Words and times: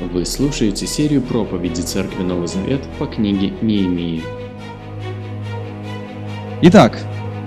Вы 0.00 0.24
слушаете 0.24 0.86
серию 0.86 1.20
проповедей 1.20 1.82
Церкви 1.82 2.22
Новый 2.22 2.48
Завет 2.48 2.80
по 2.98 3.04
книге 3.04 3.52
Неемии. 3.60 4.22
Итак, 6.62 6.98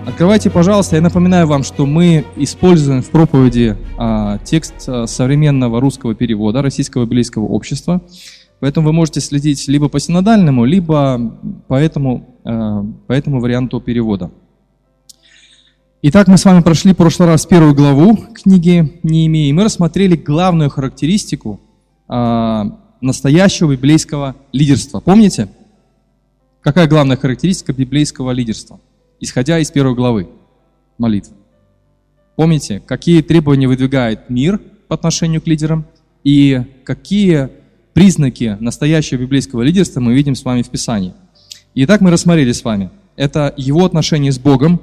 открывайте, 0.05 0.51
пожалуйста. 0.51 0.95
Я 0.95 1.01
напоминаю 1.01 1.47
вам, 1.47 1.63
что 1.63 1.87
мы 1.87 2.25
используем 2.35 3.01
в 3.01 3.09
проповеди 3.09 3.75
а, 3.97 4.37
текст 4.37 4.87
а, 4.87 5.07
современного 5.07 5.81
русского 5.81 6.13
перевода 6.13 6.61
Российского 6.61 7.05
библейского 7.05 7.45
общества. 7.45 8.03
Поэтому 8.59 8.85
вы 8.85 8.93
можете 8.93 9.19
следить 9.19 9.67
либо 9.67 9.89
по 9.89 9.99
синодальному, 9.99 10.63
либо 10.65 11.35
по 11.67 11.73
этому, 11.73 12.37
а, 12.45 12.85
по 13.07 13.13
этому 13.13 13.39
варианту 13.39 13.81
перевода. 13.81 14.29
Итак, 16.03 16.27
мы 16.27 16.37
с 16.37 16.45
вами 16.45 16.61
прошли 16.61 16.93
в 16.93 16.97
прошлый 16.97 17.29
раз 17.29 17.47
первую 17.47 17.73
главу 17.73 18.15
книги 18.15 18.99
Неемии, 19.01 19.47
и 19.47 19.53
мы 19.53 19.63
рассмотрели 19.63 20.15
главную 20.15 20.69
характеристику 20.69 21.59
настоящего 23.01 23.71
библейского 23.71 24.35
лидерства. 24.51 24.99
Помните? 24.99 25.49
Какая 26.61 26.87
главная 26.87 27.17
характеристика 27.17 27.73
библейского 27.73 28.31
лидерства? 28.31 28.79
Исходя 29.19 29.59
из 29.59 29.71
первой 29.71 29.95
главы 29.95 30.29
молитвы. 30.97 31.35
Помните, 32.35 32.81
какие 32.85 33.21
требования 33.21 33.67
выдвигает 33.67 34.29
мир 34.29 34.59
по 34.87 34.95
отношению 34.95 35.41
к 35.41 35.47
лидерам 35.47 35.85
и 36.23 36.61
какие 36.83 37.49
признаки 37.93 38.57
настоящего 38.59 39.19
библейского 39.19 39.61
лидерства 39.61 39.99
мы 39.99 40.13
видим 40.13 40.35
с 40.35 40.45
вами 40.45 40.61
в 40.61 40.69
Писании. 40.69 41.13
Итак, 41.75 42.01
мы 42.01 42.11
рассмотрели 42.11 42.51
с 42.51 42.63
вами. 42.63 42.89
Это 43.15 43.53
его 43.57 43.85
отношение 43.85 44.31
с 44.31 44.39
Богом, 44.39 44.81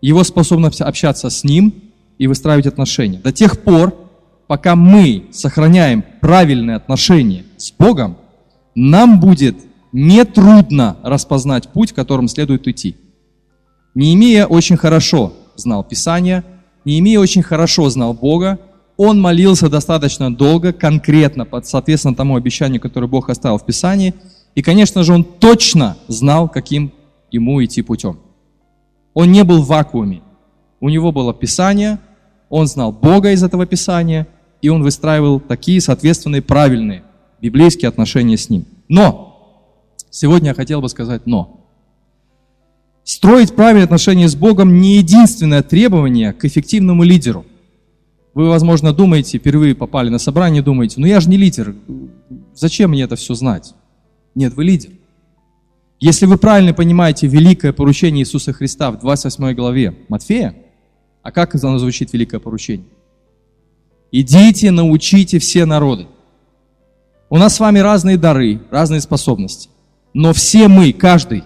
его 0.00 0.24
способность 0.24 0.80
общаться 0.80 1.30
с 1.30 1.44
Ним 1.44 1.74
и 2.18 2.26
выстраивать 2.26 2.66
отношения. 2.66 3.18
До 3.18 3.32
тех 3.32 3.60
пор, 3.60 3.94
пока 4.46 4.76
мы 4.76 5.26
сохраняем 5.30 6.04
правильные 6.20 6.76
отношения 6.76 7.44
с 7.56 7.72
Богом, 7.72 8.16
нам 8.74 9.20
будет 9.20 9.56
нетрудно 9.92 10.96
распознать 11.02 11.68
путь, 11.68 11.92
которым 11.92 12.28
следует 12.28 12.68
идти. 12.68 12.96
Неемия 13.94 14.46
очень 14.46 14.76
хорошо 14.76 15.32
знал 15.56 15.82
Писание, 15.82 16.44
Неемия 16.84 17.18
очень 17.18 17.42
хорошо 17.42 17.90
знал 17.90 18.14
Бога, 18.14 18.58
он 18.96 19.20
молился 19.20 19.68
достаточно 19.68 20.34
долго, 20.34 20.72
конкретно, 20.72 21.44
под, 21.44 21.66
соответственно 21.66 22.14
тому 22.14 22.36
обещанию, 22.36 22.80
которое 22.80 23.06
Бог 23.06 23.30
оставил 23.30 23.58
в 23.58 23.66
Писании, 23.66 24.14
и, 24.54 24.62
конечно 24.62 25.02
же, 25.02 25.12
он 25.12 25.24
точно 25.24 25.96
знал, 26.08 26.48
каким 26.48 26.92
ему 27.30 27.64
идти 27.64 27.82
путем. 27.82 28.18
Он 29.14 29.32
не 29.32 29.44
был 29.44 29.62
в 29.62 29.68
вакууме. 29.68 30.22
У 30.80 30.88
него 30.88 31.12
было 31.12 31.34
Писание, 31.34 31.98
он 32.48 32.66
знал 32.66 32.92
Бога 32.92 33.32
из 33.32 33.42
этого 33.42 33.66
Писания– 33.66 34.26
и 34.62 34.68
он 34.68 34.82
выстраивал 34.82 35.40
такие, 35.40 35.80
соответственные, 35.80 36.42
правильные 36.42 37.04
библейские 37.40 37.88
отношения 37.88 38.36
с 38.36 38.50
ним. 38.50 38.66
Но, 38.88 39.96
сегодня 40.10 40.48
я 40.48 40.54
хотел 40.54 40.80
бы 40.80 40.88
сказать 40.88 41.26
но. 41.26 41.66
Строить 43.02 43.54
правильные 43.54 43.84
отношения 43.84 44.28
с 44.28 44.36
Богом 44.36 44.80
не 44.80 44.98
единственное 44.98 45.62
требование 45.62 46.32
к 46.32 46.44
эффективному 46.44 47.02
лидеру. 47.02 47.46
Вы, 48.34 48.48
возможно, 48.48 48.92
думаете, 48.92 49.38
впервые 49.38 49.74
попали 49.74 50.08
на 50.08 50.18
собрание, 50.18 50.62
думаете, 50.62 51.00
ну 51.00 51.06
я 51.06 51.20
же 51.20 51.28
не 51.28 51.36
лидер, 51.36 51.74
зачем 52.54 52.90
мне 52.90 53.02
это 53.02 53.16
все 53.16 53.34
знать? 53.34 53.74
Нет, 54.34 54.54
вы 54.54 54.64
лидер. 54.64 54.90
Если 55.98 56.26
вы 56.26 56.38
правильно 56.38 56.72
понимаете 56.72 57.26
великое 57.26 57.72
поручение 57.72 58.22
Иисуса 58.22 58.52
Христа 58.52 58.90
в 58.90 59.00
28 59.00 59.54
главе 59.54 59.96
Матфея, 60.08 60.54
а 61.22 61.32
как 61.32 61.54
оно 61.62 61.78
звучит, 61.78 62.12
великое 62.12 62.38
поручение? 62.38 62.86
Идите, 64.12 64.70
научите 64.70 65.38
все 65.38 65.64
народы. 65.64 66.06
У 67.28 67.38
нас 67.38 67.54
с 67.54 67.60
вами 67.60 67.78
разные 67.78 68.16
дары, 68.16 68.60
разные 68.70 69.00
способности. 69.00 69.68
Но 70.14 70.32
все 70.32 70.66
мы, 70.66 70.92
каждый, 70.92 71.44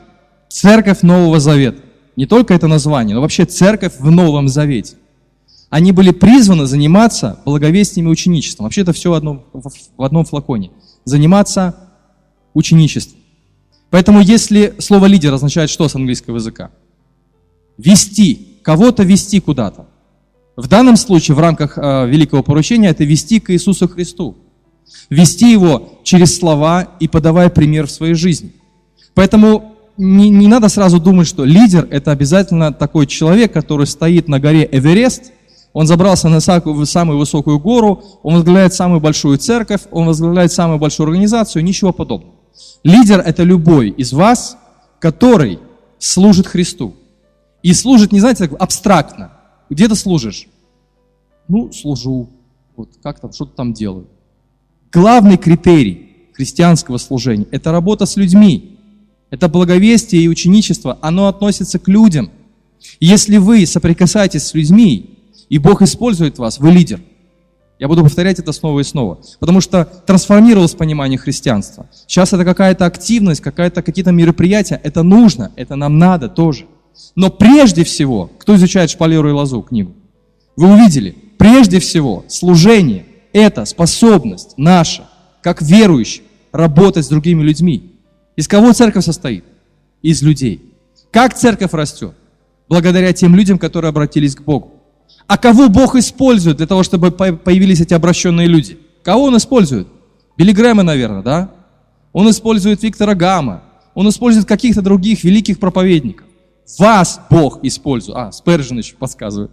церковь 0.48 1.02
Нового 1.02 1.40
Завета. 1.40 1.82
Не 2.16 2.26
только 2.26 2.54
это 2.54 2.66
название, 2.68 3.14
но 3.14 3.20
вообще 3.20 3.44
церковь 3.44 3.94
в 3.98 4.10
Новом 4.10 4.48
Завете. 4.48 4.96
Они 5.68 5.92
были 5.92 6.12
призваны 6.12 6.66
заниматься 6.66 7.40
благовестием 7.44 8.08
и 8.08 8.10
ученичеством. 8.10 8.64
Вообще 8.64 8.82
это 8.82 8.92
все 8.92 9.10
в 9.10 9.14
одном, 9.14 9.44
в 9.52 10.02
одном 10.02 10.24
флаконе. 10.24 10.70
Заниматься 11.04 11.74
ученичеством. 12.54 13.18
Поэтому 13.90 14.20
если 14.20 14.74
слово 14.78 15.06
лидер 15.06 15.32
означает 15.32 15.70
что 15.70 15.88
с 15.88 15.94
английского 15.94 16.36
языка? 16.36 16.70
Вести, 17.76 18.58
кого-то 18.62 19.02
вести 19.02 19.40
куда-то. 19.40 19.86
В 20.56 20.68
данном 20.68 20.96
случае, 20.96 21.34
в 21.34 21.40
рамках 21.40 21.76
э, 21.76 22.06
великого 22.06 22.42
поручения, 22.42 22.90
это 22.90 23.04
вести 23.04 23.40
к 23.40 23.50
Иисусу 23.52 23.88
Христу. 23.88 24.36
Вести 25.10 25.50
его 25.50 25.98
через 26.04 26.38
слова 26.38 26.88
и 27.00 27.08
подавая 27.08 27.48
пример 27.48 27.86
в 27.86 27.90
своей 27.90 28.14
жизни. 28.14 28.52
Поэтому 29.14 29.74
не, 29.96 30.28
не 30.30 30.46
надо 30.46 30.68
сразу 30.68 31.00
думать, 31.00 31.26
что 31.26 31.44
лидер– 31.44 31.88
это 31.90 32.12
обязательно 32.12 32.72
такой 32.72 33.06
человек, 33.06 33.52
который 33.52 33.86
стоит 33.86 34.28
на 34.28 34.38
горе 34.38 34.68
Эверест, 34.70 35.32
он 35.72 35.88
забрался 35.88 36.28
на 36.28 36.38
самую 36.38 37.18
высокую 37.18 37.58
гору, 37.58 38.02
он 38.22 38.34
возглавляет 38.34 38.74
самую 38.74 39.00
большую 39.00 39.38
церковь, 39.38 39.82
он 39.90 40.06
возглавляет 40.06 40.52
самую 40.52 40.78
большую 40.78 41.06
организацию, 41.06 41.64
ничего 41.64 41.92
подобного. 41.92 42.34
Лидер– 42.84 43.20
это 43.26 43.42
любой 43.42 43.90
из 43.90 44.12
вас, 44.12 44.56
который 45.00 45.58
служит 45.98 46.46
Христу. 46.46 46.94
И 47.64 47.72
служит, 47.72 48.12
не 48.12 48.20
знаете, 48.20 48.48
абстрактно. 48.58 49.32
Где 49.70 49.88
ты 49.88 49.94
служишь? 49.94 50.46
Ну, 51.48 51.72
служу. 51.72 52.30
Вот 52.76 52.90
как 53.02 53.20
там, 53.20 53.32
что-то 53.32 53.52
там 53.52 53.72
делаю. 53.72 54.06
Главный 54.92 55.36
критерий 55.36 56.28
христианского 56.32 56.98
служения– 56.98 57.46
это 57.50 57.72
работа 57.72 58.06
с 58.06 58.16
людьми. 58.16 58.78
Это 59.30 59.48
благовестие 59.48 60.22
и 60.22 60.28
ученичество, 60.28 60.98
оно 61.00 61.26
относится 61.26 61.78
к 61.78 61.88
людям. 61.88 62.30
Если 63.00 63.38
вы 63.38 63.66
соприкасаетесь 63.66 64.44
с 64.44 64.54
людьми, 64.54 65.18
и 65.48 65.58
Бог 65.58 65.82
использует 65.82 66.38
вас, 66.38 66.58
вы 66.58 66.70
лидер. 66.70 67.00
Я 67.78 67.88
буду 67.88 68.02
повторять 68.02 68.38
это 68.38 68.52
снова 68.52 68.80
и 68.80 68.84
снова, 68.84 69.18
потому 69.40 69.60
что 69.60 69.84
трансформировалось 69.84 70.74
понимание 70.74 71.18
христианства. 71.18 71.88
Сейчас 72.06 72.32
это 72.32 72.44
какая-то 72.44 72.86
активность, 72.86 73.40
какая-то, 73.40 73.82
какие-то 73.82 74.12
мероприятия. 74.12 74.80
Это 74.82 75.02
нужно, 75.02 75.50
это 75.56 75.74
нам 75.74 75.98
надо 75.98 76.28
тоже. 76.28 76.66
Но 77.14 77.30
прежде 77.30 77.84
всего, 77.84 78.30
кто 78.38 78.56
изучает 78.56 78.90
шпалеру 78.90 79.28
и 79.28 79.32
лозу 79.32 79.62
книгу, 79.62 79.94
вы 80.56 80.72
увидели, 80.72 81.16
прежде 81.38 81.80
всего, 81.80 82.24
служение– 82.28 83.06
это 83.32 83.64
способность 83.64 84.54
наша, 84.56 85.08
как 85.42 85.60
верующих, 85.62 86.22
работать 86.52 87.04
с 87.04 87.08
другими 87.08 87.42
людьми. 87.42 87.92
Из 88.36 88.48
кого 88.48 88.72
церковь 88.72 89.04
состоит? 89.04 89.44
Из 90.02 90.22
людей. 90.22 90.72
Как 91.10 91.34
церковь 91.34 91.72
растет? 91.72 92.14
Благодаря 92.68 93.12
тем 93.12 93.34
людям, 93.34 93.58
которые 93.58 93.88
обратились 93.88 94.34
к 94.34 94.42
Богу. 94.42 94.74
А 95.26 95.38
кого 95.38 95.68
Бог 95.68 95.96
использует 95.96 96.58
для 96.58 96.66
того, 96.66 96.82
чтобы 96.82 97.10
появились 97.10 97.80
эти 97.80 97.94
обращенные 97.94 98.46
люди? 98.46 98.78
Кого 99.02 99.24
Он 99.24 99.36
использует? 99.36 99.88
Билли 100.36 100.52
Грэма, 100.52 100.82
наверное, 100.82 101.22
да? 101.22 101.50
Он 102.12 102.30
использует 102.30 102.82
Виктора 102.82 103.14
Гамма. 103.14 103.62
Он 103.94 104.08
использует 104.08 104.46
каких-то 104.46 104.82
других 104.82 105.24
великих 105.24 105.58
проповедников. 105.58 106.26
Вас 106.78 107.20
Бог 107.30 107.60
использует. 107.62 108.16
А, 108.16 108.32
Спержин 108.32 108.78
еще 108.78 108.96
подсказывает. 108.96 109.50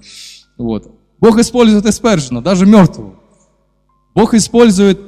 Вот. 0.57 0.91
Бог 1.19 1.38
использует 1.39 1.85
и 1.85 2.41
даже 2.41 2.66
мертвого. 2.66 3.16
Бог 4.16 4.33
использует 4.33 4.99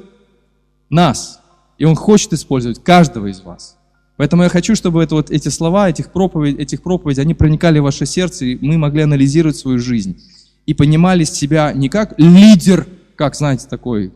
нас. 0.89 1.39
И 1.77 1.85
Он 1.85 1.95
хочет 1.95 2.33
использовать 2.33 2.83
каждого 2.83 3.27
из 3.27 3.41
вас. 3.41 3.77
Поэтому 4.15 4.43
я 4.43 4.49
хочу, 4.49 4.75
чтобы 4.75 5.03
это, 5.03 5.15
вот 5.15 5.31
эти 5.31 5.49
слова, 5.49 5.89
этих 5.89 6.11
проповедей, 6.11 6.61
этих 6.61 6.83
проповедей, 6.83 7.23
они 7.23 7.33
проникали 7.33 7.79
в 7.79 7.83
ваше 7.83 8.05
сердце, 8.05 8.45
и 8.45 8.57
мы 8.65 8.77
могли 8.77 9.01
анализировать 9.01 9.57
свою 9.57 9.79
жизнь. 9.79 10.21
И 10.65 10.73
понимали 10.73 11.23
себя 11.23 11.73
не 11.73 11.89
как 11.89 12.13
лидер, 12.19 12.87
как, 13.15 13.35
знаете, 13.35 13.67
такой, 13.67 14.13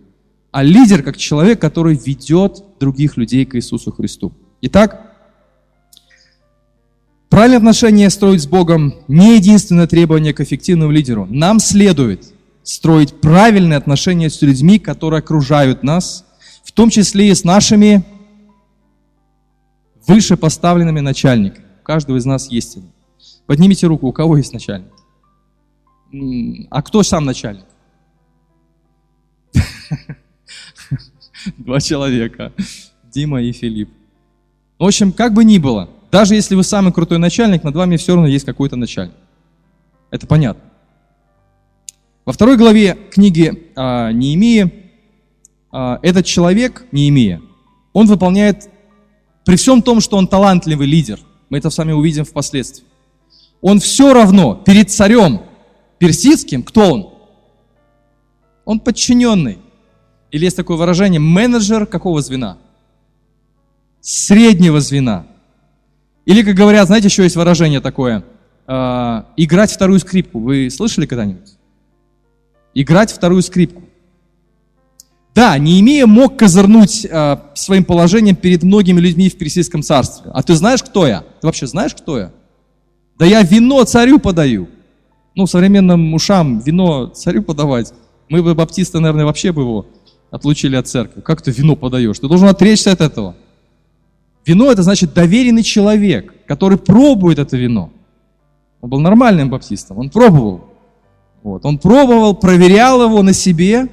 а 0.52 0.64
лидер 0.64 1.04
как 1.04 1.18
человек, 1.18 1.60
который 1.60 1.96
ведет 1.96 2.64
других 2.80 3.18
людей 3.18 3.46
к 3.46 3.56
Иисусу 3.56 3.92
Христу. 3.92 4.32
Итак, 4.62 5.07
Правильные 7.38 7.58
отношения 7.58 8.10
строить 8.10 8.42
с 8.42 8.48
Богом 8.48 8.96
не 9.08 9.36
единственное 9.36 9.86
требование 9.86 10.34
к 10.34 10.42
эффективному 10.42 10.92
лидеру. 10.92 11.28
Нам 11.30 11.60
следует 11.60 12.34
строить 12.64 13.22
правильные 13.22 13.78
отношения 13.78 14.32
с 14.32 14.42
людьми, 14.42 14.80
которые 14.80 15.20
окружают 15.20 15.84
нас, 15.84 16.26
в 16.64 16.72
том 16.72 16.90
числе 16.90 17.30
и 17.30 17.36
с 17.36 17.44
нашими 17.44 18.04
вышепоставленными 20.08 21.00
начальниками. 21.00 21.64
У 21.82 21.84
каждого 21.84 22.18
из 22.18 22.26
нас 22.26 22.50
есть 22.50 22.78
один. 22.78 22.92
Поднимите 23.46 23.86
руку, 23.86 24.08
у 24.08 24.12
кого 24.12 24.38
есть 24.38 24.52
начальник? 24.52 24.92
А 26.72 26.82
кто 26.82 27.04
сам 27.04 27.24
начальник? 27.24 27.66
Два 31.60 31.82
человека. 31.82 32.52
Дима 33.14 33.44
и 33.44 33.52
Филипп. 33.52 33.92
В 34.80 34.86
общем, 34.86 35.12
как 35.12 35.36
бы 35.36 35.44
ни 35.44 35.60
было, 35.60 35.92
даже 36.12 36.36
если 36.36 36.56
вы 36.56 36.64
самый 36.64 36.94
крутой 36.94 37.18
начальник, 37.18 37.64
над 37.64 37.76
вами 37.76 37.98
все 37.98 38.14
равно 38.14 38.28
есть 38.28 38.46
какой-то 38.46 38.76
начальник. 38.76 39.16
Это 40.10 40.26
понятно. 40.26 40.64
Во 42.26 42.34
второй 42.34 42.58
главе 42.58 42.98
книги 43.12 43.72
а, 43.76 44.12
Неемии 44.12 44.92
а, 45.72 46.00
этот 46.02 46.26
человек, 46.26 46.86
не 46.92 47.10
имея, 47.10 47.42
он 47.94 48.08
выполняет, 48.08 48.70
при 49.46 49.56
всем 49.56 49.82
том, 49.82 50.02
что 50.02 50.18
он 50.18 50.28
талантливый 50.28 50.88
лидер, 50.88 51.20
мы 51.50 51.58
это 51.58 51.70
с 51.70 51.78
вами 51.78 51.94
увидим 51.94 52.26
впоследствии, 52.26 52.86
он 53.62 53.80
все 53.80 54.14
равно 54.14 54.56
перед 54.56 54.92
царем 54.92 55.42
персидским, 55.98 56.64
кто 56.64 56.94
он? 56.94 57.10
Он 58.66 58.80
подчиненный. 58.80 59.60
Или 60.32 60.46
есть 60.46 60.58
такое 60.58 60.78
выражение, 60.78 61.20
менеджер 61.20 61.86
какого 61.86 62.22
звена? 62.22 62.58
Среднего 64.02 64.80
звена. 64.80 65.26
Или, 66.28 66.44
как 66.44 66.56
говорят, 66.56 66.88
знаете, 66.88 67.08
еще 67.08 67.24
есть 67.24 67.38
выражение 67.38 67.80
такое, 67.80 68.22
э, 68.68 69.24
играть 69.38 69.72
вторую 69.72 69.98
скрипку. 70.02 70.40
Вы 70.40 70.70
слышали 70.70 71.06
когда-нибудь? 71.06 71.56
Играть 72.74 73.14
вторую 73.14 73.42
скрипку. 73.42 73.82
Да, 75.34 75.58
Неемия 75.58 76.06
мог 76.06 76.38
козырнуть 76.38 77.06
э, 77.10 77.38
своим 77.54 77.86
положением 77.86 78.36
перед 78.36 78.62
многими 78.64 79.00
людьми 79.00 79.30
в 79.30 79.38
Персидском 79.38 79.84
царстве. 79.84 80.30
А 80.34 80.44
ты 80.44 80.54
знаешь, 80.56 80.84
кто 80.84 81.08
я? 81.08 81.22
Ты 81.40 81.48
вообще 81.48 81.66
знаешь, 81.66 81.96
кто 81.96 82.20
я? 82.20 82.32
Да 83.18 83.26
я 83.26 83.42
вино 83.42 83.86
царю 83.86 84.20
подаю. 84.20 84.68
Ну, 85.34 85.48
современным 85.48 86.14
ушам 86.14 86.60
вино 86.60 87.08
царю 87.08 87.42
подавать. 87.42 87.94
Мы 88.28 88.44
бы, 88.44 88.54
баптисты, 88.54 89.00
наверное, 89.00 89.24
вообще 89.24 89.54
бы 89.54 89.62
его 89.62 89.86
отлучили 90.30 90.76
от 90.76 90.90
церкви. 90.90 91.22
Как 91.22 91.42
ты 91.42 91.52
вино 91.52 91.78
подаешь? 91.78 92.20
Ты 92.20 92.28
должен 92.28 92.50
отречься 92.50 92.92
от 92.92 93.00
этого. 93.00 93.36
Вино– 94.48 94.72
это 94.72 94.82
значит 94.82 95.14
доверенный 95.14 95.62
человек, 95.62 96.34
который 96.48 96.78
пробует 96.78 97.38
это 97.38 97.58
вино. 97.58 97.92
Он 98.80 98.90
был 98.90 99.00
нормальным 99.02 99.50
баптистом, 99.50 99.98
он 99.98 100.10
пробовал. 100.10 100.64
Вот. 101.44 101.66
Он 101.66 101.78
пробовал, 101.78 102.34
проверял 102.34 103.04
его 103.04 103.22
на 103.24 103.34
себе, 103.34 103.90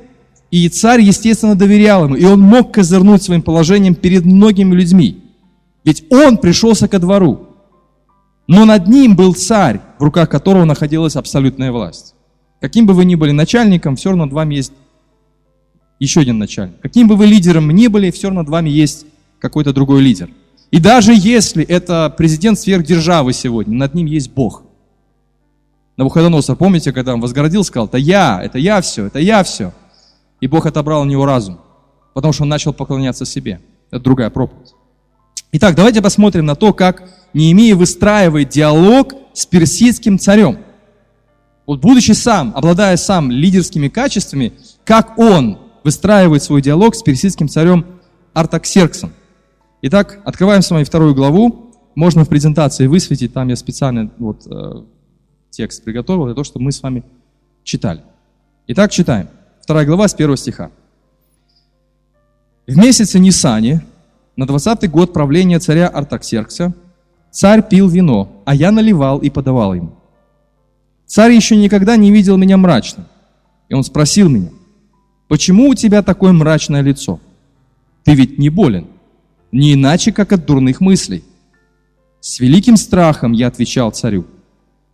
и 0.52 0.68
царь, 0.68 1.00
естественно, 1.00 1.56
доверял 1.56 2.04
ему. 2.04 2.14
И 2.14 2.24
он 2.24 2.40
мог 2.40 2.72
козырнуть 2.72 3.24
своим 3.24 3.42
положением 3.42 3.96
перед 3.96 4.24
многими 4.24 4.76
людьми. 4.76 5.24
Ведь 5.82 6.04
он 6.12 6.38
пришелся 6.38 6.86
ко 6.86 7.00
двору. 7.00 7.48
Но 8.46 8.64
над 8.64 8.86
ним 8.86 9.16
был 9.16 9.34
царь, 9.34 9.80
в 9.98 10.04
руках 10.04 10.28
которого 10.28 10.64
находилась 10.64 11.16
абсолютная 11.16 11.72
власть. 11.72 12.14
Каким 12.60 12.86
бы 12.86 12.94
вы 12.94 13.04
ни 13.04 13.16
были 13.16 13.32
начальником, 13.32 13.96
все 13.96 14.10
равно 14.10 14.26
над 14.26 14.32
вами 14.32 14.54
есть 14.54 14.72
еще 15.98 16.20
один 16.20 16.38
начальник. 16.38 16.78
Каким 16.80 17.08
бы 17.08 17.16
вы 17.16 17.26
лидером 17.26 17.68
ни 17.70 17.88
были, 17.88 18.12
все 18.12 18.28
равно 18.28 18.42
над 18.42 18.50
вами 18.50 18.70
есть 18.70 19.06
какой-то 19.40 19.72
другой 19.72 20.00
лидер. 20.00 20.30
И 20.70 20.80
даже 20.80 21.12
если 21.14 21.64
это 21.64 22.12
президент 22.16 22.58
сверхдержавы 22.58 23.32
сегодня, 23.32 23.76
над 23.76 23.94
ним 23.94 24.06
есть 24.06 24.30
Бог. 24.32 24.62
Навуходоносор, 25.96 26.56
помните, 26.56 26.92
когда 26.92 27.14
он 27.14 27.20
возгородил, 27.20 27.62
сказал, 27.62 27.86
это 27.86 27.98
я, 27.98 28.40
это 28.42 28.58
я 28.58 28.80
все, 28.80 29.06
это 29.06 29.20
я 29.20 29.44
все. 29.44 29.72
И 30.40 30.48
Бог 30.48 30.66
отобрал 30.66 31.02
у 31.02 31.04
него 31.04 31.24
разум, 31.24 31.60
потому 32.12 32.32
что 32.32 32.42
он 32.42 32.48
начал 32.48 32.72
поклоняться 32.72 33.24
себе. 33.24 33.60
Это 33.90 34.02
другая 34.02 34.30
проповедь. 34.30 34.74
Итак, 35.52 35.76
давайте 35.76 36.02
посмотрим 36.02 36.46
на 36.46 36.56
то, 36.56 36.72
как 36.72 37.08
Неемия 37.32 37.76
выстраивает 37.76 38.48
диалог 38.48 39.14
с 39.32 39.46
персидским 39.46 40.18
царем. 40.18 40.58
Вот 41.66 41.80
будучи 41.80 42.12
сам, 42.12 42.52
обладая 42.56 42.96
сам 42.96 43.30
лидерскими 43.30 43.88
качествами, 43.88 44.52
как 44.84 45.16
он 45.18 45.58
выстраивает 45.84 46.42
свой 46.42 46.60
диалог 46.60 46.94
с 46.94 47.02
персидским 47.02 47.48
царем 47.48 47.86
Артаксерксом. 48.32 49.12
Итак, 49.86 50.22
открываем 50.24 50.62
с 50.62 50.70
вами 50.70 50.82
вторую 50.84 51.14
главу. 51.14 51.70
Можно 51.94 52.24
в 52.24 52.28
презентации 52.30 52.86
высветить, 52.86 53.34
там 53.34 53.48
я 53.48 53.54
специально 53.54 54.10
вот, 54.16 54.46
э, 54.46 54.82
текст 55.50 55.84
приготовил 55.84 56.24
для 56.24 56.32
того, 56.32 56.42
чтобы 56.42 56.64
мы 56.64 56.72
с 56.72 56.82
вами 56.82 57.04
читали. 57.64 58.00
Итак, 58.66 58.90
читаем. 58.90 59.28
Вторая 59.60 59.84
глава 59.84 60.08
с 60.08 60.14
первого 60.14 60.38
стиха. 60.38 60.70
В 62.66 62.74
месяце 62.78 63.18
Нисане, 63.18 63.84
на 64.36 64.44
20-й 64.44 64.88
год 64.88 65.12
правления 65.12 65.58
царя 65.58 65.88
Артаксеркса, 65.88 66.72
царь 67.30 67.62
пил 67.62 67.86
вино, 67.86 68.42
а 68.46 68.54
я 68.54 68.72
наливал 68.72 69.18
и 69.18 69.28
подавал 69.28 69.74
ему. 69.74 69.92
Царь 71.04 71.32
еще 71.32 71.56
никогда 71.56 71.96
не 71.96 72.10
видел 72.10 72.38
меня 72.38 72.56
мрачным. 72.56 73.04
И 73.68 73.74
он 73.74 73.84
спросил 73.84 74.30
меня, 74.30 74.48
почему 75.28 75.68
у 75.68 75.74
тебя 75.74 76.02
такое 76.02 76.32
мрачное 76.32 76.80
лицо? 76.80 77.20
Ты 78.04 78.14
ведь 78.14 78.38
не 78.38 78.48
болен, 78.48 78.86
не 79.54 79.74
иначе, 79.74 80.10
как 80.10 80.32
от 80.32 80.46
дурных 80.46 80.80
мыслей. 80.80 81.22
С 82.20 82.40
великим 82.40 82.76
страхом 82.76 83.30
я 83.32 83.46
отвечал 83.46 83.92
царю, 83.92 84.26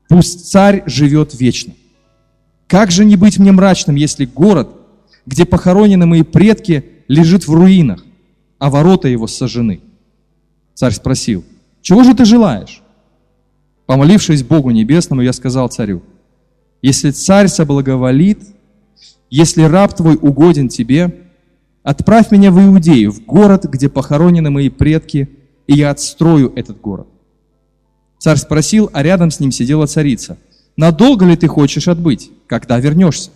пусть 0.07 0.51
царь 0.51 0.83
живет 0.85 1.35
вечно. 1.35 1.73
Как 2.67 2.91
же 2.91 3.07
не 3.07 3.17
быть 3.17 3.39
мне 3.39 3.53
мрачным, 3.53 3.97
если 3.97 4.27
город, 4.27 4.69
где 5.25 5.47
похоронены 5.47 6.05
мои 6.05 6.23
предки, 6.23 6.85
лежит 7.09 7.49
в 7.49 7.55
руинах, 7.55 8.05
а 8.59 8.69
ворота 8.69 9.09
его 9.09 9.27
сожжены? 9.27 9.81
Царь 10.75 10.93
спросил, 10.93 11.43
чего 11.81 12.05
же 12.05 12.15
ты 12.15 12.27
желаешь? 12.27 12.83
Помолившись 13.87 14.43
Богу 14.43 14.71
Небесному, 14.71 15.23
я 15.23 15.33
сказал 15.33 15.69
царю, 15.69 16.03
если 16.83 17.13
царь 17.13 17.49
соблаговолит, 17.49 18.43
если 19.31 19.63
раб 19.63 19.97
твой 19.97 20.17
угоден 20.21 20.69
тебе, 20.69 21.30
отправь 21.83 22.31
меня 22.31 22.51
в 22.51 22.59
Иудею, 22.59 23.13
в 23.13 23.25
город, 23.25 23.65
где 23.65 23.89
похоронены 23.89 24.51
мои 24.51 24.69
предки, 24.69 25.29
и 25.67 25.75
я 25.75 25.91
отстрою 25.91 26.53
этот 26.57 26.81
город. 26.81 27.09
Царь 28.19 28.37
спросил, 28.37 28.91
а 28.93 29.03
рядом 29.03 29.31
с 29.31 29.41
ним 29.41 29.51
сидела 29.51 29.87
царица, 29.87 30.39
надолго 30.77 31.25
ли 31.25 31.37
ты 31.37 31.49
хочешь 31.49 31.89
отбыть, 31.89 32.31
когда 32.47 32.79
вернешься? 32.79 33.31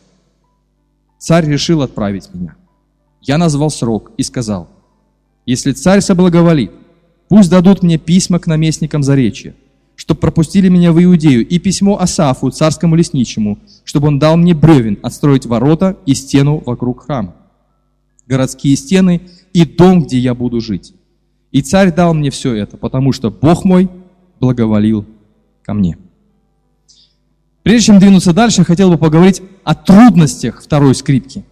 Царь 1.18 1.46
решил 1.46 1.82
отправить 1.82 2.28
меня. 2.34 2.56
Я 3.22 3.38
назвал 3.38 3.70
срок 3.70 4.12
и 4.18 4.22
сказал, 4.22 4.68
если 5.46 5.72
царь 5.72 6.00
соблаговолит, 6.00 6.72
пусть 7.28 7.50
дадут 7.50 7.82
мне 7.82 7.96
письма 7.96 8.38
к 8.38 8.46
наместникам 8.46 9.02
Заречья, 9.02 9.54
чтобы 9.96 10.20
пропустили 10.20 10.68
меня 10.68 10.92
в 10.92 11.02
Иудею, 11.02 11.46
и 11.46 11.58
письмо 11.58 11.98
Асафу, 11.98 12.50
царскому 12.50 12.96
лесничему, 12.96 13.58
чтобы 13.84 14.08
он 14.08 14.18
дал 14.18 14.36
мне 14.36 14.54
бревен 14.54 14.98
отстроить 15.02 15.46
ворота 15.46 15.96
и 16.04 16.14
стену 16.14 16.62
вокруг 16.64 17.04
храма, 17.06 17.34
городские 18.26 18.76
стены 18.76 19.22
и 19.52 19.64
дом, 19.64 20.02
где 20.04 20.18
я 20.18 20.34
буду 20.34 20.60
жить. 20.60 20.94
И 21.50 21.62
царь 21.62 21.94
дал 21.94 22.14
мне 22.14 22.30
все 22.30 22.54
это, 22.54 22.76
потому 22.76 23.12
что 23.12 23.30
Бог 23.30 23.64
мой 23.64 23.88
благоволил 24.40 25.06
ко 25.62 25.74
мне. 25.74 25.96
Прежде 27.62 27.86
чем 27.86 27.98
двинуться 27.98 28.32
дальше, 28.32 28.60
я 28.60 28.64
хотел 28.64 28.90
бы 28.90 28.98
поговорить 28.98 29.40
о 29.62 29.74
трудностях 29.74 30.62
второй 30.62 30.94
скрипки, 30.94 31.44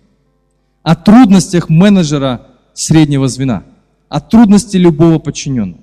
о 0.83 0.95
трудностях 0.95 1.69
менеджера 1.69 2.49
среднего 2.75 3.29
звена, 3.29 3.63
о 4.08 4.20
трудности 4.20 4.77
любого 4.77 5.19
подчиненного. 5.19 5.81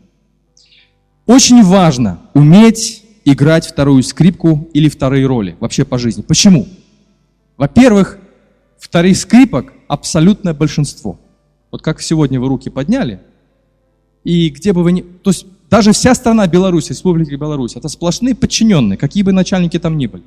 Очень 1.26 1.64
важно 1.64 2.20
уметь 2.34 3.04
играть 3.26 3.66
вторую 3.66 4.04
скрипку 4.04 4.70
или 4.74 4.90
вторые 4.90 5.26
роли 5.26 5.56
вообще 5.60 5.86
по 5.86 5.98
жизни. 5.98 6.22
Почему? 6.22 6.68
Во-первых, 7.58 8.20
вторых 8.80 9.18
скрипок 9.18 9.74
абсолютное 9.88 10.54
большинство. 10.54 11.20
Вот 11.72 11.82
как 11.82 12.02
сегодня 12.02 12.40
вы 12.40 12.48
руки 12.48 12.70
подняли, 12.70 13.22
и 14.24 14.50
где 14.50 14.74
бы 14.74 14.84
вы 14.84 14.92
ни... 14.92 15.02
То 15.02 15.30
есть 15.30 15.46
даже 15.70 15.92
вся 15.92 16.16
страна 16.16 16.48
Беларусь, 16.48 16.90
Республика 16.90 17.38
Беларусь, 17.38 17.76
это 17.76 17.88
сплошные 17.90 18.34
подчиненные, 18.34 18.98
какие 18.98 19.24
бы 19.24 19.32
начальники 19.32 19.78
там 19.78 19.98
ни 19.98 20.08
были. 20.08 20.24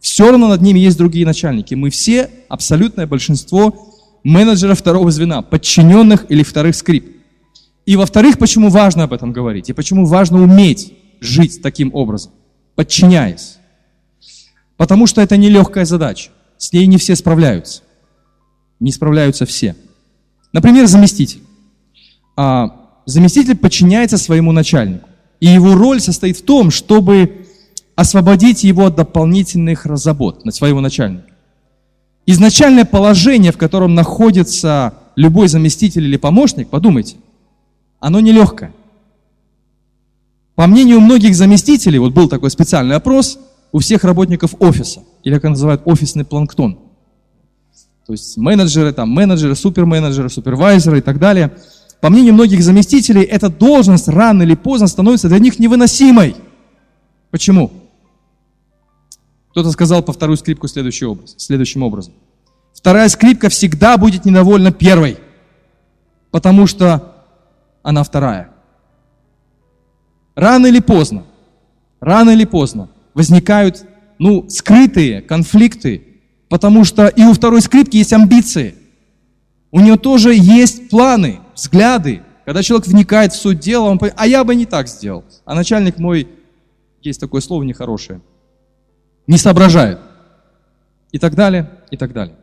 Все 0.00 0.30
равно 0.30 0.48
над 0.48 0.60
ними 0.60 0.78
есть 0.78 0.98
другие 0.98 1.24
начальники. 1.24 1.74
Мы 1.74 1.90
все, 1.90 2.30
абсолютное 2.48 3.06
большинство 3.06 3.92
менеджеров 4.24 4.78
второго 4.78 5.10
звена, 5.10 5.42
подчиненных 5.42 6.26
или 6.28 6.42
вторых 6.42 6.74
скрип. 6.74 7.16
И 7.86 7.96
во-вторых, 7.96 8.38
почему 8.38 8.68
важно 8.68 9.04
об 9.04 9.12
этом 9.12 9.32
говорить? 9.32 9.70
И 9.70 9.72
почему 9.72 10.06
важно 10.06 10.42
уметь 10.42 10.92
жить 11.20 11.62
таким 11.62 11.94
образом, 11.94 12.32
подчиняясь? 12.74 13.58
Потому 14.76 15.06
что 15.06 15.22
это 15.22 15.36
нелегкая 15.36 15.84
задача. 15.84 16.30
С 16.58 16.72
ней 16.72 16.86
не 16.86 16.98
все 16.98 17.16
справляются. 17.16 17.82
Не 18.80 18.92
справляются 18.92 19.46
все. 19.46 19.76
Например, 20.52 20.86
заместитель. 20.86 21.42
А, 22.36 23.00
заместитель 23.06 23.56
подчиняется 23.56 24.18
своему 24.18 24.52
начальнику. 24.52 25.08
И 25.40 25.46
его 25.46 25.74
роль 25.74 26.00
состоит 26.00 26.38
в 26.38 26.44
том, 26.44 26.70
чтобы 26.70 27.46
освободить 27.94 28.64
его 28.64 28.86
от 28.86 28.96
дополнительных 28.96 29.86
забот 29.96 30.44
на 30.44 30.52
своего 30.52 30.80
начальника. 30.80 31.28
Изначальное 32.26 32.84
положение, 32.84 33.52
в 33.52 33.56
котором 33.56 33.94
находится 33.94 34.94
любой 35.14 35.48
заместитель 35.48 36.04
или 36.04 36.16
помощник, 36.16 36.68
подумайте, 36.68 37.16
оно 38.00 38.20
нелегкое. 38.20 38.72
По 40.54 40.66
мнению 40.66 41.00
многих 41.00 41.34
заместителей, 41.34 41.98
вот 41.98 42.12
был 42.12 42.28
такой 42.28 42.50
специальный 42.50 42.96
опрос 42.96 43.38
у 43.72 43.78
всех 43.78 44.04
работников 44.04 44.54
офиса, 44.58 45.02
или 45.26 45.34
как 45.40 45.50
называют 45.50 45.82
офисный 45.86 46.24
планктон. 46.24 46.78
То 48.06 48.12
есть 48.12 48.36
менеджеры, 48.36 48.92
там, 48.92 49.10
менеджеры, 49.10 49.56
суперменеджеры, 49.56 50.30
супервайзеры 50.30 50.98
и 50.98 51.00
так 51.00 51.18
далее. 51.18 51.52
По 52.00 52.10
мнению 52.10 52.34
многих 52.34 52.62
заместителей, 52.62 53.22
эта 53.22 53.48
должность 53.48 54.06
рано 54.06 54.44
или 54.44 54.54
поздно 54.54 54.86
становится 54.86 55.28
для 55.28 55.40
них 55.40 55.58
невыносимой. 55.58 56.36
Почему? 57.32 57.72
Кто-то 59.50 59.72
сказал 59.72 60.00
по 60.00 60.12
вторую 60.12 60.36
скрипку 60.36 60.68
следующий 60.68 61.06
образ, 61.06 61.34
следующим 61.38 61.82
образом. 61.82 62.14
Вторая 62.72 63.08
скрипка 63.08 63.48
всегда 63.48 63.96
будет 63.96 64.26
недовольна 64.26 64.70
первой, 64.70 65.18
потому 66.30 66.68
что 66.68 67.16
она 67.82 68.04
вторая. 68.04 68.50
Рано 70.36 70.66
или 70.66 70.78
поздно, 70.78 71.24
рано 71.98 72.30
или 72.30 72.44
поздно 72.44 72.90
возникают, 73.12 73.86
ну, 74.18 74.48
скрытые 74.48 75.22
конфликты, 75.22 76.02
потому 76.48 76.84
что 76.84 77.08
и 77.08 77.22
у 77.22 77.32
второй 77.32 77.60
скрипки 77.60 77.96
есть 77.96 78.12
амбиции. 78.12 78.74
У 79.70 79.80
нее 79.80 79.96
тоже 79.96 80.34
есть 80.34 80.88
планы, 80.88 81.40
взгляды. 81.54 82.22
Когда 82.44 82.62
человек 82.62 82.86
вникает 82.86 83.32
в 83.32 83.36
суть 83.36 83.60
дела, 83.60 83.84
он 83.84 83.98
понимает, 83.98 84.20
а 84.20 84.26
я 84.26 84.44
бы 84.44 84.54
не 84.54 84.66
так 84.66 84.88
сделал. 84.88 85.24
А 85.44 85.54
начальник 85.54 85.98
мой, 85.98 86.28
есть 87.02 87.20
такое 87.20 87.40
слово 87.40 87.62
нехорошее, 87.64 88.20
не 89.26 89.38
соображает. 89.38 89.98
И 91.12 91.18
так 91.18 91.34
далее, 91.34 91.70
и 91.90 91.96
так 91.96 92.12
далее. 92.12 92.36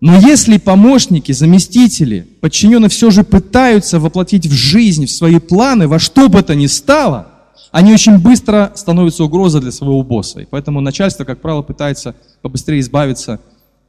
Но 0.00 0.18
если 0.18 0.58
помощники, 0.58 1.30
заместители, 1.30 2.26
подчиненные 2.40 2.88
все 2.88 3.10
же 3.10 3.22
пытаются 3.22 4.00
воплотить 4.00 4.46
в 4.46 4.52
жизнь, 4.52 5.06
в 5.06 5.10
свои 5.12 5.38
планы, 5.38 5.86
во 5.86 6.00
что 6.00 6.28
бы 6.28 6.42
то 6.42 6.56
ни 6.56 6.66
стало, 6.66 7.31
они 7.70 7.92
очень 7.92 8.18
быстро 8.18 8.72
становятся 8.74 9.24
угрозой 9.24 9.60
для 9.60 9.72
своего 9.72 10.02
босса. 10.02 10.40
И 10.40 10.46
поэтому 10.46 10.80
начальство, 10.80 11.24
как 11.24 11.40
правило, 11.40 11.62
пытается 11.62 12.14
побыстрее 12.42 12.80
избавиться. 12.80 13.40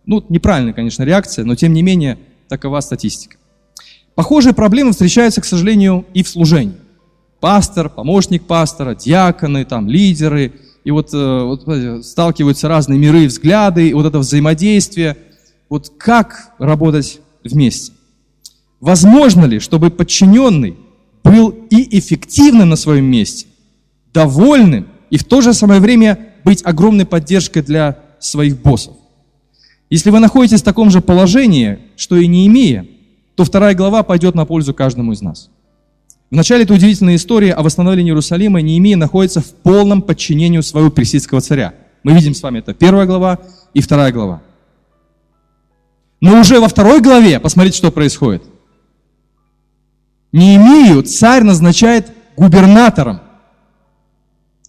Ну, 0.05 0.23
неправильная, 0.29 0.73
конечно, 0.73 1.03
реакция, 1.03 1.45
но 1.45 1.55
тем 1.55 1.73
не 1.73 1.81
менее, 1.81 2.17
такова 2.47 2.79
статистика. 2.81 3.37
Похожие 4.15 4.53
проблемы 4.53 4.91
встречаются, 4.91 5.41
к 5.41 5.45
сожалению, 5.45 6.05
и 6.13 6.23
в 6.23 6.29
служении. 6.29 6.75
Пастор, 7.39 7.89
помощник 7.89 8.43
пастора, 8.43 8.95
диаконы, 8.95 9.65
там, 9.65 9.89
лидеры, 9.89 10.53
и 10.83 10.91
вот, 10.91 11.13
э, 11.13 11.43
вот 11.43 12.05
сталкиваются 12.05 12.67
разные 12.67 12.99
миры, 12.99 13.27
взгляды, 13.27 13.93
вот 13.93 14.05
это 14.05 14.19
взаимодействие– 14.19 15.17
вот 15.73 15.91
как 15.97 16.53
работать 16.59 17.19
вместе? 17.43 17.93
Возможно 18.79 19.45
ли, 19.45 19.57
чтобы 19.57 19.89
подчиненный 19.89 20.77
был 21.23 21.49
и 21.49 21.97
эффективным 21.97 22.69
на 22.69 22.75
своем 22.75 23.05
месте, 23.05 23.47
довольным 24.13 24.87
и 25.09 25.17
в 25.17 25.23
то 25.23 25.41
же 25.41 25.53
самое 25.53 25.79
время 25.81 26.33
быть 26.43 26.63
огромной 26.65 27.05
поддержкой 27.05 27.61
для 27.61 27.99
своих 28.19 28.61
боссов? 28.61 28.95
Если 29.89 30.09
вы 30.09 30.19
находитесь 30.19 30.61
в 30.61 30.65
таком 30.65 30.89
же 30.89 31.01
положении, 31.01 31.79
что 31.95 32.15
и 32.15 32.27
не 32.27 32.47
имея, 32.47 32.87
то 33.35 33.43
вторая 33.43 33.75
глава 33.75 34.03
пойдет 34.03 34.35
на 34.35 34.45
пользу 34.45 34.73
каждому 34.73 35.11
из 35.11 35.21
нас. 35.21 35.49
В 36.31 36.35
начале 36.35 36.63
этой 36.63 36.75
удивительной 36.75 37.17
истории 37.17 37.49
о 37.49 37.61
восстановлении 37.61 38.09
Иерусалима 38.09 38.59
Неемия 38.59 38.97
находится 38.97 39.39
в 39.41 39.51
полном 39.53 40.01
подчинении 40.01 40.61
своего 40.61 40.89
персидского 40.89 41.41
царя. 41.41 41.75
Мы 42.01 42.13
видим 42.13 42.33
с 42.33 42.41
вами 42.41 42.59
это 42.59 42.73
первая 42.73 43.05
глава 43.05 43.39
и 43.75 43.81
вторая 43.81 44.11
глава. 44.11 44.41
Но 46.21 46.39
уже 46.39 46.59
во 46.59 46.67
второй 46.67 47.01
главе, 47.01 47.39
посмотрите, 47.39 47.77
что 47.77 47.91
происходит. 47.91 48.43
Неемию 50.31 51.03
царь 51.03 51.43
назначает 51.43 52.11
губернатором. 52.35 53.19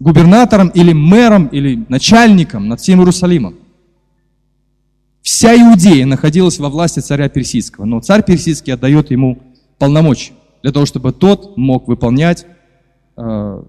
Губернатором 0.01 0.69
или 0.69 0.93
мэром, 0.93 1.47
или 1.47 1.85
начальником 1.89 2.69
над 2.69 2.81
всем 2.81 3.01
Иерусалимом. 3.01 3.55
Вся 5.23 5.55
Иудея 5.55 6.05
находилась 6.05 6.59
во 6.59 6.69
власти 6.69 7.01
царя 7.01 7.29
Персидского, 7.29 7.87
но 7.87 8.01
царь 8.01 8.23
Персидский 8.23 8.75
отдает 8.75 9.11
ему 9.11 9.39
полномочия 9.79 10.33
для 10.63 10.73
того, 10.73 10.85
чтобы 10.87 11.13
тот 11.13 11.57
мог 11.57 11.89
выполнять 11.89 12.47
э, 13.17 13.63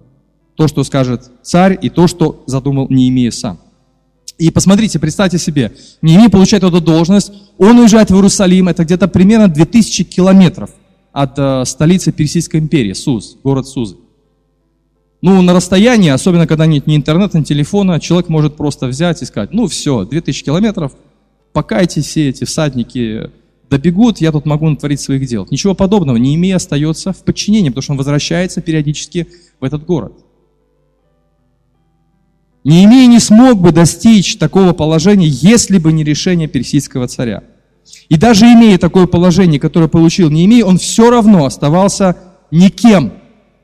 то, 0.55 0.67
что 0.67 0.83
скажет 0.83 1.31
царь, 1.43 1.77
и 1.81 1.89
то, 1.89 2.07
что 2.07 2.43
задумал 2.47 2.87
Неемия 2.89 3.31
сам. 3.31 3.59
И 4.37 4.51
посмотрите, 4.51 4.99
представьте 4.99 5.37
себе, 5.37 5.73
Неемия 6.01 6.29
получает 6.29 6.63
эту 6.63 6.81
должность, 6.81 7.31
он 7.57 7.79
уезжает 7.79 8.09
в 8.09 8.15
Иерусалим, 8.15 8.67
это 8.67 8.83
где-то 8.83 9.07
примерно 9.07 9.47
2000 9.47 10.03
километров 10.03 10.71
от 11.13 11.37
э, 11.37 11.63
столицы 11.65 12.11
Персидской 12.11 12.59
империи, 12.59 12.93
Суз, 12.93 13.37
город 13.43 13.67
Сузы. 13.67 13.95
Ну, 15.25 15.41
на 15.41 15.53
расстоянии, 15.53 16.11
особенно 16.11 16.45
когда 16.45 16.67
нет 16.67 16.85
ни 16.85 16.95
интернета, 16.95 17.39
ни 17.39 17.43
телефона, 17.43 17.99
человек 17.99 18.29
может 18.29 18.55
просто 18.55 18.85
взять 18.85 19.23
и 19.23 19.25
сказать, 19.25 19.53
ну 19.53 19.65
все, 19.65 20.05
2000 20.05 20.43
километров, 20.43 20.91
пока 21.51 21.81
эти 21.81 21.99
все 22.01 22.29
эти 22.29 22.43
всадники 22.43 23.31
добегут, 23.67 24.21
я 24.21 24.31
тут 24.31 24.45
могу 24.45 24.69
натворить 24.69 25.01
своих 25.01 25.25
дел. 25.25 25.47
Ничего 25.49 25.73
подобного, 25.73 26.17
Неемия 26.17 26.57
остается 26.57 27.11
в 27.11 27.23
подчинении, 27.23 27.69
потому 27.69 27.81
что 27.81 27.91
он 27.93 27.97
возвращается 27.97 28.61
периодически 28.61 29.27
в 29.59 29.63
этот 29.63 29.83
город. 29.83 30.13
Неемия 32.63 33.07
не 33.07 33.19
смог 33.19 33.59
бы 33.59 33.71
достичь 33.71 34.37
такого 34.37 34.73
положения, 34.73 35.27
если 35.27 35.79
бы 35.79 35.91
не 35.91 36.03
решение 36.03 36.47
персидского 36.47 37.07
царя. 37.07 37.41
И 38.09 38.15
даже 38.15 38.45
имея 38.45 38.77
такое 38.77 39.07
положение, 39.07 39.59
которое 39.59 39.87
получил 39.87 40.29
Неемия, 40.29 40.63
он 40.63 40.77
все 40.77 41.09
равно 41.09 41.45
оставался 41.45 42.15
никем, 42.51 43.13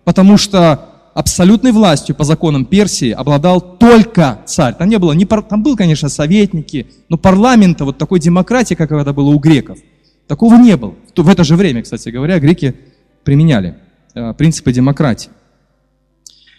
потому 0.06 0.38
что 0.38 0.88
абсолютной 1.14 1.72
властью 1.72 2.16
по 2.16 2.24
законам 2.24 2.66
Персии 2.66 3.12
обладал 3.12 3.62
только 3.62 4.40
царь. 4.46 4.76
Там 4.76 4.90
не 4.90 4.98
было, 4.98 5.14
не, 5.14 5.26
там 5.26 5.64
был, 5.64 5.76
конечно, 5.76 6.10
советники, 6.10 6.88
но 7.10 7.18
парламента, 7.18 7.86
вот 7.86 7.98
такой 7.98 8.20
демократии, 8.20 8.76
как 8.76 8.92
это 8.92 9.14
было 9.14 9.30
у 9.30 9.40
греков, 9.40 9.80
такого 10.28 10.56
не 10.56 10.78
было. 10.78 10.96
В 11.16 11.30
это 11.30 11.44
же 11.44 11.56
время, 11.56 11.84
кстати 11.84 12.10
говоря, 12.10 12.40
греки 12.40 12.76
применяли 13.24 13.76
э, 14.14 14.34
принципы 14.34 14.72
демократии. 14.72 15.30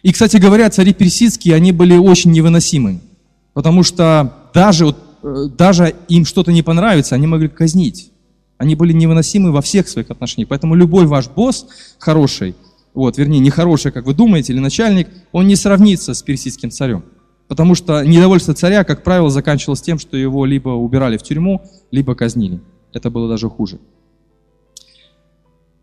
И, 0.02 0.12
кстати 0.12 0.37
говоря, 0.37 0.68
цари 0.68 0.92
персидские, 0.92 1.54
они 1.54 1.73
были 1.73 1.97
очень 1.97 2.32
невыносимы, 2.32 3.00
потому 3.54 3.82
что 3.82 4.50
даже, 4.52 4.87
вот, 4.87 4.99
э, 5.23 5.47
даже 5.56 5.94
им 6.09 6.25
что-то 6.25 6.52
не 6.52 6.62
понравится, 6.62 7.14
они 7.14 7.26
могли 7.26 7.49
казнить. 7.49 8.11
Они 8.59 8.76
были 8.76 8.92
невыносимы 8.92 9.50
во 9.50 9.61
всех 9.61 9.88
своих 9.88 10.11
отношениях. 10.11 10.49
Поэтому 10.49 10.75
любой 10.75 11.06
ваш 11.06 11.28
босс 11.28 11.66
хороший, 11.99 12.54
вот, 12.94 13.18
вернее, 13.18 13.38
не 13.40 13.50
хороший, 13.50 13.92
как 13.92 14.06
вы 14.06 14.14
думаете, 14.14 14.52
или 14.52 14.61
начальник, 14.61 15.08
он 15.32 15.46
не 15.46 15.56
сравнится 15.56 16.14
с 16.14 16.22
персидским 16.22 16.70
царем. 16.70 17.04
Потому 17.49 17.75
что 17.75 18.02
недовольство 18.04 18.54
царя, 18.54 18.84
как 18.84 19.02
правило, 19.02 19.30
заканчивалось 19.30 19.82
тем, 19.82 19.99
что 19.99 20.16
его 20.16 20.44
либо 20.44 20.70
убирали 20.70 21.16
в 21.16 21.22
тюрьму, 21.22 21.62
либо 21.90 22.14
казнили. 22.14 22.61
Это 22.92 23.11
было 23.11 23.28
даже 23.28 23.49
хуже. 23.49 23.78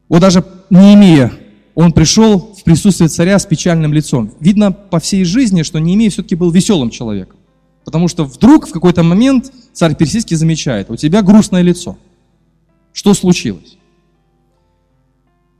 Вот 0.08 0.22
даже 0.22 0.44
не 0.70 0.96
имея 0.96 1.32
он 1.80 1.94
пришел 1.94 2.54
в 2.58 2.66
присутствие 2.66 3.08
царя 3.08 3.40
с 3.40 3.46
печальным 3.46 3.94
лицом. 3.94 4.34
Видно 4.42 4.74
по 4.74 5.00
всей 5.00 5.24
жизни, 5.24 5.64
что 5.64 5.80
Неемия 5.80 6.10
все-таки 6.10 6.36
был 6.36 6.52
веселым 6.52 6.90
человеком. 6.90 7.40
Потому 7.86 8.10
что 8.10 8.26
вдруг 8.26 8.68
в 8.68 8.74
какой-то 8.74 9.02
момент 9.02 9.50
царь 9.72 9.96
персидский 9.96 10.36
замечает, 10.36 10.90
у 10.90 10.98
тебя 10.98 11.22
грустное 11.22 11.62
лицо. 11.62 11.98
Что 12.92 13.14
случилось? 13.14 13.78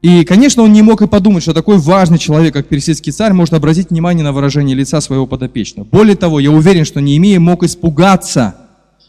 И, 0.02 0.24
конечно, 0.24 0.64
он 0.64 0.72
не 0.72 0.82
мог 0.82 1.02
и 1.02 1.08
подумать, 1.08 1.44
что 1.44 1.54
такой 1.54 1.78
важный 1.78 2.18
человек, 2.18 2.54
как 2.54 2.68
персидский 2.68 3.12
царь, 3.12 3.34
может 3.34 3.54
обратить 3.54 3.90
внимание 3.90 4.24
на 4.24 4.32
выражение 4.32 4.76
лица 4.76 5.02
своего 5.02 5.28
подопечного. 5.28 5.86
Более 5.86 6.16
того, 6.16 6.40
я 6.40 6.52
уверен, 6.52 6.86
что 6.86 7.02
Неемия 7.02 7.40
мог 7.40 7.64
испугаться, 7.64 8.56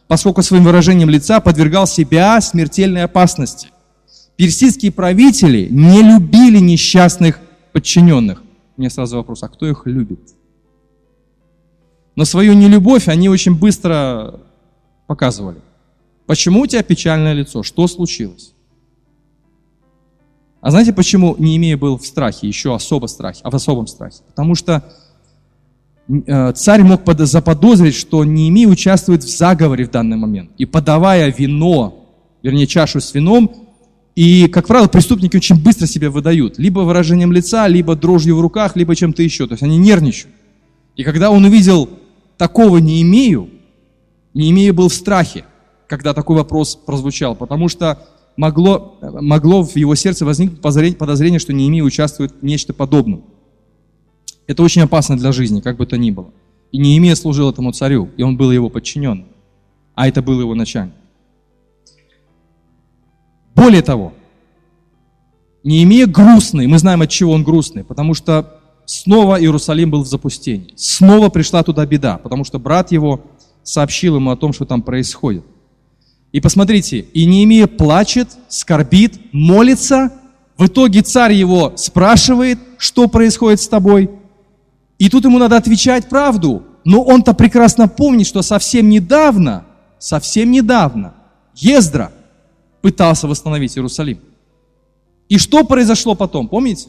поскольку 0.09 0.43
своим 0.43 0.65
выражением 0.65 1.09
лица 1.09 1.41
подвергал 1.41 1.87
себя 1.87 2.41
смертельной 2.41 3.05
опасности– 3.05 3.69
Персидские 4.41 4.91
правители 4.91 5.69
не 5.71 6.01
любили 6.01 6.61
несчастных 6.61 7.39
подчиненных. 7.75 8.43
Меня 8.79 8.89
сразу 8.89 9.19
вопрос, 9.19 9.43
а 9.43 9.49
кто 9.49 9.67
их 9.67 9.83
любит? 9.85 10.35
Но 12.17 12.25
свою 12.25 12.55
нелюбовь 12.55 13.09
они 13.09 13.29
очень 13.29 13.55
быстро 13.55 14.41
показывали. 15.07 15.59
Почему 16.25 16.63
у 16.63 16.67
тебя 16.67 16.83
печальное 16.83 17.35
лицо? 17.35 17.63
Что 17.63 17.87
случилось? 17.87 18.55
А 20.61 20.71
знаете, 20.71 20.93
почему 20.93 21.37
Неемия 21.39 21.77
был 21.77 21.97
в 21.97 22.05
страхе, 22.05 22.47
еще 22.47 22.75
особо 22.75 23.07
страхе, 23.07 23.41
а 23.43 23.51
в 23.51 23.55
особом 23.55 23.87
страхе? 23.87 24.19
Потому 24.29 24.55
что 24.55 24.85
э, 26.09 26.53
царь 26.53 26.83
мог 26.83 27.03
заподозрить, 27.19 27.95
что 27.95 28.25
Неемия 28.25 28.69
участвует 28.69 29.25
в 29.25 29.29
заговоре 29.29 29.87
в 29.87 29.91
данный 29.91 30.19
момент. 30.19 30.51
И 30.59 30.67
подавая 30.67 31.33
вино, 31.33 32.05
вернее 32.43 32.67
чашу 32.67 33.01
с 33.01 33.15
вином, 33.15 33.69
и, 34.15 34.49
как 34.49 34.67
правило, 34.67 34.89
преступники 34.89 35.37
очень 35.37 35.63
быстро 35.63 35.87
себя 35.87 36.11
выдают. 36.11 36.59
Либо 36.59 36.81
выражением 36.81 37.33
лица, 37.33 37.67
либо 37.69 37.97
дрожью 37.97 38.37
в 38.37 38.41
руках, 38.41 38.77
либо 38.77 38.95
чем-то 38.95 39.23
еще. 39.23 39.47
То 39.47 39.55
есть 39.55 39.63
они 39.63 39.79
нервничают. 39.79 40.35
И 40.97 41.05
когда 41.05 41.31
он 41.31 41.45
увидел 41.45 41.89
«такого 42.37 42.79
не 42.79 43.01
имею», 43.01 43.49
не 44.35 44.51
имея 44.51 44.75
был 44.75 44.89
в 44.89 44.95
страхе, 44.95 45.45
когда 45.87 46.13
такой 46.13 46.37
вопрос 46.37 46.77
прозвучал, 46.77 47.35
потому 47.35 47.69
что 47.69 48.07
могло, 48.37 48.99
могло 49.01 49.63
в 49.63 49.77
его 49.77 49.95
сердце 49.95 50.25
возникнуть 50.25 50.61
подозрение, 50.61 51.39
что 51.39 51.53
Неемия 51.53 51.83
участвует 51.83 52.33
в 52.33 52.45
нечто 52.45 52.73
подобном. 52.73 53.25
Это 54.47 54.63
очень 54.63 54.83
опасно 54.83 55.17
для 55.17 55.33
жизни, 55.33 55.61
как 55.61 55.77
бы 55.77 55.87
то 55.87 55.97
ни 55.97 56.11
было. 56.11 56.31
И 56.73 56.79
Неемия 56.79 57.15
служил 57.15 57.51
этому 57.51 57.73
царю, 57.73 58.11
и 58.17 58.23
он 58.23 58.37
был 58.37 58.51
его 58.51 58.69
подчинен, 58.69 59.27
а 59.95 60.09
это 60.09 60.23
был 60.23 60.41
его 60.41 60.55
начальник. 60.55 60.95
Более 63.55 63.83
того, 63.83 64.13
Неемия 65.63 66.07
грустный, 66.07 66.67
мы 66.67 66.79
знаем, 66.79 67.03
от 67.03 67.11
чего 67.11 67.33
он 67.33 67.45
грустный, 67.45 67.85
потому 67.85 68.15
что 68.15 68.61
снова 68.87 69.39
Иерусалим 69.41 69.91
был 69.91 70.03
в 70.03 70.07
запустении. 70.07 70.73
Снова 70.77 71.29
пришла 71.29 71.63
туда 71.63 71.85
беда, 71.85 72.17
потому 72.19 72.45
что 72.45 72.59
брат 72.59 72.93
его 72.93 73.21
сообщил 73.63 74.17
ему 74.17 74.31
о 74.31 74.37
том, 74.37 74.53
что 74.53 74.65
там 74.65 74.83
происходит. 74.83 75.45
И 76.33 76.41
посмотрите, 76.41 76.99
и 77.01 77.27
Неемия 77.27 77.67
плачет, 77.67 78.29
скорбит, 78.49 79.19
молится. 79.33 80.13
В 80.57 80.67
итоге 80.67 81.03
царь 81.03 81.33
его 81.33 81.73
спрашивает, 81.77 82.59
что 82.79 83.09
происходит 83.09 83.61
с 83.61 83.69
тобой. 83.69 84.11
И 84.99 85.09
тут 85.09 85.25
ему 85.25 85.39
надо 85.39 85.57
отвечать 85.57 86.09
правду. 86.09 86.65
Но 86.85 87.03
он-то 87.03 87.35
прекрасно 87.35 87.89
помнит, 87.89 88.27
что 88.27 88.43
совсем 88.43 88.89
недавно, 88.89 89.67
совсем 89.99 90.51
недавно 90.51 91.15
Ездра 91.55 92.13
пытался 92.81 93.27
восстановить 93.27 93.77
Иерусалим. 93.77 94.21
И 95.29 95.39
что 95.39 95.65
произошло 95.65 96.15
потом, 96.15 96.49
помните? 96.49 96.89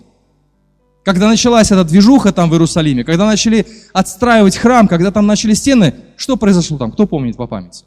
Когда 1.04 1.28
началась 1.28 1.72
эта 1.72 1.84
движуха 1.84 2.32
там 2.32 2.50
в 2.50 2.54
Иерусалиме, 2.54 3.04
когда 3.04 3.26
начали 3.26 3.66
отстраивать 3.92 4.56
храм, 4.56 4.88
когда 4.88 5.12
там 5.12 5.26
начали 5.26 5.54
стены, 5.54 5.96
что 6.16 6.38
произошло 6.38 6.78
там? 6.78 6.92
Кто 6.92 7.08
помнит 7.08 7.38
по 7.38 7.48
памяти? 7.48 7.86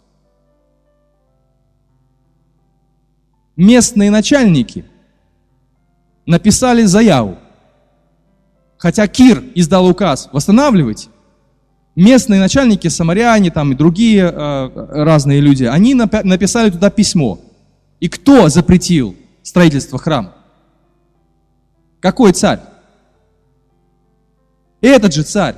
Местные 3.57 4.11
начальники 4.11 4.85
написали 6.27 6.83
заяву. 6.85 7.39
Хотя 8.77 9.07
Кир 9.07 9.43
издал 9.55 9.87
указ 9.87 10.29
восстанавливать, 10.33 11.09
местные 11.95 12.41
начальники, 12.41 12.89
самаряне 12.89 13.51
там 13.51 13.73
и 13.73 13.77
другие 13.77 14.25
э, 14.25 14.71
разные 15.05 15.41
люди, 15.41 15.65
они 15.65 15.95
написали 15.95 16.71
туда 16.71 16.91
письмо. 16.91 17.39
И 18.01 18.09
кто 18.09 18.49
запретил 18.49 19.17
строительство 19.43 19.99
храма? 19.99 20.35
Какой 22.01 22.33
царь? 22.33 22.61
Этот 24.81 25.15
же 25.15 25.23
царь, 25.23 25.55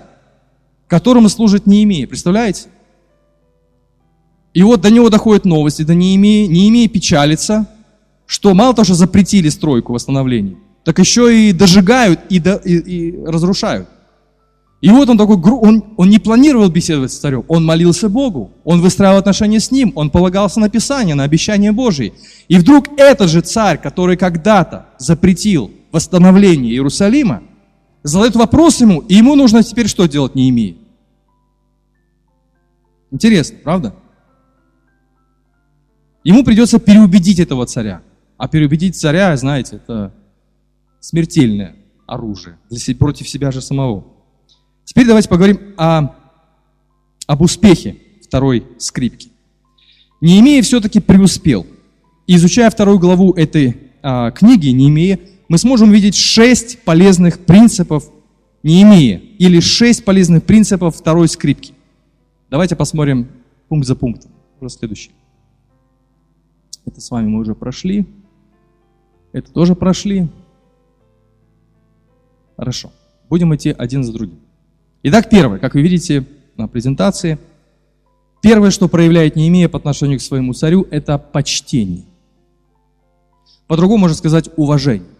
которому 0.86 1.28
служит 1.28 1.66
Неемия, 1.66 2.06
представляете? 2.06 2.68
И 4.54 4.62
вот 4.62 4.80
до 4.80 4.90
него 4.90 5.10
доходят 5.10 5.44
новости, 5.44 5.82
до 5.82 5.94
Неемии, 5.94 6.46
Неемия 6.46 6.88
печалится, 6.88 7.66
что 8.26 8.54
мало 8.54 8.74
того, 8.74 8.84
что 8.84 8.94
запретили 8.94 9.48
стройку 9.48 9.92
восстановления, 9.92 10.56
так 10.84 10.98
еще 10.98 11.48
и 11.48 11.52
дожигают 11.52 12.20
и, 12.28 12.38
до, 12.38 12.56
и, 12.56 12.74
и 12.76 13.24
разрушают. 13.24 13.88
И 14.82 14.90
вот 14.90 15.08
он 15.08 15.16
такой, 15.16 15.36
он, 15.36 15.84
он 15.96 16.10
не 16.10 16.18
планировал 16.18 16.68
беседовать 16.68 17.10
с 17.10 17.18
царем, 17.18 17.44
он 17.48 17.64
молился 17.64 18.08
Богу, 18.08 18.52
он 18.62 18.82
выстраивал 18.82 19.18
отношения 19.18 19.58
с 19.58 19.70
ним, 19.70 19.92
он 19.94 20.10
полагался 20.10 20.60
на 20.60 20.68
Писание, 20.68 21.14
на 21.14 21.24
обещания 21.24 21.72
Божьи. 21.72 22.12
И 22.48 22.58
вдруг 22.58 22.88
этот 22.98 23.30
же 23.30 23.40
царь, 23.40 23.80
который 23.80 24.16
когда-то 24.16 24.86
запретил 24.98 25.70
восстановление 25.92 26.72
Иерусалима, 26.72 27.42
задает 28.02 28.36
вопрос 28.36 28.80
ему, 28.80 29.00
и 29.00 29.14
ему 29.14 29.34
нужно 29.34 29.62
теперь 29.62 29.88
что 29.88 30.06
делать, 30.06 30.34
не 30.34 30.50
имея? 30.50 30.76
Интересно, 33.10 33.58
правда? 33.64 33.94
Ему 36.22 36.44
придется 36.44 36.78
переубедить 36.78 37.40
этого 37.40 37.66
царя. 37.66 38.02
А 38.36 38.48
переубедить 38.48 38.96
царя, 38.96 39.36
знаете, 39.36 39.76
это 39.76 40.14
смертельное 41.00 41.76
оружие 42.06 42.58
для, 42.70 42.94
против 42.94 43.28
себя 43.28 43.50
же 43.50 43.60
самого. 43.60 44.04
Теперь 44.84 45.06
давайте 45.06 45.28
поговорим 45.28 45.74
о, 45.76 46.14
об 47.26 47.40
успехе 47.40 47.96
второй 48.22 48.66
скрипки. 48.78 49.30
Неемия 50.20 50.62
все-таки 50.62 51.00
преуспел. 51.00 51.66
изучая 52.26 52.70
вторую 52.70 52.98
главу 52.98 53.32
этой 53.32 53.76
а, 54.02 54.30
книги, 54.30 54.68
Неемия, 54.68 55.18
мы 55.48 55.58
сможем 55.58 55.90
увидеть 55.90 56.16
шесть 56.16 56.82
полезных 56.82 57.40
принципов 57.40 58.10
Неемии 58.62 59.34
или 59.38 59.60
шесть 59.60 60.04
полезных 60.04 60.44
принципов 60.44 60.96
второй 60.96 61.28
скрипки. 61.28 61.74
Давайте 62.50 62.76
посмотрим 62.76 63.28
пункт 63.68 63.86
за 63.86 63.94
пунктом. 63.94 64.32
Уже 64.60 64.70
следующий. 64.70 65.10
Это 66.84 67.00
с 67.00 67.10
вами 67.10 67.28
мы 67.28 67.40
уже 67.40 67.54
прошли. 67.54 68.06
Это 69.36 69.52
тоже 69.52 69.74
прошли. 69.74 70.28
Хорошо. 72.56 72.90
Будем 73.28 73.54
идти 73.54 73.68
один 73.68 74.02
за 74.02 74.14
другим. 74.14 74.40
Итак, 75.02 75.28
первое, 75.28 75.58
как 75.58 75.74
вы 75.74 75.82
видите 75.82 76.24
на 76.56 76.68
презентации, 76.68 77.38
первое, 78.40 78.70
что 78.70 78.88
проявляет 78.88 79.36
Неемия 79.36 79.68
по 79.68 79.76
отношению 79.76 80.20
к 80.20 80.22
своему 80.22 80.54
царю, 80.54 80.86
это 80.90 81.18
почтение. 81.18 82.04
По-другому 83.66 83.98
можно 83.98 84.16
сказать 84.16 84.48
уважение. 84.56 85.10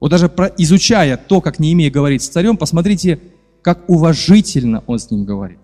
Вот 0.00 0.10
даже 0.10 0.30
про, 0.30 0.46
изучая 0.56 1.18
то, 1.18 1.42
как 1.42 1.58
Неемия 1.58 1.90
говорит 1.90 2.22
с 2.22 2.28
царем, 2.28 2.56
посмотрите, 2.56 3.20
как 3.60 3.90
уважительно 3.90 4.82
он 4.86 4.98
с 4.98 5.10
ним 5.10 5.26
говорит. 5.26 5.58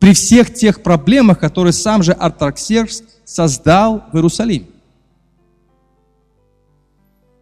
При 0.00 0.14
всех 0.14 0.52
тех 0.52 0.82
проблемах, 0.82 1.38
которые 1.38 1.72
сам 1.72 2.02
же 2.02 2.10
Артаксеркс 2.10 3.04
создал 3.24 4.02
в 4.12 4.16
Иерусалиме. 4.16 4.66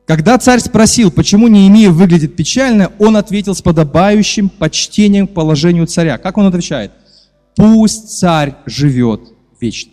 Когда 0.07 0.39
царь 0.39 0.61
спросил, 0.61 1.11
почему 1.11 1.49
Неемия 1.49 1.91
выглядит 1.91 2.37
печально, 2.37 2.93
он 3.01 3.17
ответил 3.17 3.57
с 3.57 3.61
подобающим 3.61 4.49
почтением 4.49 5.27
к 5.27 5.35
положению 5.35 5.89
царя. 5.89 6.17
Как 6.17 6.39
он 6.39 6.47
отвечает? 6.47 6.93
Пусть 7.57 8.17
царь 8.17 8.55
живет 8.67 9.21
вечно. 9.61 9.91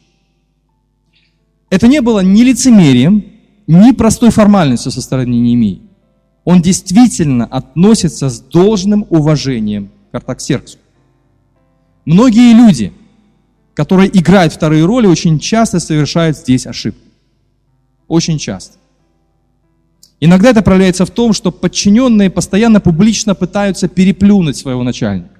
Это 1.72 1.88
не 1.88 2.02
было 2.02 2.20
ни 2.20 2.44
лицемерием, 2.44 3.26
ни 3.66 3.92
простой 3.92 4.30
формальностью 4.30 4.92
со 4.92 5.02
стороны 5.02 5.32
Неемии. 5.32 5.82
Он 6.44 6.62
действительно 6.62 7.46
относится 7.46 8.30
с 8.30 8.40
должным 8.40 9.08
уважением 9.10 9.90
к 10.12 10.16
Артаксерксу. 10.16 10.78
Многие 12.06 12.54
люди, 12.54 12.94
которые 13.74 14.16
играют 14.16 14.54
вторые 14.54 14.86
роли, 14.86 15.08
очень 15.08 15.40
часто 15.40 15.80
совершают 15.80 16.38
здесь 16.38 16.68
ошибки. 16.68 17.02
Очень 18.08 18.38
часто. 18.38 18.78
Иногда 20.26 20.52
это 20.52 20.62
проявляется 20.62 21.06
в 21.06 21.10
том, 21.10 21.34
что 21.34 21.52
подчиненные 21.52 22.30
постоянно 22.30 22.80
публично 22.80 23.36
пытаются 23.36 23.90
переплюнуть 23.90 24.56
своего 24.56 24.82
начальника. 24.82 25.36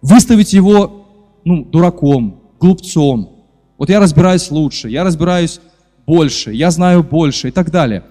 Выставить 0.00 0.52
его 0.52 1.08
ну, 1.44 1.64
дураком, 1.64 2.42
глупцом. 2.60 3.44
Вот 3.78 3.90
я 3.90 3.98
разбираюсь 3.98 4.52
лучше, 4.52 4.88
я 4.88 5.02
разбираюсь 5.02 5.60
больше, 6.06 6.52
я 6.52 6.70
знаю 6.70 7.02
больше 7.02 7.48
и 7.48 7.50
так 7.50 7.72
далее. 7.72 8.04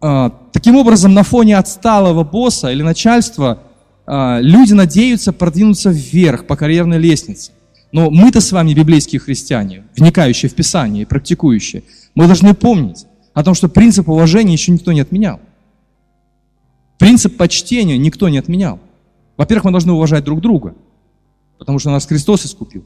А, 0.00 0.30
таким 0.52 0.76
образом, 0.76 1.12
на 1.12 1.22
фоне 1.22 1.58
отсталого 1.58 2.24
босса 2.24 2.72
или 2.72 2.80
начальства 2.80 3.58
а, 4.06 4.38
люди 4.40 4.72
надеются 4.72 5.34
продвинуться 5.34 5.90
вверх 5.90 6.46
по 6.46 6.56
карьерной 6.56 6.96
лестнице. 6.96 7.52
Но 7.92 8.10
мы-то 8.10 8.40
с 8.40 8.52
вами 8.52 8.72
библейские 8.72 9.20
христиане, 9.20 9.84
вникающие 9.94 10.48
в 10.48 10.54
Писание 10.54 11.02
и 11.02 11.06
практикующие, 11.06 11.82
мы 12.14 12.26
должны 12.26 12.54
помнить 12.54 13.04
о 13.36 13.44
том, 13.44 13.52
что 13.52 13.68
принцип 13.68 14.08
уважения 14.08 14.54
еще 14.54 14.72
никто 14.72 14.92
не 14.92 15.00
отменял. 15.00 15.40
Принцип 16.96 17.36
почтения 17.36 17.98
никто 17.98 18.30
не 18.30 18.38
отменял. 18.38 18.80
Во-первых, 19.36 19.66
мы 19.66 19.70
должны 19.72 19.92
уважать 19.92 20.24
друг 20.24 20.40
друга, 20.40 20.74
потому 21.58 21.78
что 21.78 21.90
нас 21.90 22.06
Христос 22.06 22.46
искупил 22.46 22.82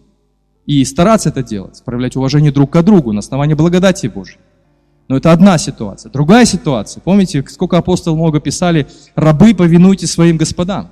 и 0.66 0.84
стараться 0.84 1.28
это 1.28 1.44
делать, 1.44 1.80
проявлять 1.84 2.16
уважение 2.16 2.50
друг 2.50 2.72
к 2.72 2.82
другу 2.82 3.12
на 3.12 3.20
основании 3.20 3.54
благодати 3.54 4.08
Божьей. 4.08 4.38
Но 5.06 5.16
это 5.16 5.30
одна 5.30 5.56
ситуация. 5.56 6.10
Другая 6.10 6.44
ситуация, 6.46 7.00
помните, 7.00 7.44
сколько 7.48 7.78
апостолов 7.78 8.18
много 8.18 8.40
писали, 8.40 8.88
рабы, 9.14 9.54
повинуйтесь 9.54 10.10
своим 10.10 10.36
господам. 10.36 10.90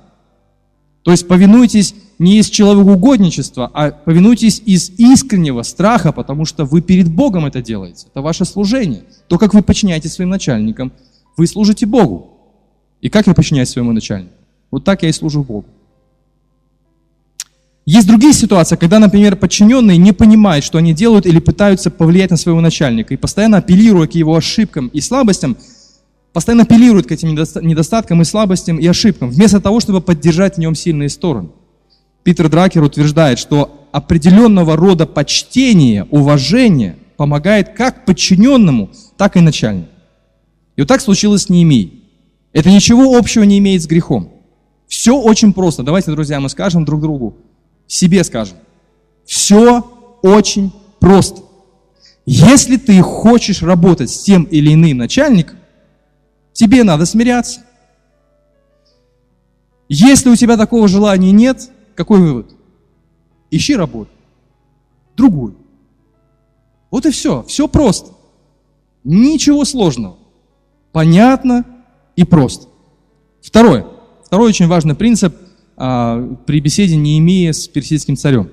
То 1.03 1.11
есть 1.11 1.27
повинуйтесь 1.27 1.95
не 2.19 2.39
из 2.39 2.49
человекоугодничества, 2.49 3.71
а 3.73 3.91
повинуйтесь 3.91 4.61
из 4.65 4.89
искреннего 4.97 5.61
страха, 5.63 6.11
потому 6.11 6.45
что 6.45 6.65
вы 6.65 6.81
перед 6.81 7.09
Богом 7.09 7.45
это 7.45 7.61
делаете. 7.61 8.07
Это 8.11 8.21
ваше 8.21 8.45
служение. 8.45 9.03
То, 9.27 9.37
как 9.37 9.53
вы 9.53 9.61
подчиняетесь 9.61 10.13
своим 10.13 10.29
начальникам, 10.29 10.91
вы 11.37 11.47
служите 11.47 11.85
Богу. 11.85 12.31
И 13.01 13.09
как 13.09 13.27
я 13.27 13.33
подчиняюсь 13.33 13.69
своему 13.69 13.93
начальнику? 13.93 14.33
Вот 14.71 14.83
так 14.83 15.03
я 15.03 15.09
и 15.09 15.13
служу 15.13 15.43
Богу. 15.43 15.65
Есть 17.85 18.07
другие 18.07 18.33
ситуации, 18.33 18.75
когда, 18.75 18.99
например, 18.99 19.35
подчиненные 19.35 19.97
не 19.97 20.11
понимают, 20.11 20.63
что 20.63 20.77
они 20.77 20.93
делают 20.93 21.25
или 21.25 21.39
пытаются 21.39 21.89
повлиять 21.89 22.29
на 22.29 22.37
своего 22.37 22.61
начальника 22.61 23.13
и 23.13 23.17
постоянно 23.17 23.57
апеллируя 23.57 24.05
к 24.05 24.13
его 24.13 24.35
ошибкам 24.35 24.89
и 24.89 25.01
слабостям, 25.01 25.57
постоянно 26.33 26.63
апеллируют 26.63 27.07
к 27.07 27.11
этим 27.11 27.29
недостаткам 27.29 28.21
и 28.21 28.25
слабостям 28.25 28.77
и 28.77 28.87
ошибкам, 28.87 29.29
вместо 29.29 29.59
того, 29.59 29.79
чтобы 29.79 30.01
поддержать 30.01 30.55
в 30.55 30.59
нем 30.59 30.75
сильные 30.75 31.09
стороны. 31.09 31.49
Питер 32.23 32.49
Дракер 32.49 32.83
утверждает, 32.83 33.39
что 33.39 33.87
определенного 33.91 34.75
рода 34.75 35.05
почтение, 35.05 36.05
уважение 36.05 36.97
помогает 37.17 37.69
как 37.69 38.05
подчиненному, 38.05 38.89
так 39.17 39.35
и 39.37 39.41
начальнику. 39.41 39.89
И 40.75 40.81
вот 40.81 40.87
так 40.87 41.01
случилось 41.01 41.43
с 41.43 41.49
Неемией. 41.49 42.03
Это 42.53 42.69
ничего 42.69 43.17
общего 43.17 43.43
не 43.43 43.59
имеет 43.59 43.83
с 43.83 43.87
грехом. 43.87 44.31
Все 44.87 45.19
очень 45.19 45.53
просто. 45.53 45.83
Давайте, 45.83 46.11
друзья, 46.11 46.39
мы 46.39 46.49
скажем 46.49 46.85
друг 46.85 47.01
другу, 47.01 47.37
себе 47.87 48.23
скажем. 48.23 48.57
Все 49.25 49.85
очень 50.23 50.73
просто. 50.99 51.41
Если 52.25 52.77
ты 52.77 53.01
хочешь 53.01 53.61
работать 53.61 54.09
с 54.09 54.23
тем 54.23 54.43
или 54.43 54.73
иным 54.73 54.97
начальником, 54.97 55.58
тебе 56.59 56.83
надо 56.83 57.05
смиряться. 57.05 57.61
Если 59.87 60.29
у 60.29 60.35
тебя 60.35 60.57
такого 60.57 60.89
желания 60.89 61.31
нет, 61.31 61.71
какой 61.95 62.19
вывод? 62.19 62.53
ищи 63.49 63.75
работу. 63.75 64.11
Другую. 65.15 65.55
Вот 66.91 67.05
и 67.05 67.11
все. 67.11 67.43
Все 67.43 67.67
просто. 67.69 68.11
Ничего 69.05 69.63
сложного. 69.63 70.17
Понятно 70.91 71.65
и 72.17 72.25
просто. 72.25 72.67
Второе. 73.41 73.87
Второй 74.25 74.49
очень 74.49 74.67
важный 74.67 74.95
принцип 74.95 75.33
а, 75.77 76.35
при 76.45 76.59
беседе 76.59 76.97
Неемия 76.97 77.53
с 77.53 77.69
персидским 77.69 78.17
царем. 78.17 78.49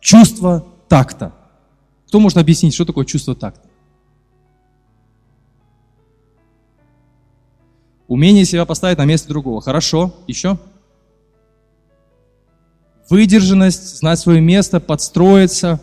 Чувство 0.00 0.66
такта. 0.86 1.32
Кто 2.08 2.20
может 2.20 2.36
объяснить, 2.36 2.74
что 2.74 2.84
такое 2.84 3.06
чувство 3.06 3.34
такта? 3.34 3.69
Умение 8.10 8.44
себя 8.44 8.66
поставить 8.66 8.98
на 8.98 9.04
место 9.04 9.28
другого. 9.28 9.60
Хорошо. 9.60 10.12
Еще? 10.26 10.58
Выдержанность, 13.08 13.98
знать 13.98 14.18
свое 14.18 14.40
место, 14.40 14.80
подстроиться. 14.80 15.80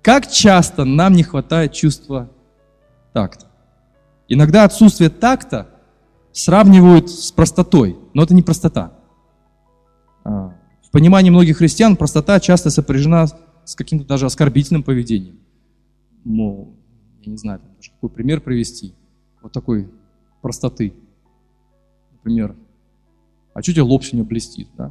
Как 0.00 0.30
часто 0.30 0.84
нам 0.84 1.14
не 1.14 1.24
хватает 1.24 1.72
чувства 1.72 2.30
такта? 3.12 3.46
Иногда 4.28 4.62
отсутствие 4.62 5.10
такта 5.10 5.66
сравнивают 6.30 7.10
с 7.10 7.32
простотой, 7.32 7.98
но 8.14 8.22
это 8.22 8.32
не 8.32 8.42
простота. 8.42 8.92
А, 10.22 10.54
в 10.84 10.92
понимании 10.92 11.30
многих 11.30 11.56
христиан 11.56 11.96
простота 11.96 12.38
часто 12.38 12.70
сопряжена 12.70 13.26
с 13.64 13.74
каким-то 13.74 14.06
даже 14.06 14.26
оскорбительным 14.26 14.84
поведением. 14.84 15.40
Мол, 16.22 16.76
я 17.22 17.32
не 17.32 17.38
знаю, 17.38 17.60
какой 17.94 18.10
пример 18.10 18.40
привести. 18.40 18.94
Вот 19.42 19.50
такой 19.50 19.88
простоты. 20.46 20.94
Например, 22.12 22.54
а 23.52 23.62
что 23.62 23.72
у 23.72 23.74
тебя 23.74 23.84
лоб 23.84 24.04
сегодня 24.04 24.22
блестит, 24.22 24.68
да? 24.78 24.90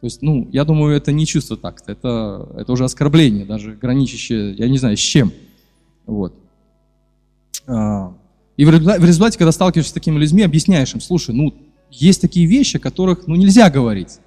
То 0.00 0.06
есть, 0.06 0.22
ну, 0.22 0.48
я 0.50 0.64
думаю, 0.64 0.96
это 0.96 1.12
не 1.12 1.26
чувство 1.26 1.58
такта, 1.58 1.92
это, 1.92 2.48
это 2.56 2.72
уже 2.72 2.84
оскорбление, 2.84 3.44
даже 3.44 3.74
граничащее, 3.74 4.54
я 4.54 4.66
не 4.70 4.78
знаю, 4.78 4.96
с 4.96 5.00
чем. 5.00 5.30
Вот. 6.06 6.34
А, 7.66 8.14
и 8.56 8.64
в 8.64 8.70
результате, 8.70 9.36
когда 9.36 9.52
сталкиваешься 9.52 9.90
с 9.90 9.94
такими 9.94 10.18
людьми, 10.18 10.42
объясняешь 10.42 10.94
им, 10.94 11.02
слушай, 11.02 11.34
ну, 11.34 11.52
есть 11.90 12.22
такие 12.22 12.46
вещи, 12.46 12.78
о 12.78 12.80
которых, 12.80 13.26
ну, 13.26 13.34
нельзя 13.34 13.68
говорить. 13.68 14.20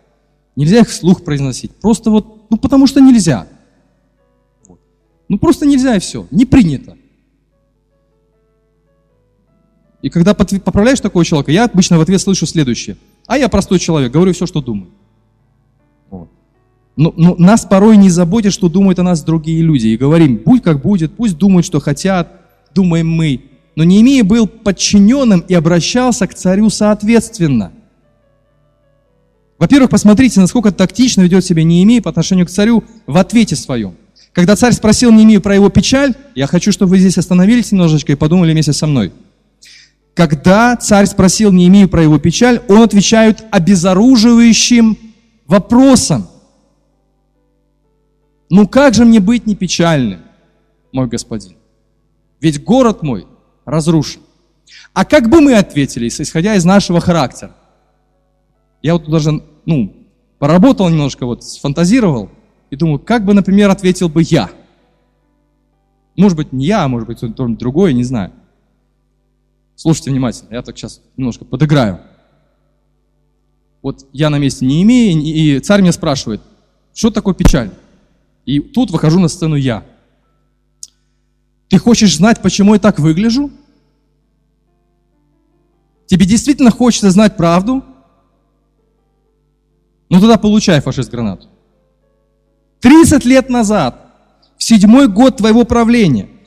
Нельзя 0.55 0.81
их 0.81 0.89
вслух 0.89 1.23
произносить. 1.23 1.71
Просто 1.71 2.11
вот, 2.11 2.51
ну, 2.51 2.57
потому 2.57 2.85
что 2.85 3.01
нельзя. 3.01 3.47
Ну, 5.27 5.39
просто 5.39 5.65
нельзя 5.65 5.95
и 5.95 5.99
все. 5.99 6.27
Не 6.29 6.45
принято. 6.45 6.99
И 10.01 10.09
когда 10.09 10.33
поправляешь 10.33 10.99
такого 10.99 11.25
человека, 11.25 11.51
я 11.51 11.65
обычно 11.65 11.97
в 11.97 12.01
ответ 12.01 12.21
слышу 12.21 12.45
следующее. 12.45 12.97
А 13.27 13.37
я 13.37 13.49
простой 13.49 13.79
человек, 13.79 14.11
говорю 14.11 14.33
все, 14.33 14.45
что 14.45 14.61
думаю. 14.61 14.89
Вот. 16.09 16.29
Но, 16.95 17.13
но 17.17 17.35
нас 17.37 17.65
порой 17.65 17.97
не 17.97 18.09
заботит, 18.09 18.53
что 18.53 18.69
думают 18.69 18.99
о 18.99 19.03
нас 19.03 19.23
другие 19.23 19.61
люди. 19.61 19.87
И 19.87 19.97
говорим, 19.97 20.37
будь 20.37 20.63
как 20.63 20.81
будет, 20.81 21.13
пусть 21.13 21.37
думают, 21.37 21.65
что 21.65 21.79
хотят, 21.81 22.31
думаем 22.73 23.09
мы. 23.09 23.43
Но 23.75 23.83
Неемия 23.83 24.23
был 24.23 24.47
подчиненным 24.47 25.41
и 25.41 25.53
обращался 25.53 26.27
к 26.27 26.33
царю 26.33 26.69
соответственно. 26.69 27.73
Во-первых, 29.57 29.89
посмотрите, 29.89 30.39
насколько 30.39 30.71
тактично 30.71 31.21
ведет 31.21 31.43
себя 31.43 31.63
Неемия 31.63 32.01
по 32.01 32.09
отношению 32.09 32.45
к 32.45 32.49
царю 32.49 32.85
в 33.05 33.17
ответе 33.17 33.57
своем. 33.57 33.95
Когда 34.31 34.55
царь 34.55 34.71
спросил 34.71 35.11
Неемию 35.11 35.41
про 35.41 35.55
его 35.55 35.69
печаль, 35.69 36.13
я 36.35 36.47
хочу, 36.47 36.71
чтобы 36.71 36.91
вы 36.91 36.99
здесь 36.99 37.17
остановились 37.17 37.73
немножечко 37.73 38.13
и 38.13 38.15
подумали 38.15 38.53
вместе 38.53 38.71
со 38.71 38.87
мной– 38.87 39.11
когда 40.19 40.75
царь 40.75 41.05
спросил 41.05 41.53
Неемию 41.53 41.87
про 41.87 42.03
его 42.03 42.19
печаль, 42.19 42.61
он 42.67 42.81
отвечает 42.81 43.45
обезоруживающим 43.51 44.97
вопросом. 45.47 46.27
Ну 48.49 48.67
как 48.67 48.95
же 48.95 49.05
мне 49.05 49.21
быть 49.21 49.47
не 49.47 49.55
печальным, 49.55 50.19
мой 50.91 51.07
господин? 51.07 51.55
Ведь 52.41 52.61
город 52.61 53.01
мой 53.01 53.27
разрушен. 53.63 54.19
А 54.93 55.05
как 55.05 55.29
бы 55.29 55.39
мы 55.39 55.53
ответили, 55.53 56.09
исходя 56.09 56.53
из 56.55 56.65
нашего 56.65 56.99
характера? 56.99 57.55
Я 58.81 58.95
вот 58.95 59.09
даже, 59.09 59.41
ну, 59.65 59.95
поработал 60.37 60.89
немножко, 60.89 61.25
вот, 61.25 61.45
сфантазировал, 61.45 62.29
и 62.71 62.75
думаю, 62.75 62.99
как 62.99 63.23
бы, 63.23 63.33
например, 63.33 63.69
ответил 63.69 64.09
бы 64.09 64.21
я? 64.25 64.49
Может 66.17 66.35
быть, 66.35 66.51
не 66.51 66.65
я, 66.65 66.83
а 66.83 66.89
может 66.89 67.07
быть, 67.07 67.19
кто-то 67.19 67.47
другой, 67.55 67.93
не 67.93 68.03
знаю. 68.03 68.33
Слушайте 69.79 70.11
внимательно, 70.11 70.55
я 70.55 70.61
так 70.61 70.77
сейчас 70.77 71.01
немножко 71.15 71.45
подыграю. 71.45 72.01
Вот 73.81 74.05
я 74.11 74.29
на 74.29 74.37
месте 74.37 74.65
не 74.65 74.83
имею, 74.83 75.17
и 75.21 75.57
царь 75.61 75.79
меня 75.79 75.93
спрашивает, 75.93 76.41
что 76.93 77.11
такое 77.11 77.33
печаль? 77.33 77.71
И 78.45 78.59
тут 78.59 78.91
выхожу 78.91 79.21
на 79.21 79.29
сцену 79.29 79.55
я. 79.55 79.85
Ты 81.69 81.77
хочешь 81.77 82.17
знать, 82.17 82.41
почему 82.41 82.73
я 82.73 82.79
так 82.81 82.99
выгляжу? 82.99 83.51
Тебе 86.07 86.25
действительно 86.25 86.71
хочется 86.71 87.09
знать 87.09 87.37
правду? 87.37 87.81
Ну 90.09 90.19
тогда 90.19 90.37
получай 90.37 90.81
фашист 90.81 91.09
гранату. 91.09 91.47
30 92.81 93.23
лет 93.23 93.49
назад, 93.49 94.11
в 94.57 94.63
седьмой 94.65 95.07
год 95.07 95.37
твоего 95.37 95.63
правления– 95.63 96.27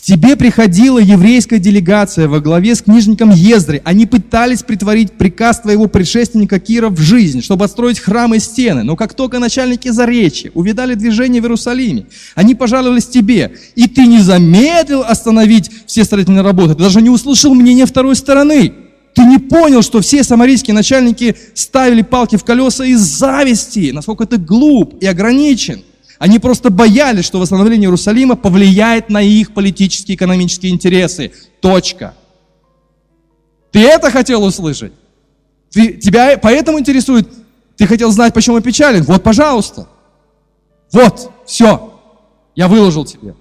тебе 0.00 0.36
приходила 0.36 0.98
еврейская 0.98 1.58
делегация 1.58 2.28
во 2.28 2.40
главе 2.40 2.74
с 2.74 2.82
книжником 2.82 3.30
Ездры. 3.30 3.82
Они 3.84 4.06
пытались 4.06 4.62
притворить 4.62 5.12
приказ 5.12 5.60
твоего 5.60 5.86
предшественника 5.86 6.60
Кира 6.60 6.88
в 6.88 6.98
жизнь, 7.00 7.42
чтобы 7.42 7.64
отстроить 7.64 7.98
храмы 7.98 8.36
и 8.36 8.40
стены. 8.40 8.82
Но 8.82 8.96
как 8.96 9.14
только 9.14 9.38
начальники 9.38 9.88
Заречья 9.88 10.50
увидали 10.54 10.94
движение 10.94 11.40
в 11.40 11.44
Иерусалиме, 11.44 12.06
они 12.34 12.54
пожаловались 12.54 13.06
тебе, 13.06 13.54
и 13.74 13.86
ты 13.88 14.06
не 14.06 14.20
замедлил 14.20 15.02
остановить 15.02 15.70
все 15.86 16.04
строительные 16.04 16.42
работы. 16.42 16.74
Ты 16.74 16.82
даже 16.82 17.02
не 17.02 17.10
услышал 17.10 17.54
мнения 17.54 17.86
второй 17.86 18.16
стороны. 18.16 18.72
Ты 19.14 19.22
не 19.24 19.38
понял, 19.38 19.80
что 19.80 20.02
все 20.02 20.22
самарийские 20.22 20.74
начальники 20.74 21.36
ставили 21.54 22.02
палки 22.02 22.36
в 22.36 22.44
колеса 22.44 22.84
из 22.84 23.00
зависти, 23.00 23.90
насколько 23.92 24.26
ты 24.26 24.36
глуп 24.36 24.94
и 25.00 25.06
ограничен. 25.06 25.82
Они 26.18 26.38
просто 26.38 26.70
боялись, 26.70 27.24
что 27.24 27.38
восстановление 27.38 27.86
Иерусалима 27.86 28.36
повлияет 28.36 29.10
на 29.10 29.20
их 29.20 29.52
политические 29.52 30.14
и 30.14 30.16
экономические 30.16 30.72
интересы. 30.72 31.32
Точка. 31.60 32.14
Ты 33.70 33.80
это 33.80 34.10
хотел 34.10 34.42
услышать? 34.44 34.92
Ты, 35.70 35.94
тебя 35.94 36.38
поэтому 36.38 36.78
интересует? 36.80 37.28
Ты 37.76 37.86
хотел 37.86 38.10
знать, 38.10 38.32
почему 38.32 38.56
я 38.56 38.62
печален? 38.62 39.02
Вот, 39.02 39.22
пожалуйста. 39.22 39.88
Вот, 40.92 41.30
все. 41.44 42.00
Я 42.54 42.68
выложил 42.68 43.04
тебе. 43.04 43.34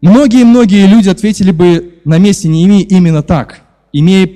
Многие-многие 0.00 0.86
люди 0.86 1.08
ответили 1.08 1.50
бы 1.50 2.00
на 2.04 2.18
месте 2.18 2.48
Неемии 2.48 2.82
именно 2.82 3.22
так, 3.22 3.62
имея, 3.92 4.30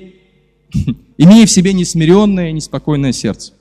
имея 1.17 1.45
в 1.45 1.51
себе 1.51 1.73
несмиренное, 1.73 2.51
неспокойное 2.51 3.13
сердце. 3.13 3.53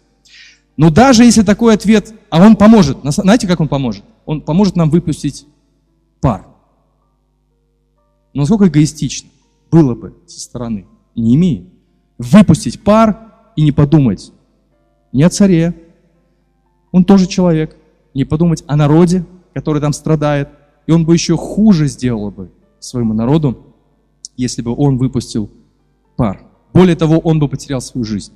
Но 0.77 0.91
даже 0.91 1.25
если 1.25 1.43
такой 1.43 1.75
ответ, 1.75 2.13
а 2.31 2.45
он 2.45 2.57
поможет, 2.57 2.99
знаете, 3.03 3.47
как 3.47 3.61
он 3.61 3.69
поможет? 3.69 4.05
Он 4.27 4.41
поможет 4.41 4.77
нам 4.77 4.91
выпустить 4.91 5.47
пар. 6.21 6.47
Но 8.33 8.41
насколько 8.43 8.67
эгоистично 8.69 9.31
было 9.71 9.95
бы 9.95 10.15
со 10.27 10.41
стороны 10.41 10.87
Неемии 11.15 11.71
выпустить 12.19 12.83
пар 12.83 13.33
и 13.57 13.63
не 13.63 13.73
подумать 13.73 14.33
не 15.13 15.23
о 15.23 15.31
царе, 15.31 15.75
он 16.91 17.05
тоже 17.05 17.27
человек, 17.27 17.77
не 18.15 18.25
подумать 18.25 18.65
о 18.67 18.77
народе, 18.77 19.25
который 19.55 19.81
там 19.81 19.93
страдает, 19.93 20.49
и 20.87 20.93
он 20.93 21.05
бы 21.05 21.15
еще 21.15 21.37
хуже 21.37 21.87
сделал 21.87 22.31
бы 22.31 22.51
своему 22.81 23.15
народу, 23.15 23.75
если 24.37 24.63
бы 24.63 24.75
он 24.77 24.99
выпустил 24.99 25.51
пар. 26.17 26.43
Более 26.73 26.97
того, 26.97 27.19
он 27.19 27.39
бы 27.39 27.49
потерял 27.49 27.81
свою 27.81 28.05
жизнь. 28.05 28.33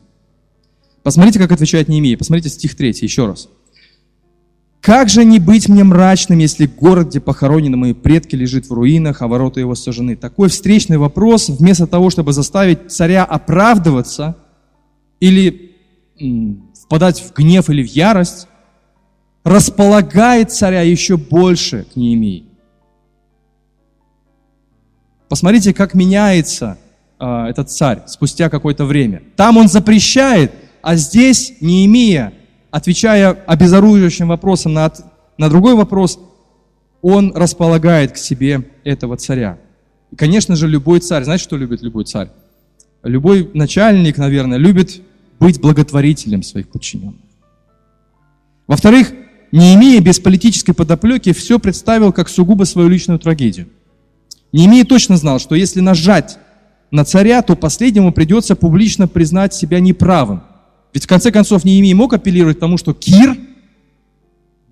Посмотрите, 1.09 1.39
как 1.39 1.53
отвечает 1.53 1.89
Неемия. 1.89 2.19
Посмотрите 2.19 2.51
стих 2.51 2.77
3 2.77 2.91
еще 2.91 3.25
раз. 3.25 3.49
«Как 4.83 5.09
же 5.09 5.25
не 5.25 5.39
быть 5.39 5.67
мне 5.67 5.83
мрачным, 5.83 6.39
если 6.39 6.67
город, 6.67 7.09
где 7.09 7.19
похоронены 7.19 7.79
мои 7.79 7.95
предки, 7.95 8.37
лежит 8.37 8.69
в 8.69 8.75
руинах, 8.75 9.23
а 9.23 9.27
ворота 9.27 9.59
его 9.59 9.75
сожжены?» 9.75 10.17
Такой 10.17 10.51
встречный 10.51 10.99
вопрос, 10.99 11.49
вместо 11.49 11.87
того, 11.87 12.11
чтобы 12.11 12.35
заставить 12.35 12.93
царя 12.93 13.25
оправдываться 13.25 14.37
или 15.19 15.77
впадать 16.75 17.23
в 17.23 17.33
гнев 17.33 17.71
или 17.71 17.83
в 17.83 17.89
ярость, 17.91 18.47
располагает 19.45 20.53
царя 20.53 20.83
еще 20.83 21.17
больше 21.17 21.87
к 21.91 21.97
Неемии. 21.97 22.45
Посмотрите, 25.31 25.73
как 25.73 25.95
меняется 25.95 26.77
э, 27.19 27.47
этот 27.49 27.71
царь 27.71 28.03
спустя 28.07 28.51
какое-то 28.51 28.85
время. 28.85 29.23
Там 29.37 29.57
он 29.57 29.69
запрещает– 29.69 30.53
а 30.89 30.97
здесь 30.97 31.53
Неемия, 31.61 32.33
отвечая 32.71 33.33
обезоруживающим 33.33 34.29
вопросом 34.29 34.73
на, 34.73 34.91
на 35.37 35.51
другой 35.51 35.75
вопрос, 35.75 36.19
он 37.03 37.37
располагает 37.37 38.13
к 38.13 38.17
себе 38.17 38.71
этого 38.85 39.19
царя. 39.19 39.59
И, 40.11 40.17
конечно 40.17 40.57
же, 40.57 40.67
любой 40.67 41.01
царь, 41.01 41.25
знаете, 41.25 41.45
что 41.45 41.59
любит 41.59 41.83
любой 41.83 42.07
царь? 42.07 42.31
Любой 43.03 43.51
начальник, 43.53 44.17
наверное, 44.17 44.57
любит 44.57 45.03
быть 45.39 45.61
благотворителем 45.61 46.43
своих 46.43 46.71
подчиненных. 46.71 47.21
Во-вторых, 48.67 49.13
Неемия 49.53 50.01
без 50.01 50.19
политической 50.19 50.73
подоплеки 50.73 51.35
все 51.35 51.59
представил 51.59 52.15
как 52.15 52.31
сугубо 52.31 52.65
свою 52.65 52.89
личную 52.89 53.19
трагедию. 53.19 53.69
Неемия 54.53 54.87
точно 54.87 55.19
знал, 55.19 55.39
что 55.39 55.55
если 55.55 55.81
нажать 55.81 56.39
на 56.91 57.05
царя, 57.05 57.43
то 57.43 57.57
последнему 57.57 58.11
придется 58.11 58.57
публично 58.57 59.07
признать 59.07 59.53
себя 59.53 59.81
неправым. 59.81 60.45
Ведь 60.93 61.05
в 61.05 61.07
конце 61.07 61.31
концов 61.31 61.65
Неемия 61.65 61.95
мог 61.95 62.13
апеллировать 62.13 62.57
к 62.57 62.61
тому, 62.61 62.77
что 62.79 62.95
Кир 62.95 63.37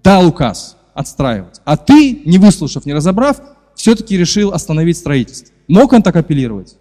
дал 0.03 0.27
указ 0.27 0.77
отстраивать, 0.95 1.61
а 1.65 1.77
ты, 1.77 2.23
не 2.25 2.39
выслушав, 2.39 2.87
не 2.87 2.95
разобрав, 2.95 3.41
все-таки 3.75 4.17
решил 4.17 4.53
остановить 4.53 4.97
строительство. 4.97 5.55
Мог 5.69 5.93
он 5.93 6.03
так 6.03 6.17
апеллировать? 6.17 6.77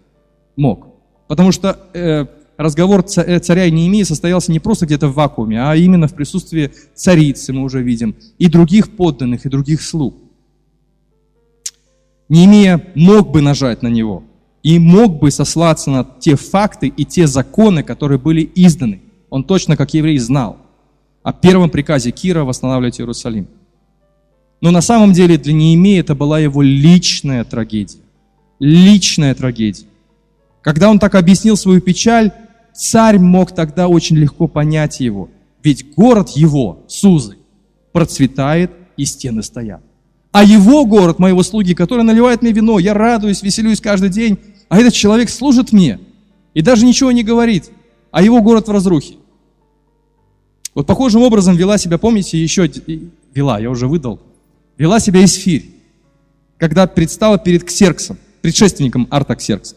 Мог. 0.56 0.88
Потому 1.28 1.52
что 1.52 1.78
э, 1.92 2.26
разговор 2.56 3.04
э, 3.16 3.38
царя 3.40 3.66
и 3.66 3.70
Неемии 3.70 4.04
состоялся 4.04 4.52
не 4.52 4.60
просто 4.60 4.86
где-то 4.86 5.08
в 5.08 5.14
вакууме, 5.14 5.62
а 5.62 5.76
именно 5.76 6.08
в 6.08 6.14
присутствии 6.14 6.72
царицы, 6.94 7.52
мы 7.52 7.62
уже 7.62 7.82
видим, 7.82 8.16
и 8.38 8.48
других 8.48 8.96
подданных, 8.96 9.44
и 9.44 9.50
других 9.50 9.82
слуг. 9.82 10.16
Неемия 12.28 12.82
мог 12.94 13.30
бы 13.30 13.40
нажать 13.40 13.82
на 13.82 13.88
него 13.88 14.24
и 14.62 14.78
мог 14.78 15.20
бы 15.20 15.30
сослаться 15.30 15.90
на 15.90 16.04
те 16.18 16.34
факты 16.34 16.88
и 16.88 17.04
те 17.04 17.26
законы, 17.26 17.82
которые 17.82 18.18
были 18.18 18.50
изданы. 18.54 19.00
Он 19.36 19.44
точно, 19.44 19.76
как 19.76 19.92
еврей, 19.92 20.16
знал 20.16 20.56
о 21.22 21.30
первом 21.30 21.68
приказе 21.68 22.10
Кира 22.10 22.44
восстанавливать 22.44 22.98
Иерусалим. 22.98 23.48
Но 24.62 24.70
на 24.70 24.80
самом 24.80 25.12
деле 25.12 25.36
для 25.36 25.52
Неемии 25.52 26.00
это 26.00 26.14
была 26.14 26.38
его 26.38 26.62
личная 26.62 27.44
трагедия. 27.44 27.98
Личная 28.60 29.34
трагедия. 29.34 29.84
Когда 30.62 30.88
он 30.88 30.98
так 30.98 31.14
объяснил 31.14 31.58
свою 31.58 31.82
печаль, 31.82 32.32
царь 32.74 33.18
мог 33.18 33.52
тогда 33.52 33.88
очень 33.88 34.16
легко 34.16 34.48
понять 34.48 35.00
его. 35.00 35.28
Ведь 35.62 35.94
город 35.94 36.30
его, 36.30 36.78
Сузы, 36.88 37.36
процветает 37.92 38.70
и 38.96 39.04
стены 39.04 39.42
стоят. 39.42 39.82
А 40.32 40.44
его 40.44 40.86
город, 40.86 41.18
моего 41.18 41.42
слуги, 41.42 41.74
который 41.74 42.04
наливает 42.04 42.40
мне 42.40 42.52
вино, 42.52 42.78
я 42.78 42.94
радуюсь, 42.94 43.42
веселюсь 43.42 43.82
каждый 43.82 44.08
день, 44.08 44.38
а 44.70 44.78
этот 44.78 44.94
человек 44.94 45.28
служит 45.28 45.72
мне 45.72 46.00
и 46.54 46.62
даже 46.62 46.86
ничего 46.86 47.12
не 47.12 47.22
говорит, 47.22 47.70
а 48.10 48.22
его 48.22 48.40
город 48.40 48.68
в 48.68 48.72
разрухе. 48.72 49.16
Вот 50.76 50.86
похожим 50.86 51.22
образом 51.22 51.56
вела 51.56 51.78
себя, 51.78 51.96
помните, 51.96 52.38
еще 52.38 52.70
вела, 53.34 53.58
я 53.58 53.70
уже 53.70 53.88
выдал, 53.88 54.20
вела 54.76 55.00
себя 55.00 55.24
Исфирь, 55.24 55.70
когда 56.58 56.86
предстала 56.86 57.38
перед 57.38 57.64
Ксерксом, 57.64 58.18
предшественником 58.42 59.08
Артаксеркса. 59.10 59.74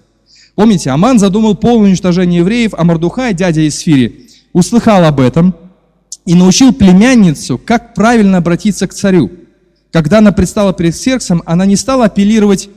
Помните, 0.55 0.89
Аман 0.89 1.17
задумал 1.17 1.55
полное 1.55 1.87
уничтожение 1.87 2.39
евреев, 2.39 2.73
а 2.77 2.83
Мордухай, 2.83 3.33
дядя 3.33 3.65
Исфири, 3.65 4.27
услыхал 4.51 5.05
об 5.05 5.21
этом 5.21 5.55
и 6.25 6.35
научил 6.35 6.73
племянницу, 6.73 7.57
как 7.57 7.93
правильно 7.93 8.39
обратиться 8.39 8.85
к 8.85 8.93
царю. 8.93 9.31
Когда 9.93 10.17
она 10.17 10.33
предстала 10.33 10.73
перед 10.73 10.95
Ксерксом, 10.95 11.43
она 11.45 11.65
не 11.65 11.77
стала 11.77 12.05
апеллировать 12.05 12.69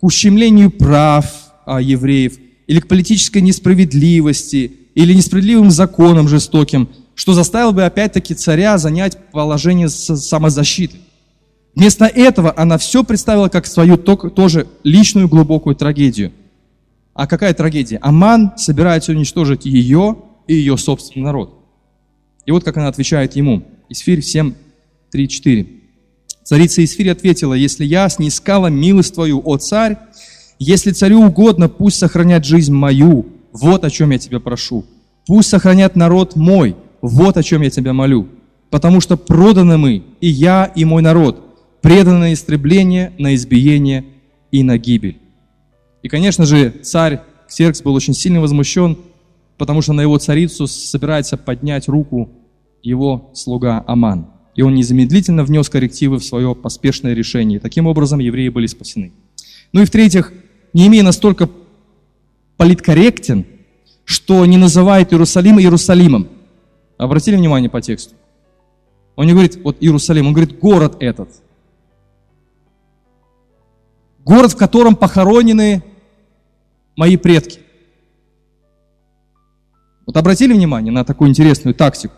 к 0.00 0.04
ущемлению 0.04 0.70
прав 0.70 1.24
а, 1.64 1.80
евреев 1.80 2.34
или 2.66 2.78
к 2.80 2.88
политической 2.88 3.40
несправедливости 3.40 4.70
или 4.94 5.14
несправедливым 5.14 5.70
законам 5.70 6.28
жестоким, 6.28 6.90
что 7.20 7.34
заставило 7.34 7.72
бы 7.72 7.84
опять-таки 7.84 8.34
царя 8.34 8.78
занять 8.78 9.18
положение 9.30 9.88
самозащиты. 9.88 10.96
Вместо 11.74 12.06
этого 12.06 12.52
она 12.56 12.78
все 12.78 13.04
представила 13.04 13.48
как 13.48 13.66
свою 13.66 13.96
тоже 13.96 14.66
личную 14.84 15.28
глубокую 15.28 15.76
трагедию– 15.76 16.32
а 17.20 17.26
какая 17.26 17.52
трагедия? 17.52 17.98
Аман 18.00 18.52
собирается 18.56 19.12
уничтожить 19.12 19.66
ее 19.66 20.16
и 20.46 20.54
ее 20.54 20.78
собственный 20.78 21.26
народ. 21.26 21.54
И 22.46 22.50
вот 22.50 22.64
как 22.64 22.78
она 22.78 22.88
отвечает 22.88 23.36
ему. 23.36 23.62
Исфирь 23.90 24.22
7, 24.22 24.54
3, 25.10 25.28
4. 25.28 25.66
Царица 26.44 26.82
Исфирь 26.82 27.10
ответила, 27.10 27.54
«Если 27.54 27.84
я 27.84 28.08
снискала 28.08 28.68
милость 28.68 29.12
твою, 29.12 29.42
о 29.44 29.58
царь, 29.58 29.98
если 30.58 30.92
царю 30.92 31.22
угодно, 31.22 31.68
пусть 31.68 31.98
сохранят 31.98 32.44
жизнь 32.44 32.72
мою, 32.72 33.26
вот 33.52 33.84
о 33.84 33.90
чем 33.90 34.10
я 34.10 34.18
тебя 34.18 34.40
прошу. 34.40 34.86
Пусть 35.26 35.50
сохранят 35.50 35.96
народ 35.96 36.36
мой, 36.36 36.76
вот 37.02 37.36
о 37.36 37.42
чем 37.42 37.62
я 37.62 37.70
тебя 37.70 37.92
молю. 37.92 38.28
Потому 38.70 39.00
что 39.00 39.16
проданы 39.16 39.78
мы, 39.78 40.04
и 40.20 40.28
я, 40.28 40.64
и 40.64 40.84
мой 40.84 41.02
народ, 41.02 41.80
преданы 41.80 42.18
на 42.18 42.32
истребление, 42.32 43.12
на 43.18 43.34
избиение 43.34 44.04
и 44.52 44.62
на 44.62 44.78
гибель. 44.78 45.18
И, 46.02 46.08
конечно 46.08 46.46
же, 46.46 46.70
царь 46.82 47.20
Ксеркс 47.48 47.82
был 47.82 47.94
очень 47.94 48.14
сильно 48.14 48.40
возмущен, 48.40 48.96
потому 49.58 49.82
что 49.82 49.92
на 49.92 50.00
его 50.02 50.18
царицу 50.18 50.66
собирается 50.66 51.36
поднять 51.36 51.88
руку 51.88 52.30
его 52.82 53.30
слуга 53.34 53.84
Аман. 53.86 54.26
И 54.54 54.62
он 54.62 54.74
незамедлительно 54.74 55.44
внес 55.44 55.68
коррективы 55.68 56.18
в 56.18 56.24
свое 56.24 56.54
поспешное 56.54 57.14
решение. 57.14 57.60
Таким 57.60 57.86
образом, 57.86 58.18
евреи 58.18 58.48
были 58.48 58.66
спасены. 58.66 59.12
Ну 59.72 59.82
и 59.82 59.84
в-третьих, 59.84 60.32
не 60.72 60.86
имея 60.86 61.02
настолько 61.02 61.48
политкорректен, 62.56 63.46
что 64.04 64.44
не 64.46 64.56
называет 64.56 65.12
Иерусалим 65.12 65.58
Иерусалимом. 65.58 66.28
Обратили 67.00 67.34
внимание 67.36 67.70
по 67.70 67.80
тексту? 67.80 68.14
Он 69.16 69.24
не 69.24 69.32
говорит, 69.32 69.58
вот 69.64 69.78
Иерусалим, 69.80 70.26
он 70.26 70.34
говорит, 70.34 70.58
город 70.58 70.96
этот. 71.00 71.30
Город, 74.22 74.52
в 74.52 74.56
котором 74.56 74.96
похоронены 74.96 75.82
мои 76.96 77.16
предки. 77.16 77.60
Вот 80.04 80.14
обратили 80.18 80.52
внимание 80.52 80.92
на 80.92 81.02
такую 81.02 81.30
интересную 81.30 81.74
тактику? 81.74 82.12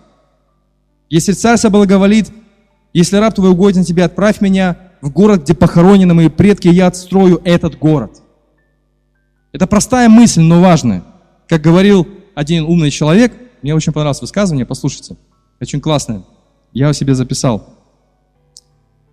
Если 1.09 1.33
царь 1.33 1.59
соблаговолит, 1.59 2.33
если 2.93 3.19
раб 3.19 3.37
твой 3.37 3.51
угоден 3.51 3.85
тебе, 3.85 4.03
отправь 4.03 4.41
меня 4.41 4.79
в 5.01 5.13
город, 5.13 5.43
где 5.43 5.55
похоронены 5.55 6.13
мои 6.13 6.29
предки, 6.29 6.67
и 6.67 6.75
я 6.75 6.89
отстрою 6.89 7.41
этот 7.45 7.79
город. 7.79 8.21
Это 9.53 9.69
простая 9.69 10.09
мысль, 10.09 10.41
но 10.41 10.61
важная. 10.61 11.05
Как 11.49 11.63
говорил 11.63 12.09
один 12.35 12.65
умный 12.65 12.91
человек, 12.91 13.33
мне 13.63 13.75
очень 13.75 13.93
понравилось 13.93 14.21
высказывание, 14.21 14.67
послушайте. 14.67 15.17
Очень 15.61 15.81
классное. 15.81 16.25
Я 16.73 16.87
его 16.87 16.93
себе 16.93 17.15
записал. 17.15 17.79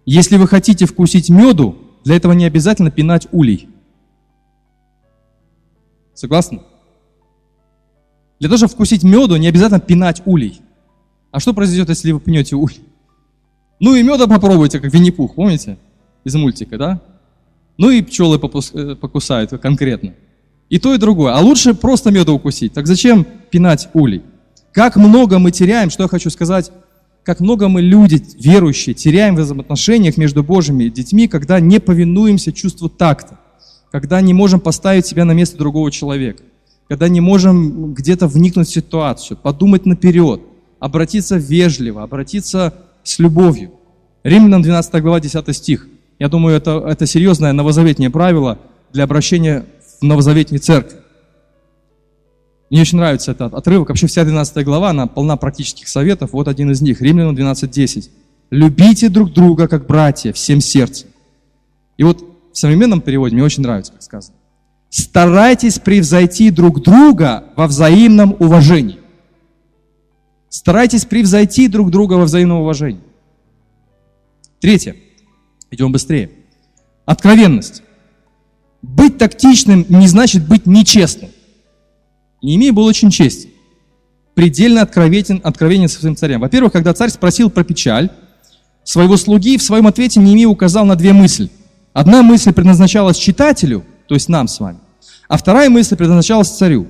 Если 0.05 0.37
вы 0.37 0.47
хотите 0.47 0.85
вкусить 0.85 1.29
меду, 1.29 1.77
для 2.03 2.15
этого 2.15 2.33
не 2.33 2.45
обязательно 2.45 2.89
пинать 2.89 3.27
улей. 3.31 3.69
Согласны? 6.13 6.61
Для 8.39 8.49
того, 8.49 8.57
чтобы 8.57 8.73
вкусить 8.73 9.03
меду, 9.03 9.35
не 9.35 9.47
обязательно 9.47 9.79
пинать 9.79 10.21
улей. 10.25 10.61
А 11.31 11.39
что 11.39 11.53
произойдет, 11.53 11.89
если 11.89 12.11
вы 12.11 12.19
пнете 12.19 12.55
улей? 12.55 12.79
Ну 13.79 13.95
и 13.95 14.03
меда 14.03 14.27
попробуйте, 14.27 14.79
как 14.79 14.93
Винни-Пух, 14.93 15.35
помните? 15.35 15.77
Из 16.23 16.35
мультика, 16.35 16.77
да? 16.77 17.01
Ну 17.77 17.89
и 17.89 18.01
пчелы 18.01 18.37
э, 18.37 18.95
покусают 18.95 19.51
конкретно. 19.61 20.13
И 20.69 20.79
то, 20.79 20.93
и 20.93 20.97
другое. 20.97 21.33
А 21.33 21.39
лучше 21.39 21.73
просто 21.73 22.11
меда 22.11 22.31
укусить. 22.31 22.73
Так 22.73 22.87
зачем 22.87 23.25
пинать 23.51 23.89
улей? 23.93 24.23
Как 24.73 24.95
много 24.95 25.39
мы 25.39 25.51
теряем, 25.51 25.89
что 25.89 26.03
я 26.03 26.09
хочу 26.09 26.29
сказать, 26.29 26.71
как 27.23 27.39
много 27.39 27.67
мы, 27.67 27.81
люди 27.81 28.23
верующие, 28.39 28.93
теряем 28.93 29.35
в 29.35 29.39
взаимоотношениях 29.39 30.17
между 30.17 30.43
Божьими 30.43 30.89
детьми, 30.89 31.27
когда 31.27 31.59
не 31.59 31.79
повинуемся 31.79 32.51
чувству 32.51 32.89
такта 32.89 33.39
когда 33.91 34.21
не 34.21 34.33
можем 34.33 34.59
поставить 34.59 35.05
себя 35.05 35.25
на 35.25 35.31
место 35.31 35.57
другого 35.57 35.91
человека, 35.91 36.43
когда 36.87 37.07
не 37.07 37.21
можем 37.21 37.93
где-то 37.93 38.27
вникнуть 38.27 38.67
в 38.67 38.73
ситуацию, 38.73 39.37
подумать 39.37 39.85
наперед, 39.85 40.41
обратиться 40.79 41.37
вежливо, 41.37 42.03
обратиться 42.03 42.73
с 43.03 43.19
любовью. 43.19 43.71
Римлянам 44.23 44.61
12 44.61 45.01
глава 45.01 45.19
10 45.19 45.55
стих. 45.55 45.87
Я 46.19 46.29
думаю, 46.29 46.57
это, 46.57 46.83
это 46.87 47.05
серьезное 47.05 47.53
новозаветнее 47.53 48.09
правило 48.09 48.59
для 48.91 49.05
обращения 49.05 49.65
в 50.01 50.03
новозаветней 50.03 50.59
церкви. 50.59 50.99
Мне 52.69 52.81
очень 52.81 52.97
нравится 52.99 53.31
этот 53.31 53.53
отрывок. 53.53 53.89
Вообще 53.89 54.07
вся 54.07 54.23
12 54.23 54.63
глава, 54.63 54.91
она 54.91 55.07
полна 55.07 55.37
практических 55.37 55.87
советов. 55.87 56.33
Вот 56.33 56.47
один 56.47 56.71
из 56.71 56.81
них. 56.81 57.01
Римлянам 57.01 57.35
12.10. 57.35 58.09
«Любите 58.51 59.09
друг 59.09 59.31
друга, 59.33 59.67
как 59.67 59.85
братья, 59.85 60.33
всем 60.33 60.61
сердцем». 60.61 61.09
И 61.97 62.03
вот 62.03 62.23
в 62.53 62.57
современном 62.57 63.01
переводе 63.01 63.35
мне 63.35 63.43
очень 63.43 63.63
нравится, 63.63 63.91
как 63.91 64.01
сказано. 64.01 64.35
Старайтесь 64.89 65.77
превзойти 65.79 66.49
друг 66.49 66.81
друга 66.81 67.45
во 67.55 67.67
взаимном 67.67 68.35
уважении. 68.39 68.99
Старайтесь 70.49 71.05
превзойти 71.05 71.67
друг 71.67 71.91
друга 71.91 72.15
во 72.15 72.23
взаимном 72.23 72.61
уважении. 72.61 73.01
Третье. 74.59 74.95
Идем 75.69 75.91
быстрее. 75.91 76.31
Откровенность. 77.05 77.83
Быть 78.81 79.17
тактичным 79.17 79.85
не 79.89 80.07
значит 80.07 80.47
быть 80.47 80.65
нечестным. 80.65 81.29
Неемия 82.41 82.71
был 82.71 82.85
очень 82.85 83.11
честен. 83.11 83.49
Предельно 84.33 84.81
откровенен, 84.81 85.41
откровенен 85.43 85.89
со 85.89 85.99
своим 85.99 86.15
царем. 86.15 86.39
Во-первых, 86.39 86.71
когда 86.71 86.93
царь 86.93 87.09
спросил 87.09 87.49
про 87.49 87.63
печаль 87.63 88.09
своего 88.83 89.17
слуги, 89.17 89.57
в 89.57 89.63
своем 89.63 89.87
ответе 89.87 90.19
Неемия 90.19 90.47
указал 90.47 90.85
на 90.85 90.95
две 90.95 91.13
мысли. 91.13 91.49
Одна 91.93 92.21
мысль 92.21 92.53
предназначалась 92.53 93.17
читателю, 93.17 93.83
то 94.07 94.15
есть 94.15 94.29
нам 94.29 94.47
с 94.47 94.59
вами, 94.59 94.79
а 95.27 95.37
вторая 95.37 95.69
мысль 95.69 95.95
предназначалась 95.95 96.49
царю. 96.49 96.87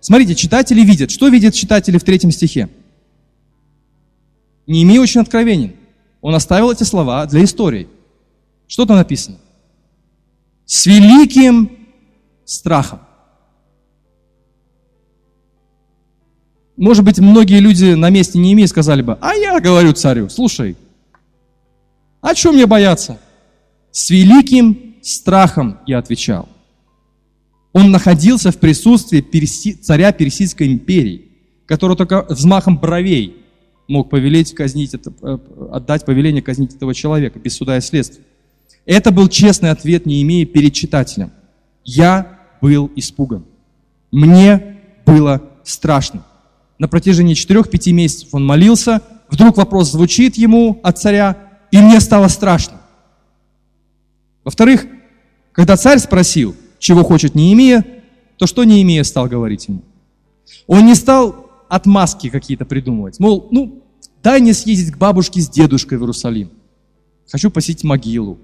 Смотрите, 0.00 0.34
читатели 0.34 0.82
видят. 0.82 1.10
Что 1.10 1.28
видят 1.28 1.54
читатели 1.54 1.96
в 1.96 2.04
третьем 2.04 2.30
стихе? 2.30 2.68
Неемия 4.66 5.00
очень 5.00 5.22
откровенен. 5.22 5.74
Он 6.20 6.34
оставил 6.34 6.70
эти 6.70 6.82
слова 6.82 7.24
для 7.26 7.44
истории. 7.44 7.88
Что 8.66 8.84
там 8.86 8.96
написано? 8.96 9.38
С 10.66 10.86
великим 10.86 11.78
страхом. 12.44 13.00
Может 16.76 17.04
быть, 17.04 17.18
многие 17.18 17.60
люди 17.60 17.94
на 17.94 18.10
месте 18.10 18.38
Неемии 18.38 18.66
сказали 18.66 19.02
бы, 19.02 19.16
а 19.20 19.34
я 19.34 19.60
говорю 19.60 19.92
царю, 19.92 20.28
слушай, 20.28 20.76
а 22.20 22.34
чем 22.34 22.54
мне 22.54 22.66
бояться? 22.66 23.18
С 23.92 24.10
великим 24.10 24.96
страхом 25.02 25.78
я 25.86 25.98
отвечал. 25.98 26.48
Он 27.72 27.90
находился 27.90 28.50
в 28.50 28.58
присутствии 28.58 29.20
царя 29.82 30.12
Персидской 30.12 30.68
империи, 30.68 31.28
который 31.66 31.96
только 31.96 32.24
взмахом 32.28 32.78
бровей 32.78 33.36
мог 33.88 34.10
повелеть 34.10 34.54
казнить 34.54 34.94
это, 34.94 35.12
э, 35.22 35.38
отдать 35.72 36.04
повеление 36.04 36.42
казнить 36.42 36.74
этого 36.74 36.94
человека 36.94 37.38
без 37.38 37.54
суда 37.54 37.76
и 37.76 37.80
следствия. 37.80 38.24
Это 38.86 39.10
был 39.10 39.28
честный 39.28 39.70
ответ, 39.70 40.06
не 40.06 40.22
имея 40.22 40.46
перед 40.46 40.72
читателем. 40.72 41.32
Я 41.84 42.38
был 42.60 42.90
испуган. 42.96 43.44
Мне 44.10 44.78
было 45.04 45.42
страшно. 45.64 46.24
На 46.84 46.88
протяжении 46.88 47.34
4-5 47.34 47.92
месяцев 47.92 48.28
он 48.32 48.44
молился, 48.44 49.00
вдруг 49.30 49.56
вопрос 49.56 49.92
звучит 49.92 50.36
ему 50.36 50.80
от 50.82 50.98
царя, 50.98 51.38
и 51.70 51.78
мне 51.78 51.98
стало 51.98 52.28
страшно. 52.28 52.78
Во-вторых, 54.44 54.84
когда 55.52 55.78
царь 55.78 55.98
спросил, 55.98 56.54
чего 56.78 57.02
хочет 57.02 57.34
Неемия, 57.34 57.86
то 58.36 58.46
что 58.46 58.64
Неемия 58.64 59.02
стал 59.04 59.28
говорить 59.28 59.66
ему? 59.66 59.80
Он 60.66 60.84
не 60.84 60.94
стал 60.94 61.50
отмазки 61.70 62.28
какие-то 62.28 62.66
придумывать. 62.66 63.18
Мол, 63.18 63.48
ну, 63.50 63.82
дай 64.22 64.42
мне 64.42 64.52
съездить 64.52 64.92
к 64.92 64.98
бабушке 64.98 65.40
с 65.40 65.48
дедушкой 65.48 65.96
в 65.96 66.02
Иерусалим. 66.02 66.50
Хочу 67.32 67.50
посетить 67.50 67.82
могилу. 67.82 68.36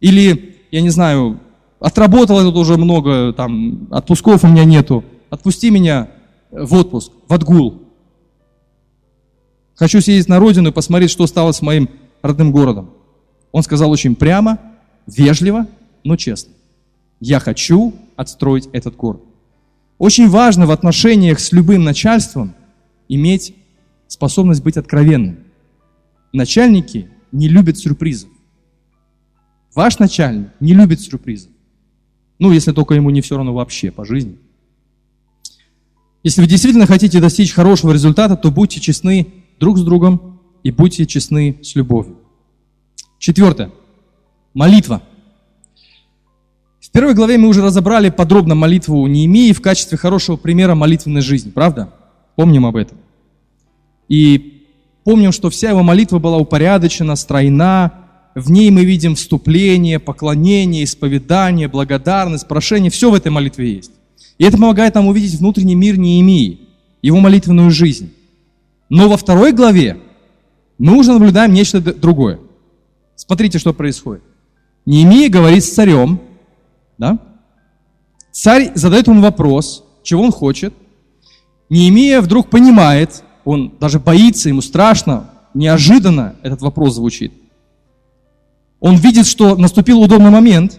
Или, 0.00 0.58
я 0.70 0.82
не 0.82 0.90
знаю, 0.90 1.40
отработал 1.80 2.38
тут 2.42 2.56
уже 2.56 2.76
много, 2.76 3.32
там, 3.32 3.88
отпусков 3.92 4.44
у 4.44 4.46
меня 4.46 4.64
нету. 4.64 5.04
Отпусти 5.30 5.70
меня 5.70 6.10
в 6.50 6.74
отпуск, 6.74 7.12
в 7.28 7.32
отгул. 7.32 7.82
Хочу 9.74 10.00
съездить 10.00 10.28
на 10.28 10.38
родину 10.38 10.70
и 10.70 10.72
посмотреть, 10.72 11.10
что 11.10 11.26
стало 11.26 11.52
с 11.52 11.60
моим 11.62 11.90
родным 12.22 12.50
городом. 12.50 12.90
Он 13.52 13.62
сказал 13.62 13.90
очень 13.90 14.16
прямо, 14.16 14.58
вежливо, 15.06 15.66
но 16.02 16.16
честно. 16.16 16.52
Я 17.20 17.40
хочу 17.40 17.94
отстроить 18.16 18.68
этот 18.72 18.96
город. 18.96 19.22
Очень 19.98 20.28
важно 20.28 20.66
в 20.66 20.70
отношениях 20.70 21.40
с 21.40 21.52
любым 21.52 21.84
начальством 21.84 22.54
иметь 23.08 23.54
способность 24.08 24.62
быть 24.62 24.76
откровенным. 24.76 25.38
Начальники 26.32 27.08
не 27.32 27.48
любят 27.48 27.78
сюрпризов. 27.78 28.30
Ваш 29.74 29.98
начальник 29.98 30.48
не 30.60 30.74
любит 30.74 31.00
сюрпризов. 31.00 31.50
Ну, 32.38 32.52
если 32.52 32.72
только 32.72 32.94
ему 32.94 33.10
не 33.10 33.20
все 33.20 33.36
равно 33.36 33.54
вообще 33.54 33.90
по 33.90 34.04
жизни. 34.04 34.38
Если 36.26 36.40
вы 36.40 36.48
действительно 36.48 36.86
хотите 36.86 37.20
достичь 37.20 37.52
хорошего 37.52 37.92
результата, 37.92 38.34
то 38.34 38.50
будьте 38.50 38.80
честны 38.80 39.28
друг 39.60 39.78
с 39.78 39.82
другом 39.82 40.40
и 40.64 40.72
будьте 40.72 41.06
честны 41.06 41.60
с 41.62 41.76
любовью. 41.76 42.16
Четвертое. 43.20 43.70
Молитва. 44.52 45.02
В 46.80 46.90
первой 46.90 47.14
главе 47.14 47.38
мы 47.38 47.46
уже 47.46 47.62
разобрали 47.62 48.10
подробно 48.10 48.56
молитву 48.56 49.06
Неемии 49.06 49.52
в 49.52 49.62
качестве 49.62 49.96
хорошего 49.96 50.34
примера 50.34 50.74
молитвенной 50.74 51.20
жизни, 51.20 51.50
правда? 51.50 51.94
Помним 52.34 52.66
об 52.66 52.74
этом. 52.74 52.98
И 54.08 54.64
помним, 55.04 55.30
что 55.30 55.48
вся 55.48 55.70
его 55.70 55.84
молитва 55.84 56.18
была 56.18 56.38
упорядочена, 56.38 57.14
стройна. 57.14 57.92
В 58.34 58.50
ней 58.50 58.72
мы 58.72 58.84
видим 58.84 59.14
вступление, 59.14 60.00
поклонение, 60.00 60.82
исповедание, 60.82 61.68
благодарность, 61.68 62.48
прошение. 62.48 62.90
Все 62.90 63.12
в 63.12 63.14
этой 63.14 63.30
молитве 63.30 63.74
есть. 63.76 63.92
И 64.38 64.44
это 64.44 64.56
помогает 64.56 64.94
нам 64.94 65.06
увидеть 65.06 65.38
внутренний 65.38 65.74
мир 65.74 65.98
Неемии, 65.98 66.60
его 67.02 67.18
молитвенную 67.18 67.70
жизнь. 67.70 68.12
Но 68.88 69.08
во 69.08 69.16
второй 69.16 69.52
главе 69.52 69.98
мы 70.78 70.98
уже 70.98 71.12
наблюдаем 71.12 71.52
нечто 71.52 71.80
другое. 71.80 72.38
Смотрите, 73.14 73.58
что 73.58 73.72
происходит. 73.72 74.22
Неемия 74.84 75.28
говорит 75.28 75.64
с 75.64 75.70
царем, 75.70 76.20
да? 76.98 77.18
Царь 78.30 78.72
задает 78.74 79.08
ему 79.08 79.22
вопрос, 79.22 79.84
чего 80.02 80.22
он 80.22 80.30
хочет. 80.30 80.74
Неемия 81.70 82.20
вдруг 82.20 82.50
понимает, 82.50 83.24
он 83.44 83.72
даже 83.80 83.98
боится, 83.98 84.48
ему 84.48 84.60
страшно, 84.60 85.30
неожиданно 85.54 86.36
этот 86.42 86.60
вопрос 86.60 86.94
звучит. 86.94 87.32
Он 88.78 88.96
видит, 88.96 89.26
что 89.26 89.56
наступил 89.56 90.00
удобный 90.00 90.30
момент, 90.30 90.78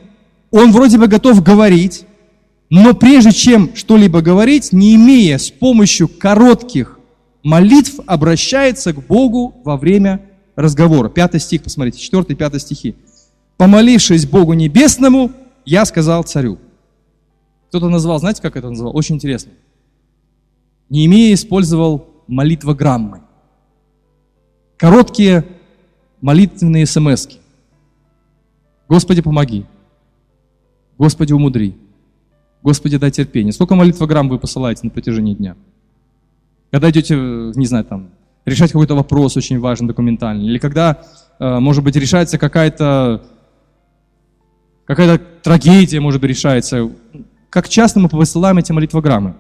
он 0.52 0.72
вроде 0.72 0.98
бы 0.98 1.08
готов 1.08 1.44
говорить, 1.44 2.06
но 2.70 2.94
прежде 2.94 3.32
чем 3.32 3.76
что-либо 3.76 4.22
говорить, 4.22 4.74
не 4.74 4.96
имея 4.96 5.38
с 5.38 5.50
помощью 5.50 6.08
коротких 6.08 7.00
молитв, 7.44 8.00
обращается 8.06 8.94
к 8.94 9.06
Богу 9.06 9.56
во 9.64 9.78
время 9.78 10.26
разговора. 10.56 11.08
Пятый 11.10 11.40
стих, 11.40 11.64
посмотрите, 11.64 12.00
четвертый, 12.00 12.36
пятый 12.36 12.60
стихи. 12.60 12.96
«Помолившись 13.56 14.28
Богу 14.28 14.54
Небесному, 14.54 15.32
я 15.66 15.86
сказал 15.86 16.24
царю». 16.24 16.60
Кто-то 17.70 17.90
назвал, 17.90 18.20
знаете, 18.20 18.42
как 18.42 18.56
это 18.56 18.70
назвал? 18.70 18.96
Очень 18.96 19.16
интересно. 19.16 19.52
Неемия 20.90 21.34
использовал 21.34 22.08
молитвограммы. 22.28 23.22
Короткие 24.78 25.46
молитвенные 26.22 26.86
смс 26.86 27.28
-ки. 27.28 27.38
Господи, 28.88 29.22
помоги. 29.22 29.66
Господи, 30.98 31.34
умудри. 31.34 31.76
Господи, 32.64 32.98
дай 32.98 33.12
терпение. 33.12 33.54
Сколько 33.54 33.76
молитвограмм 33.76 34.30
вы 34.30 34.40
посылаете 34.40 34.82
на 34.84 34.90
протяжении 34.90 35.34
дня? 35.34 35.56
Когда 36.72 36.90
идете, 36.90 37.16
не 37.16 37.66
знаю, 37.66 37.86
там, 37.86 38.10
решать 38.46 38.72
какой-то 38.72 38.96
вопрос 38.96 39.38
очень 39.38 39.60
важный, 39.60 39.88
документальный, 39.88 40.46
или 40.46 40.58
когда, 40.58 41.02
э, 41.40 41.60
может 41.60 41.84
быть, 41.84 41.96
решается 41.96 42.38
какая-то 42.38 43.24
какая-то 44.86 45.24
трагедия, 45.44 46.00
может 46.00 46.22
быть, 46.22 46.30
решается. 46.30 46.90
Как 47.50 47.70
часто 47.70 48.00
мы 48.00 48.10
посылаем 48.10 48.58
эти 48.58 48.72
молитвограммы? 48.72 49.36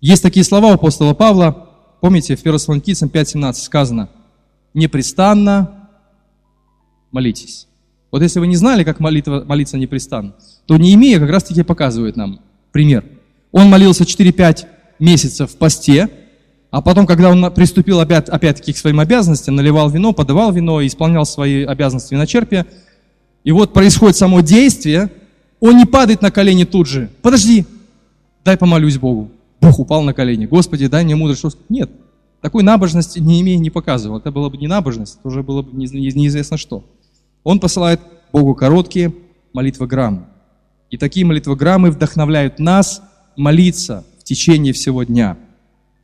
Есть 0.00 0.22
такие 0.22 0.44
слова 0.44 0.68
у 0.68 0.74
апостола 0.74 1.14
Павла, 1.14 1.68
помните, 2.00 2.34
в 2.34 2.40
1 2.40 2.58
Салоникийцам 2.58 3.08
5.17 3.08 3.52
сказано, 3.52 4.08
«Непрестанно 4.74 5.88
молитесь». 7.12 7.68
Вот 8.10 8.22
если 8.22 8.40
вы 8.40 8.46
не 8.46 8.56
знали, 8.56 8.82
как 8.82 8.98
молитва, 8.98 9.44
молиться 9.46 9.78
непрестанно, 9.78 10.34
то 10.66 10.76
Неемия 10.76 11.18
как 11.18 11.30
раз-таки 11.30 11.62
показывает 11.62 12.16
нам 12.16 12.40
пример. 12.70 13.04
Он 13.50 13.68
молился 13.68 14.04
4-5 14.04 14.64
месяцев 14.98 15.50
в 15.50 15.56
посте, 15.56 16.08
а 16.70 16.80
потом, 16.80 17.06
когда 17.06 17.28
он 17.28 17.52
приступил 17.52 18.00
опять, 18.00 18.28
опять-таки 18.28 18.72
к 18.72 18.78
своим 18.78 19.00
обязанностям, 19.00 19.54
наливал 19.54 19.90
вино, 19.90 20.12
подавал 20.12 20.52
вино, 20.52 20.84
исполнял 20.86 21.26
свои 21.26 21.64
обязанности 21.64 22.14
на 22.14 22.26
черпе, 22.26 22.64
и 23.44 23.52
вот 23.52 23.72
происходит 23.72 24.16
само 24.16 24.40
действие, 24.40 25.10
он 25.60 25.76
не 25.76 25.84
падает 25.84 26.22
на 26.22 26.30
колени 26.30 26.64
тут 26.64 26.86
же. 26.86 27.10
Подожди, 27.20 27.66
дай 28.44 28.56
помолюсь 28.56 28.96
Богу. 28.96 29.30
Бог 29.60 29.78
упал 29.78 30.02
на 30.02 30.14
колени. 30.14 30.46
Господи, 30.46 30.86
дай 30.86 31.04
мне 31.04 31.14
мудрость. 31.14 31.44
Нет, 31.68 31.90
такой 32.40 32.62
набожности 32.62 33.18
не 33.18 33.40
имея, 33.42 33.58
не 33.58 33.70
показывал. 33.70 34.18
Это 34.18 34.32
было 34.32 34.48
бы 34.48 34.56
не 34.56 34.66
набожность, 34.66 35.18
это 35.18 35.28
уже 35.28 35.42
было 35.42 35.62
бы 35.62 35.76
неизвестно 35.76 36.56
что. 36.56 36.84
Он 37.44 37.60
посылает 37.60 38.00
Богу 38.32 38.54
короткие 38.54 39.12
молитвограммы. 39.52 40.26
И 40.92 40.98
такие 40.98 41.24
молитвограммы 41.24 41.90
вдохновляют 41.90 42.58
нас 42.58 43.02
молиться 43.34 44.04
в 44.20 44.24
течение 44.24 44.74
всего 44.74 45.04
дня. 45.04 45.38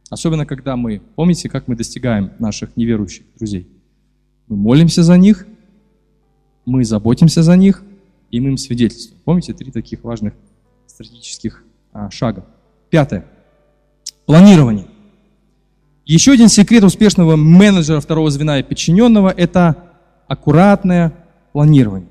Особенно, 0.09 0.47
когда 0.47 0.77
мы, 0.77 1.03
помните, 1.15 1.51
как 1.51 1.69
мы 1.69 1.77
достигаем 1.77 2.33
наших 2.39 2.75
неверующих 2.75 3.27
друзей? 3.37 3.69
Мы 4.49 4.57
молимся 4.57 5.03
за 5.03 5.19
них, 5.19 5.47
мы 6.65 6.87
заботимся 6.87 7.43
за 7.43 7.55
них, 7.55 7.83
и 8.31 8.41
мы 8.41 8.49
им 8.49 8.57
свидетельствуем. 8.57 9.21
Помните, 9.27 9.53
три 9.53 9.71
таких 9.71 10.05
важных 10.05 10.33
стратегических 10.87 11.65
а, 11.93 12.11
шага. 12.11 12.47
Пятое. 12.89 13.27
Планирование. 14.25 14.87
Еще 16.07 16.33
один 16.33 16.49
секрет 16.49 16.83
успешного 16.83 17.37
менеджера 17.37 18.01
второго 18.01 18.31
звена 18.31 18.59
и 18.59 18.63
подчиненного– 18.63 19.29
это 19.37 19.77
аккуратное 20.29 21.13
планирования. 21.53 22.09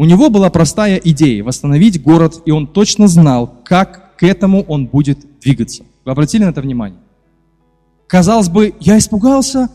У 0.00 0.06
него 0.06 0.30
была 0.30 0.48
простая 0.48 0.96
идея– 0.96 1.44
восстановить 1.44 2.02
город, 2.02 2.40
и 2.46 2.50
он 2.50 2.66
точно 2.66 3.06
знал, 3.06 3.54
как 3.66 4.16
к 4.16 4.22
этому 4.22 4.62
он 4.62 4.86
будет 4.86 5.18
двигаться. 5.42 5.84
Вы 6.06 6.12
обратили 6.12 6.42
на 6.42 6.48
это 6.48 6.62
внимание? 6.62 6.98
Казалось 8.06 8.48
бы, 8.48 8.74
я 8.80 8.96
испугался, 8.96 9.68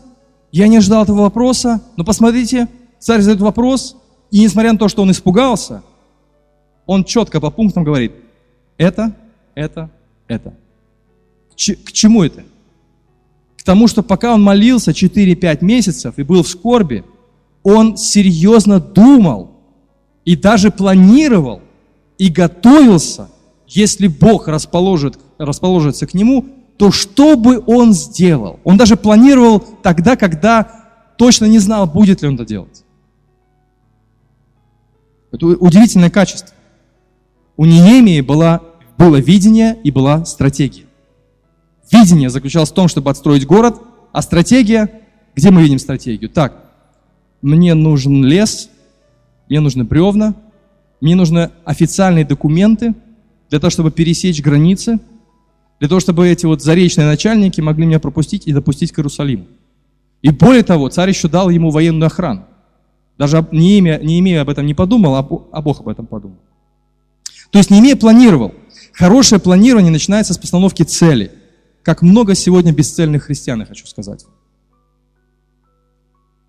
я 0.50 0.66
не 0.66 0.78
ожидал 0.78 1.04
этого 1.04 1.20
вопроса, 1.20 1.80
но 1.96 2.02
посмотрите, 2.04 2.66
царь 2.98 3.20
задает 3.20 3.40
вопрос, 3.40 3.96
и 4.32 4.40
несмотря 4.40 4.72
на 4.72 4.78
то, 4.80 4.88
что 4.88 5.02
он 5.02 5.12
испугался, 5.12 5.84
он 6.86 7.04
четко 7.04 7.40
по 7.40 7.52
пунктам 7.52 7.84
говорит, 7.84 8.10
это 8.78 9.14
это, 9.54 9.90
это. 10.26 10.54
К 11.54 11.92
чему 11.92 12.24
это? 12.24 12.42
К 13.56 13.62
тому, 13.62 13.86
что 13.86 14.02
пока 14.02 14.34
он 14.34 14.42
молился 14.42 14.90
4-5 14.90 15.64
месяцев 15.64 16.14
и 16.18 16.24
был 16.24 16.42
в 16.42 16.48
скорби, 16.48 17.04
он 17.62 17.96
серьезно 17.96 18.80
думал 18.80 19.55
и 20.26 20.36
даже 20.36 20.70
планировал 20.70 21.62
и 22.18 22.28
готовился, 22.28 23.30
если 23.66 24.08
Бог 24.08 24.48
расположит, 24.48 25.18
расположится 25.38 26.06
к 26.06 26.12
нему, 26.12 26.44
то 26.76 26.90
что 26.90 27.36
бы 27.36 27.62
он 27.66 27.94
сделал? 27.94 28.60
Он 28.64 28.76
даже 28.76 28.96
планировал 28.96 29.60
тогда, 29.60 30.16
когда 30.16 31.14
точно 31.16 31.46
не 31.46 31.58
знал, 31.58 31.86
будет 31.86 32.20
ли 32.20 32.28
он 32.28 32.34
это 32.34 32.44
делать. 32.44 32.84
Это 35.30 35.46
удивительное 35.46 36.10
качество. 36.10 36.54
У 37.56 37.64
Неемии 37.64 38.20
была, 38.20 38.62
было 38.98 39.16
видение 39.16 39.78
и 39.82 39.90
была 39.90 40.24
стратегия. 40.24 40.84
Видение 41.90 42.30
заключалось 42.30 42.70
в 42.70 42.74
том, 42.74 42.88
чтобы 42.88 43.10
отстроить 43.10 43.46
город, 43.46 43.80
а 44.12 44.22
стратегия, 44.22 45.02
где 45.36 45.50
мы 45.50 45.62
видим 45.62 45.78
стратегию? 45.78 46.30
Так, 46.30 46.64
мне 47.42 47.74
нужен 47.74 48.24
лес, 48.24 48.70
мне 49.48 49.60
нужны 49.60 49.84
бревна, 49.84 50.34
мне 51.00 51.14
нужны 51.14 51.50
официальные 51.64 52.24
документы 52.24 52.94
для 53.50 53.60
того, 53.60 53.70
чтобы 53.70 53.90
пересечь 53.90 54.42
границы, 54.42 54.98
для 55.78 55.88
того, 55.88 56.00
чтобы 56.00 56.28
эти 56.28 56.46
вот 56.46 56.62
заречные 56.62 57.06
начальники 57.06 57.60
могли 57.60 57.86
меня 57.86 58.00
пропустить 58.00 58.46
и 58.46 58.52
допустить 58.52 58.92
к 58.92 58.98
Иерусалиму. 58.98 59.46
И 60.22 60.30
более 60.30 60.62
того, 60.62 60.88
царь 60.88 61.10
еще 61.10 61.28
дал 61.28 61.50
ему 61.50 61.70
военную 61.70 62.06
охрану. 62.06 62.46
Даже 63.18 63.46
не 63.52 63.78
имея, 63.78 63.98
не 63.98 64.18
имея 64.20 64.42
об 64.42 64.48
этом 64.48 64.66
не 64.66 64.74
подумал, 64.74 65.14
а, 65.16 65.28
а 65.52 65.62
Бог 65.62 65.80
об 65.80 65.88
этом 65.88 66.06
подумал. 66.06 66.38
То 67.50 67.58
есть 67.58 67.70
не 67.70 67.78
имея 67.78 67.96
планировал. 67.96 68.54
Хорошее 68.92 69.40
планирование 69.40 69.92
начинается 69.92 70.34
с 70.34 70.38
постановки 70.38 70.82
цели. 70.82 71.30
Как 71.82 72.02
много 72.02 72.34
сегодня 72.34 72.72
бесцельных 72.72 73.24
христиан, 73.24 73.60
я 73.60 73.66
хочу 73.66 73.86
сказать. 73.86 74.26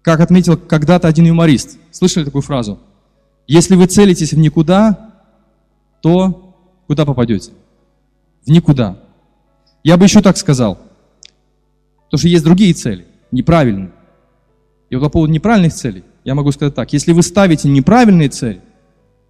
Как 0.02 0.20
отметил 0.22 0.58
когда-то 0.58 1.08
один 1.08 1.26
юморист. 1.26 1.78
Слышали 1.92 2.26
такую 2.26 2.42
фразу? 2.42 2.80
Если 3.48 3.76
вы 3.76 3.88
целитесь 3.88 4.34
в 4.34 4.38
никуда, 4.38 5.14
то 6.02 6.56
куда 6.86 7.06
попадете? 7.06 7.52
В 8.46 8.52
никуда. 8.52 9.00
Я 9.84 9.98
бы 9.98 10.06
еще 10.06 10.22
так 10.22 10.38
сказал. 10.38 10.76
Потому 12.06 12.20
что 12.20 12.28
есть 12.28 12.44
другие 12.44 12.74
цели, 12.74 13.06
неправильные. 13.32 13.92
И 14.90 14.96
вот 14.96 15.04
по 15.04 15.10
поводу 15.10 15.34
неправильных 15.34 15.74
целей, 15.74 16.04
я 16.24 16.36
могу 16.36 16.52
сказать 16.52 16.76
так. 16.76 16.92
Если 16.94 17.14
вы 17.14 17.24
ставите 17.24 17.70
неправильные 17.70 18.30
цели, 18.30 18.62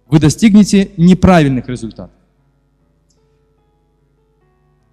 вы 0.06 0.18
достигнете 0.18 0.90
неправильных 0.96 1.68
результатов. 1.68 2.14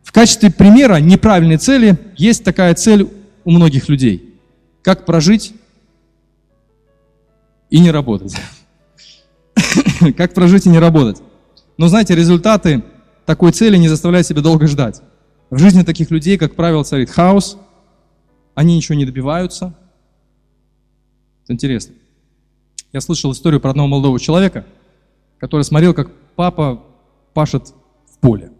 В 0.04 0.12
качестве 0.12 0.52
примера 0.52 0.98
неправильной 0.98 1.58
цели 1.58 1.98
есть 2.16 2.44
такая 2.44 2.74
цель 2.76 3.10
у 3.44 3.52
многих 3.52 3.90
людей. 3.90 4.36
Как 4.82 5.06
прожить 5.06 5.54
и 7.70 7.80
не 7.80 7.92
работать. 7.92 8.36
Как 10.18 10.34
прожить 10.34 10.66
и 10.66 10.70
не 10.70 10.80
работать. 10.80 11.22
Но 11.78 11.88
знаете, 11.88 12.16
результаты 12.16 12.84
такой 13.26 13.52
цели 13.52 13.78
не 13.78 13.88
заставляют 13.88 14.28
себя 14.28 14.42
долго 14.42 14.68
ждать. 14.68 15.02
В 15.50 15.58
жизни 15.58 15.84
таких 15.84 16.12
людей, 16.12 16.38
как 16.38 16.56
правило, 16.56 16.84
царит 16.84 17.10
хаос, 17.10 17.58
они 18.56 18.76
ничего 18.76 18.96
не 18.96 19.06
добиваются. 19.06 19.76
Это 21.44 21.54
интересно. 21.54 21.96
Я 22.94 23.02
слышал 23.02 23.32
историю 23.32 23.60
про 23.60 23.72
одного 23.72 23.88
молодого 23.88 24.20
человека, 24.20 24.66
который 25.38 25.64
смотрел, 25.64 25.94
как 25.94 26.10
папа 26.36 26.82
пашет 27.34 27.74
в 28.10 28.20
поле. 28.20 28.52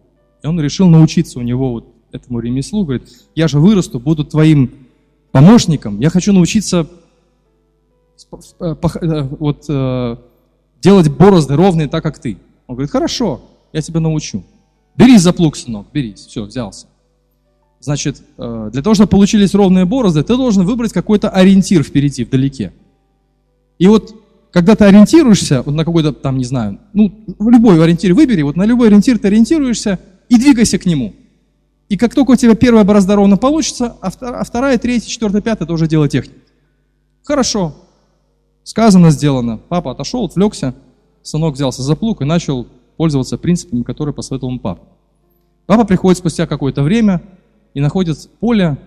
И 0.44 0.48
он 0.48 0.60
решил 0.60 0.88
научиться 0.88 1.40
у 1.40 1.42
него 1.42 1.72
вот 1.72 1.96
этому 2.12 2.40
ремеслу. 2.40 2.84
Говорит, 2.84 3.08
я 3.34 3.48
же 3.48 3.60
вырасту, 3.60 4.00
буду 4.00 4.26
твоим 4.26 4.72
помощником. 5.32 6.00
Я 6.00 6.10
хочу 6.10 6.34
научиться 6.34 6.88
э, 8.32 8.36
э, 8.60 9.22
вот, 9.40 9.66
э, 9.70 10.18
делать 10.82 11.10
борозды 11.10 11.56
ровные 11.56 11.88
так, 11.88 12.04
как 12.04 12.20
ты. 12.20 12.38
Он 12.68 12.76
говорит, 12.76 12.92
хорошо, 12.92 13.42
я 13.74 13.82
тебя 13.82 14.00
научу. 14.00 14.44
Берись 14.96 15.22
за 15.22 15.34
плуг, 15.34 15.56
сынок, 15.56 15.88
берись. 15.94 16.26
Все, 16.26 16.44
взялся. 16.44 16.88
Значит, 17.80 18.22
для 18.38 18.82
того, 18.82 18.94
чтобы 18.94 19.10
получились 19.10 19.54
ровные 19.54 19.86
борозды, 19.86 20.24
ты 20.24 20.36
должен 20.36 20.66
выбрать 20.66 20.94
какой-то 20.94 21.30
ориентир 21.30 21.84
впереди, 21.84 22.24
вдалеке. 22.24 22.74
И 23.78 23.88
вот 23.88 24.16
когда 24.52 24.76
ты 24.76 24.86
ориентируешься 24.86 25.62
вот 25.62 25.76
на 25.76 25.84
какой-то 25.84 26.14
там, 26.14 26.38
не 26.38 26.46
знаю, 26.46 26.80
ну, 26.94 27.12
любой 27.40 27.84
ориентир 27.84 28.14
выбери, 28.14 28.42
вот 28.42 28.56
на 28.56 28.64
любой 28.64 28.88
ориентир 28.88 29.20
ты 29.20 29.28
ориентируешься 29.28 30.00
и 30.30 30.38
двигайся 30.38 30.80
к 30.80 30.86
нему. 30.86 31.14
И 31.90 31.98
как 31.98 32.16
только 32.16 32.32
у 32.32 32.36
тебя 32.36 32.56
первая 32.56 32.86
борозда 32.86 33.16
ровно 33.16 33.38
получится, 33.38 33.98
а 34.02 34.10
а 34.22 34.44
вторая 34.44 34.78
третья, 34.78 35.10
четвертая, 35.10 35.42
пятая, 35.42 35.66
это 35.66 35.74
уже 35.74 35.88
дело 35.88 36.08
техники. 36.08 36.40
Хорошо. 37.24 37.76
Сказано, 38.66 39.12
сделано. 39.12 39.60
Папа 39.70 39.92
отошел, 39.92 40.26
отвлекся, 40.26 40.74
сынок 41.22 41.54
взялся 41.54 41.84
за 41.84 41.96
плуг 41.96 42.24
и 42.24 42.26
начал 42.26 42.66
пользоваться 42.98 43.38
принципами, 43.38 43.84
которые 43.84 44.16
посоветовал 44.16 44.54
ему 44.54 44.60
папа. 44.60 44.82
Папа 45.68 45.86
приходит 45.86 46.18
спустя 46.18 46.48
какое-то 46.48 46.82
время 46.82 47.22
и 47.76 47.80
находит 47.80 48.28
поле, 48.40 48.78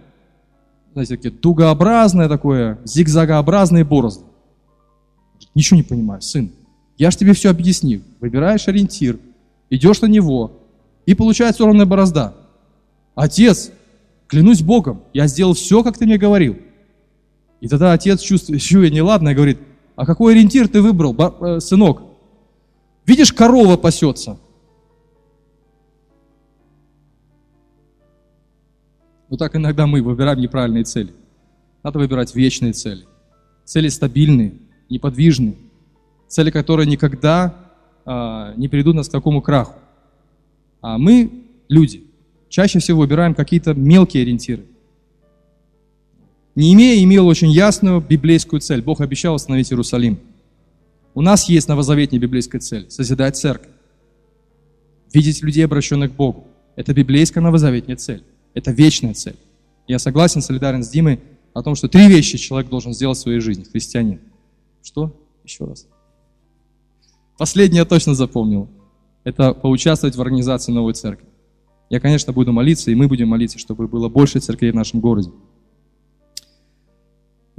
знаете, 0.94 1.14
такие 1.14 1.30
дугообразное 1.30 2.28
такое, 2.28 2.80
зигзагообразные 2.84 3.84
борозды. 3.84 4.24
Ничего 5.54 5.76
не 5.76 5.84
понимаю, 5.84 6.22
сын. 6.22 6.50
Я 6.96 7.12
же 7.12 7.16
тебе 7.16 7.32
все 7.32 7.50
объяснил. 7.50 8.02
Выбираешь 8.18 8.66
ориентир, 8.66 9.20
идешь 9.70 10.00
на 10.00 10.06
него, 10.06 10.58
и 11.06 11.14
получается 11.14 11.64
ровная 11.64 11.86
борозда. 11.86 12.34
Отец, 13.14 13.70
клянусь 14.26 14.60
Богом, 14.60 15.02
я 15.12 15.28
сделал 15.28 15.54
все, 15.54 15.84
как 15.84 15.98
ты 15.98 16.04
мне 16.04 16.18
говорил. 16.18 16.56
И 17.60 17.68
тогда 17.68 17.92
отец, 17.92 18.20
чувствуя 18.20 18.58
неладное, 18.90 19.36
говорит, 19.36 19.58
а 19.98 20.06
какой 20.06 20.32
ориентир 20.32 20.68
ты 20.68 20.80
выбрал, 20.80 21.12
э, 21.18 21.58
сынок? 21.58 22.02
Видишь, 23.04 23.32
корова 23.32 23.76
пасется. 23.76 24.38
Вот 29.28 29.40
так 29.40 29.56
иногда 29.56 29.88
мы 29.88 30.00
выбираем 30.00 30.38
неправильные 30.38 30.84
цели. 30.84 31.12
Надо 31.82 31.98
выбирать 31.98 32.32
вечные 32.32 32.74
цели. 32.74 33.06
Цели 33.64 33.88
стабильные, 33.88 34.54
неподвижны, 34.88 35.56
цели 36.28 36.52
которые 36.52 36.86
никогда 36.86 37.56
а, 38.04 38.54
не 38.54 38.68
приведут 38.68 38.94
нас 38.94 39.08
к 39.08 39.12
такому 39.12 39.42
краху. 39.42 39.80
А 40.80 40.96
мы, 40.96 41.44
люди, 41.68 42.04
чаще 42.48 42.78
всего 42.78 43.00
выбираем 43.00 43.34
какие-то 43.34 43.74
мелкие 43.74 44.22
ориентиры. 44.22 44.64
Не 46.58 46.74
имея 46.74 47.04
имел 47.04 47.28
очень 47.28 47.52
ясную 47.52 48.00
библейскую 48.00 48.58
цель. 48.58 48.82
Бог 48.82 49.00
обещал 49.00 49.36
остановить 49.36 49.70
Иерусалим. 49.70 50.18
У 51.14 51.20
нас 51.20 51.48
есть 51.48 51.68
новозаветная 51.68 52.18
библейская 52.18 52.58
цель– 52.58 52.86
созидать 52.90 53.36
церковь. 53.36 53.70
Видеть 55.14 55.40
людей, 55.40 55.64
обращенных 55.64 56.10
к 56.10 56.16
Богу. 56.16 56.48
Это 56.74 56.92
библейская 56.92 57.38
новозаветная 57.42 57.94
цель. 57.94 58.24
Это 58.54 58.72
вечная 58.72 59.14
цель. 59.14 59.36
Я 59.86 60.00
согласен, 60.00 60.42
солидарен 60.42 60.82
с 60.82 60.88
Димой 60.88 61.20
о 61.54 61.62
том, 61.62 61.76
что 61.76 61.86
три 61.86 62.08
вещи 62.08 62.36
человек 62.38 62.68
должен 62.68 62.92
сделать 62.92 63.18
в 63.18 63.20
своей 63.20 63.38
жизни, 63.38 63.62
христианин. 63.62 64.18
Что? 64.82 65.16
Еще 65.44 65.64
раз. 65.64 65.86
Последнее 67.38 67.82
я 67.82 67.84
точно 67.84 68.14
запомнил. 68.14 68.68
Это 69.22 69.54
поучаствовать 69.54 70.16
в 70.16 70.20
организации 70.20 70.72
новой 70.72 70.94
церкви. 70.94 71.28
Я, 71.88 72.00
конечно, 72.00 72.32
буду 72.32 72.50
молиться, 72.52 72.90
и 72.90 72.96
мы 72.96 73.06
будем 73.06 73.28
молиться, 73.28 73.60
чтобы 73.60 73.86
было 73.86 74.08
больше 74.08 74.40
церквей 74.40 74.72
в 74.72 74.74
нашем 74.74 74.98
городе. 74.98 75.30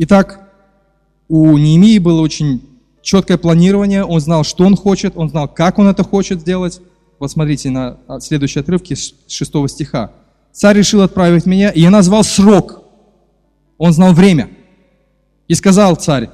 Итак, 0.01 0.49
у 1.27 1.57
Неемии 1.57 1.99
было 1.99 2.21
очень 2.21 2.61
четкое 3.01 3.37
планирование, 3.37 4.05
он 4.05 4.21
знал, 4.21 4.45
что 4.45 4.63
он 4.63 4.77
хочет, 4.77 5.17
он 5.17 5.29
знал, 5.29 5.49
как 5.49 5.77
он 5.77 5.87
это 5.87 6.03
хочет 6.03 6.39
сделать. 6.39 6.79
Вот 7.19 7.29
смотрите 7.31 7.69
на 7.69 7.97
следующие 8.21 8.61
отрывки 8.61 8.93
с 8.93 9.13
6 9.27 9.51
стиха. 9.67 10.13
«Царь 10.53 10.77
решил 10.77 11.01
отправить 11.01 11.45
меня, 11.45 11.69
и 11.69 11.81
я 11.81 11.89
назвал 11.89 12.23
срок». 12.23 12.81
Он 13.77 13.91
знал 13.91 14.13
время. 14.13 14.49
И 15.49 15.53
сказал 15.53 15.97
царь, 15.97 16.29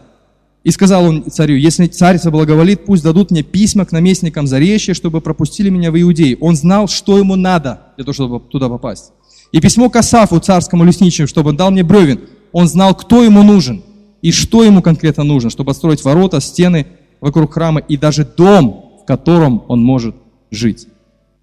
и 0.64 0.70
сказал 0.70 1.04
он 1.04 1.32
царю, 1.32 1.56
если 1.56 1.88
царь 1.88 2.20
соблаговолит, 2.20 2.86
пусть 2.86 3.02
дадут 3.02 3.32
мне 3.32 3.42
письма 3.42 3.86
к 3.88 3.92
наместникам 3.92 4.46
Заречья, 4.46 4.94
чтобы 4.94 5.22
пропустили 5.22 5.70
меня 5.70 5.90
в 5.90 6.00
Иудеи. 6.00 6.38
Он 6.40 6.56
знал, 6.56 6.88
что 6.88 7.18
ему 7.18 7.36
надо 7.36 7.82
для 7.96 8.06
того, 8.06 8.14
чтобы 8.14 8.40
туда 8.42 8.70
попасть. 8.70 9.12
И 9.52 9.60
письмо 9.60 9.90
к 9.90 9.96
Асафу, 9.96 10.40
царскому 10.40 10.84
лесничему, 10.84 11.28
чтобы 11.28 11.50
он 11.50 11.58
дал 11.58 11.72
мне 11.72 11.84
бревен. 11.84 12.20
Он 12.56 12.70
знал, 12.70 12.96
кто 12.96 13.22
ему 13.22 13.44
нужен 13.44 13.84
и 14.22 14.32
что 14.32 14.64
ему 14.64 14.82
конкретно 14.82 15.26
нужно, 15.26 15.50
чтобы 15.50 15.72
отстроить 15.72 16.06
ворота, 16.06 16.40
стены 16.40 16.88
вокруг 17.20 17.54
храма 17.54 17.82
и 17.82 17.98
даже 17.98 18.24
дом, 18.24 18.94
в 19.02 19.06
котором 19.06 19.64
он 19.68 19.84
может 19.84 20.16
жить. 20.52 20.88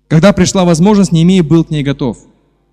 Когда 0.08 0.32
пришла 0.32 0.64
возможность, 0.64 1.12
Неемия 1.12 1.42
был 1.42 1.64
к 1.64 1.70
ней 1.70 1.82
готов. 1.82 2.16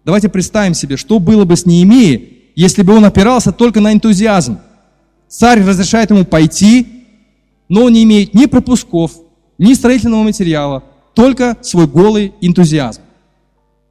Давайте 0.06 0.30
представим 0.30 0.74
себе, 0.74 0.96
что 0.96 1.20
было 1.20 1.44
бы 1.44 1.58
с 1.58 1.66
Неемией, 1.66 2.52
если 2.56 2.82
бы 2.82 2.96
он 2.96 3.04
опирался 3.04 3.52
только 3.52 3.82
на 3.82 3.92
энтузиазм, 3.92 4.60
Царь 5.28 5.62
разрешает 5.62 6.10
ему 6.10 6.24
пойти, 6.24 6.88
но 7.68 7.84
он 7.84 7.92
не 7.92 8.06
имеет 8.06 8.34
ни 8.34 8.46
пропусков, 8.46 9.12
ни 9.58 9.74
строительного 9.74 10.24
материала, 10.24 10.86
только 11.14 11.58
свой 11.62 11.88
голый 11.88 12.32
энтузиазм. 12.40 13.02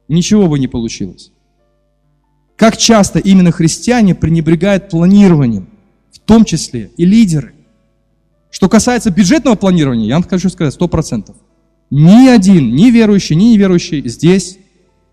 ничего 0.07 0.47
бы 0.47 0.57
не 0.57 0.67
получилось. 0.67 1.31
Как 2.59 2.75
часто 2.75 3.19
именно 3.19 3.53
христиане 3.53 4.13
пренебрегают 4.13 4.89
планированием, 4.89 5.69
в 6.11 6.19
том 6.19 6.43
числе 6.43 6.91
и 6.97 7.05
лидеры. 7.05 7.53
Что 8.51 8.67
касается 8.67 9.11
бюджетного 9.11 9.55
планирования, 9.55 10.07
я 10.07 10.15
вам 10.15 10.23
хочу 10.27 10.49
сказать, 10.49 10.75
100%. 10.77 11.33
Ни 11.89 12.27
один, 12.27 12.75
ни 12.75 12.91
верующий, 12.91 13.37
ни 13.37 13.53
неверующий 13.53 14.05
здесь 14.09 14.59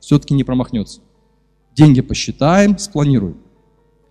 все-таки 0.01 0.35
не 0.35 0.43
промахнется. 0.43 1.03
Деньги 1.77 2.01
посчитаем, 2.01 2.79
спланируем. 2.79 3.37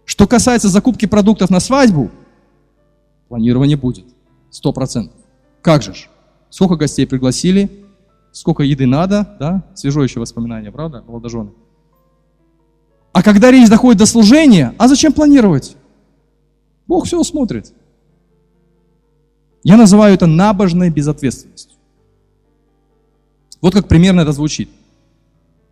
Что 0.05 0.27
касается 0.27 0.69
закупки 0.69 1.05
продуктов 1.05 1.49
на 1.49 1.59
свадьбу, 1.59 2.11
планирование 3.27 3.75
будет. 3.75 4.05
Сто 4.49 4.71
процентов. 4.71 5.19
Как 5.61 5.83
же 5.83 5.93
ж? 5.93 6.07
Сколько 6.49 6.77
гостей 6.77 7.05
пригласили, 7.05 7.69
сколько 8.31 8.63
еды 8.63 8.85
надо, 8.85 9.35
да? 9.41 9.69
Свежо 9.75 10.03
еще 10.03 10.21
воспоминания, 10.21 10.71
правда, 10.71 11.03
молодожены? 11.05 11.51
А 13.15 13.23
когда 13.23 13.49
речь 13.49 13.69
доходит 13.69 13.99
до 13.99 14.05
служения, 14.05 14.75
а 14.77 14.89
зачем 14.89 15.13
планировать? 15.13 15.77
Бог 16.85 17.05
все 17.05 17.17
усмотрит. 17.17 17.71
Я 19.63 19.77
называю 19.77 20.15
это 20.15 20.27
набожной 20.27 20.89
безответственностью. 20.89 21.77
Вот 23.61 23.71
как 23.71 23.87
примерно 23.87 24.19
это 24.19 24.33
звучит. 24.33 24.69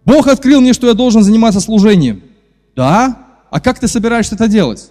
Бог 0.06 0.28
открыл 0.28 0.62
мне, 0.62 0.72
что 0.72 0.88
я 0.88 0.94
должен 0.94 1.22
заниматься 1.22 1.60
служением. 1.60 2.24
Да? 2.78 3.28
А 3.50 3.60
как 3.60 3.78
ты 3.78 3.90
собираешься 3.90 4.36
это 4.36 4.48
делать? 4.48 4.90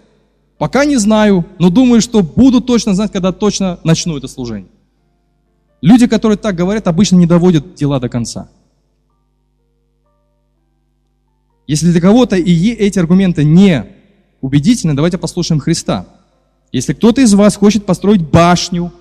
Пока 0.58 0.84
не 0.84 0.98
знаю, 0.98 1.46
но 1.58 1.70
думаю, 1.70 2.02
что 2.02 2.20
буду 2.20 2.60
точно 2.60 2.94
знать, 2.94 3.12
когда 3.12 3.32
точно 3.32 3.80
начну 3.82 4.18
это 4.18 4.28
служение. 4.28 4.68
Люди, 5.80 6.06
которые 6.06 6.36
так 6.36 6.54
говорят, 6.54 6.86
обычно 6.86 7.16
не 7.16 7.26
доводят 7.26 7.74
дела 7.76 7.98
до 7.98 8.10
конца. 8.10 8.50
Если 11.72 11.90
для 11.90 12.02
кого-то 12.02 12.36
и 12.36 12.68
эти 12.72 12.98
аргументы 12.98 13.44
не 13.44 13.86
убедительны, 14.42 14.92
давайте 14.92 15.16
послушаем 15.16 15.58
Христа. 15.58 16.06
Если 16.70 16.92
кто-то 16.92 17.22
из 17.22 17.32
вас 17.32 17.56
хочет 17.56 17.86
построить 17.86 18.20
башню, 18.20 18.92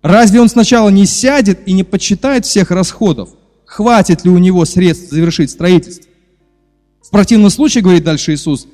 разве 0.00 0.40
он 0.40 0.48
сначала 0.48 0.88
не 0.88 1.04
сядет 1.04 1.60
и 1.68 1.74
не 1.74 1.84
подсчитает 1.84 2.46
всех 2.46 2.70
расходов? 2.70 3.28
Хватит 3.66 4.24
ли 4.24 4.30
у 4.30 4.38
него 4.38 4.64
средств 4.64 5.10
завершить 5.10 5.50
строительство? 5.50 6.06
В 7.02 7.10
противном 7.10 7.50
случае, 7.50 7.82
говорит 7.82 8.04
дальше 8.04 8.32
Иисус, 8.32 8.66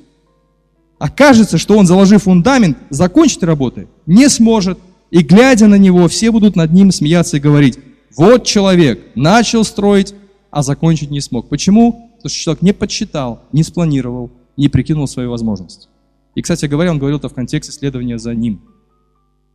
окажется, 0.97 1.57
что 1.57 1.77
он, 1.77 1.87
заложив 1.87 2.23
фундамент, 2.23 2.77
закончить 2.89 3.43
работы 3.43 3.89
не 4.05 4.29
сможет. 4.29 4.79
И 5.11 5.23
глядя 5.23 5.67
на 5.67 5.75
него, 5.75 6.07
все 6.07 6.31
будут 6.31 6.55
над 6.55 6.71
ним 6.71 6.93
смеяться 6.93 7.35
и 7.35 7.41
говорить, 7.41 7.79
вот 8.15 8.45
человек 8.45 9.01
начал 9.13 9.65
строить, 9.65 10.13
а 10.51 10.63
закончить 10.63 11.11
не 11.11 11.19
смог. 11.19 11.49
Почему? 11.49 12.06
Потому 12.17 12.29
что 12.29 12.39
человек 12.39 12.61
не 12.61 12.73
подсчитал, 12.73 13.43
не 13.51 13.63
спланировал, 13.63 14.31
не 14.57 14.69
прикинул 14.69 15.07
свои 15.07 15.27
возможности. 15.27 15.87
И, 16.35 16.41
кстати 16.41 16.65
говоря, 16.65 16.91
он 16.91 16.99
говорил 16.99 17.17
это 17.17 17.29
в 17.29 17.33
контексте 17.33 17.71
следования 17.71 18.17
за 18.17 18.33
ним, 18.35 18.61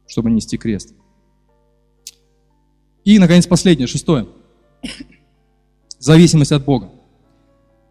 чтобы 0.06 0.30
нести 0.30 0.56
крест. 0.56 0.94
И, 3.04 3.18
наконец, 3.18 3.46
последнее, 3.46 3.86
шестое. 3.86 4.26
Зависимость 5.98 6.52
от 6.52 6.64
Бога. 6.64 6.90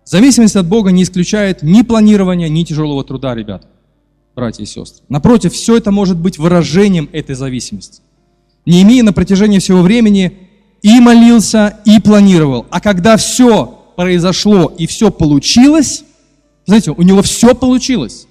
Зависимость 0.04 0.56
от 0.56 0.68
Бога 0.68 0.92
не 0.92 1.04
исключает 1.04 1.64
ни 1.64 1.82
планирования, 1.84 2.50
ни 2.50 2.64
тяжелого 2.64 3.04
труда, 3.04 3.36
ребят, 3.36 3.68
братья 4.36 4.64
и 4.64 4.66
сестры. 4.66 5.06
Напротив, 5.10 5.54
все 5.54 5.78
это 5.78 5.92
может 5.92 6.18
быть 6.18 6.38
выражением 6.38 7.10
этой 7.14 7.36
зависимости. 7.36 8.02
Неемия 8.66 9.04
на 9.04 9.14
протяжении 9.14 9.60
всего 9.60 9.82
времени 9.82 10.50
и 10.82 11.00
молился, 11.00 11.80
и 11.86 12.00
планировал. 12.00 12.66
А 12.72 12.82
когда 12.82 13.16
все 13.18 13.81
произошло 13.96 14.74
и 14.78 14.88
все 14.88 15.12
получилось, 15.12 16.04
знаете, 16.66 16.92
у 16.92 17.02
него 17.02 17.22
все 17.22 17.54
получилось. 17.54 18.28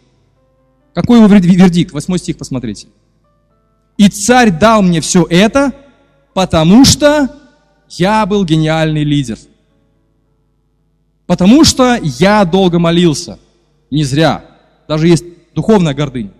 Какой 0.94 1.18
его 1.18 1.26
вердикт? 1.28 1.92
Восьмой 1.92 2.18
стих, 2.18 2.38
посмотрите. 2.38 2.88
«И 3.96 4.08
царь 4.08 4.50
дал 4.50 4.82
мне 4.82 5.00
все 5.00 5.26
это, 5.28 5.72
потому 6.32 6.84
что 6.84 7.28
я 7.88 8.24
был 8.26 8.44
гениальный 8.44 9.04
лидер». 9.04 9.38
Потому 11.30 11.64
что 11.64 11.96
я 12.02 12.44
долго 12.44 12.80
молился. 12.80 13.38
Не 13.88 14.02
зря. 14.02 14.44
Даже 14.88 15.06
есть 15.06 15.24
духовная 15.54 15.94
гордыня. 15.94 16.32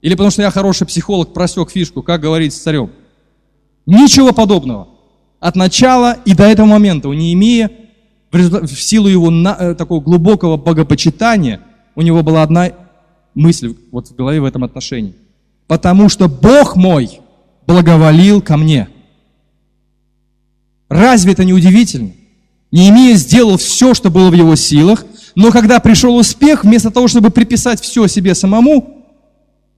Или 0.00 0.14
потому 0.14 0.30
что 0.30 0.40
я 0.40 0.50
хороший 0.50 0.86
психолог, 0.86 1.34
просек 1.34 1.70
фишку, 1.70 2.02
как 2.02 2.22
говорить 2.22 2.54
с 2.54 2.58
царем. 2.58 2.90
Ничего 3.84 4.32
подобного. 4.32 4.88
От 5.42 5.56
начала 5.56 6.18
и 6.24 6.34
до 6.34 6.44
этого 6.44 6.66
момента 6.66 7.08
у 7.08 7.12
Неемия, 7.14 7.68
в 8.30 8.68
силу 8.68 9.08
его 9.08 9.28
на, 9.28 9.56
э, 9.58 9.74
такого 9.74 10.00
глубокого 10.00 10.56
богопочитания, 10.56 11.60
у 11.96 12.02
него 12.02 12.22
была 12.22 12.44
одна 12.44 12.70
мысль 13.34 13.74
вот 13.90 14.06
в 14.06 14.14
голове 14.14 14.40
в 14.40 14.44
этом 14.44 14.62
отношении. 14.62 15.16
Потому 15.66 16.08
что 16.08 16.28
Бог 16.28 16.76
мой 16.76 17.20
благоволил 17.66 18.40
ко 18.40 18.56
мне. 18.56 18.86
Разве 20.88 21.32
это 21.32 21.44
не 21.44 21.52
удивительно? 21.52 22.12
Неемия 22.70 23.16
сделал 23.16 23.56
все, 23.56 23.94
что 23.94 24.10
было 24.10 24.30
в 24.30 24.34
его 24.34 24.54
силах, 24.54 25.04
но 25.34 25.50
когда 25.50 25.80
пришел 25.80 26.14
успех, 26.14 26.62
вместо 26.62 26.92
того, 26.92 27.08
чтобы 27.08 27.30
приписать 27.30 27.80
все 27.80 28.06
себе 28.06 28.36
самому, 28.36 29.04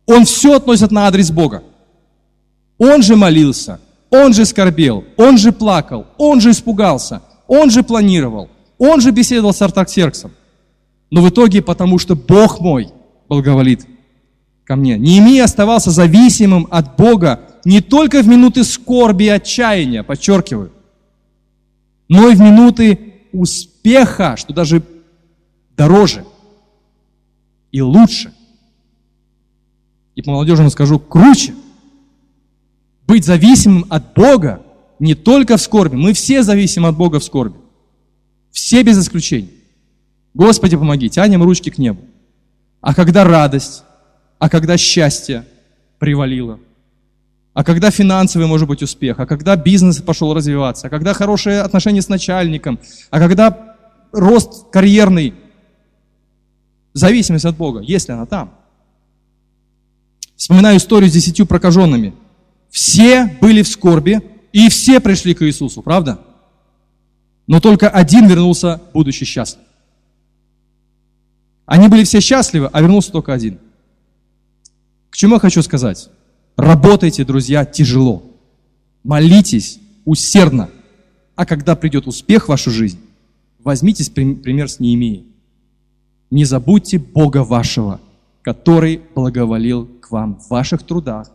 он 0.05 0.27
все 0.27 0.57
относит 0.57 0.91
на 0.91 1.07
адрес 1.07 1.31
Бога. 1.31 1.63
Он 2.77 3.03
же 3.03 3.17
молился, 3.17 3.81
он 4.15 4.33
же 4.33 4.45
скорбел, 4.45 5.05
он 5.17 5.39
же 5.39 5.51
плакал, 5.51 6.07
он 6.19 6.41
же 6.41 6.53
испугался, 6.53 7.23
он 7.49 7.71
же 7.71 7.83
планировал, 7.83 8.49
он 8.79 9.01
же 9.01 9.11
беседовал 9.11 9.53
с 9.53 9.61
Артаксерксом. 9.61 10.31
Но 11.11 11.21
в 11.21 11.29
итоге, 11.29 11.63
потому 11.63 11.99
что 11.99 12.15
Бог 12.15 12.61
мой 12.61 12.93
благоволит 13.29 13.87
ко 14.65 14.77
мне. 14.77 14.97
Неемия 14.99 15.43
оставался 15.43 15.91
зависимым 15.91 16.69
от 16.71 16.97
Бога 16.97 17.41
не 17.65 17.81
только 17.81 18.23
в 18.23 18.29
минуты 18.29 18.63
скорби 18.63 19.25
и 19.25 19.29
отчаяния, 19.29 20.05
подчеркиваю, 20.05 20.71
но 22.09 22.29
и 22.29 22.37
в 22.37 22.41
минуты 22.41 23.15
успеха, 23.33 24.37
что 24.37 24.55
даже 24.55 24.83
дороже 25.77 26.25
и 27.73 27.81
лучше. 27.81 28.33
И 30.15 30.23
по 30.23 30.31
молодежному 30.31 30.71
скажу, 30.71 31.01
круче. 31.01 31.55
Быть 33.07 33.25
зависимым 33.25 33.87
от 33.91 34.15
Бога 34.15 34.63
не 34.99 35.15
только 35.15 35.57
в 35.57 35.61
скорби. 35.61 35.97
Мы 35.97 36.13
все 36.13 36.43
зависим 36.43 36.87
от 36.87 36.97
Бога 36.97 37.21
в 37.21 37.25
скорби. 37.25 37.57
Все 38.51 38.83
без 38.83 38.99
исключения. 38.99 39.51
Господи, 40.33 40.77
помоги, 40.77 41.11
тянем 41.11 41.43
ручки 41.43 41.71
к 41.71 41.79
небу. 41.79 42.03
А 42.81 42.95
когда 42.95 43.25
радость, 43.25 43.85
а 44.39 44.49
когда 44.49 44.77
счастье 44.77 45.47
привалило– 45.99 46.59
а 47.55 47.63
когда 47.63 47.93
финансовый 47.93 48.47
может 48.47 48.67
быть 48.67 48.83
успех, 48.83 49.21
а 49.21 49.27
когда 49.27 49.55
бизнес 49.55 50.03
пошел 50.03 50.35
развиваться, 50.35 50.89
а 50.89 50.91
когда 50.91 51.15
хорошие 51.15 51.61
отношения 51.61 52.03
с 52.03 52.09
начальником, 52.09 52.81
а 53.11 53.21
когда 53.21 53.77
рост 54.11 54.71
карьерный, 54.71 55.35
зависимость 56.93 57.45
от 57.45 57.57
Бога, 57.57 57.81
если 57.81 58.11
она 58.11 58.27
там. 58.27 58.53
Вспоминаю 60.37 60.79
историю 60.79 61.09
с 61.09 61.13
десятью 61.13 61.47
прокаженными. 61.47 62.13
Все 62.75 63.27
были 63.41 63.63
в 63.63 63.69
скорби, 63.69 64.21
и 64.53 64.69
все 64.69 64.99
пришли 64.99 65.33
к 65.33 65.43
Иисусу, 65.43 65.81
правда? 65.81 66.19
Но 67.47 67.61
только 67.61 67.89
один 67.89 68.27
вернулся, 68.27 68.83
будучи 68.93 69.25
счастлив. 69.25 69.63
Они 71.67 71.87
были 71.87 72.03
все 72.03 72.19
счастливы, 72.19 72.69
а 72.73 72.81
вернулся 72.81 73.13
только 73.13 73.33
один. 73.33 73.61
К 75.11 75.15
чему 75.15 75.35
я 75.35 75.39
хочу 75.39 75.63
сказать? 75.63 76.11
Работайте, 76.57 77.25
друзья, 77.25 77.65
тяжело. 77.65 78.25
Молитесь 79.05 79.79
усердно. 80.05 80.69
А 81.37 81.47
когда 81.47 81.77
придет 81.77 82.09
успех 82.09 82.47
в 82.47 82.49
вашу 82.49 82.73
жизнь, 82.73 82.99
возьмите 83.61 84.11
пример 84.11 84.69
с 84.69 84.81
Неемией. 84.81 85.29
Не 86.33 86.45
забудьте 86.45 86.99
Бога 86.99 87.45
вашего, 87.45 88.01
который 88.43 89.01
благоволил 89.15 89.87
к 89.87 90.11
вам 90.11 90.41
в 90.41 90.51
ваших 90.51 90.83
трудах, 90.83 91.31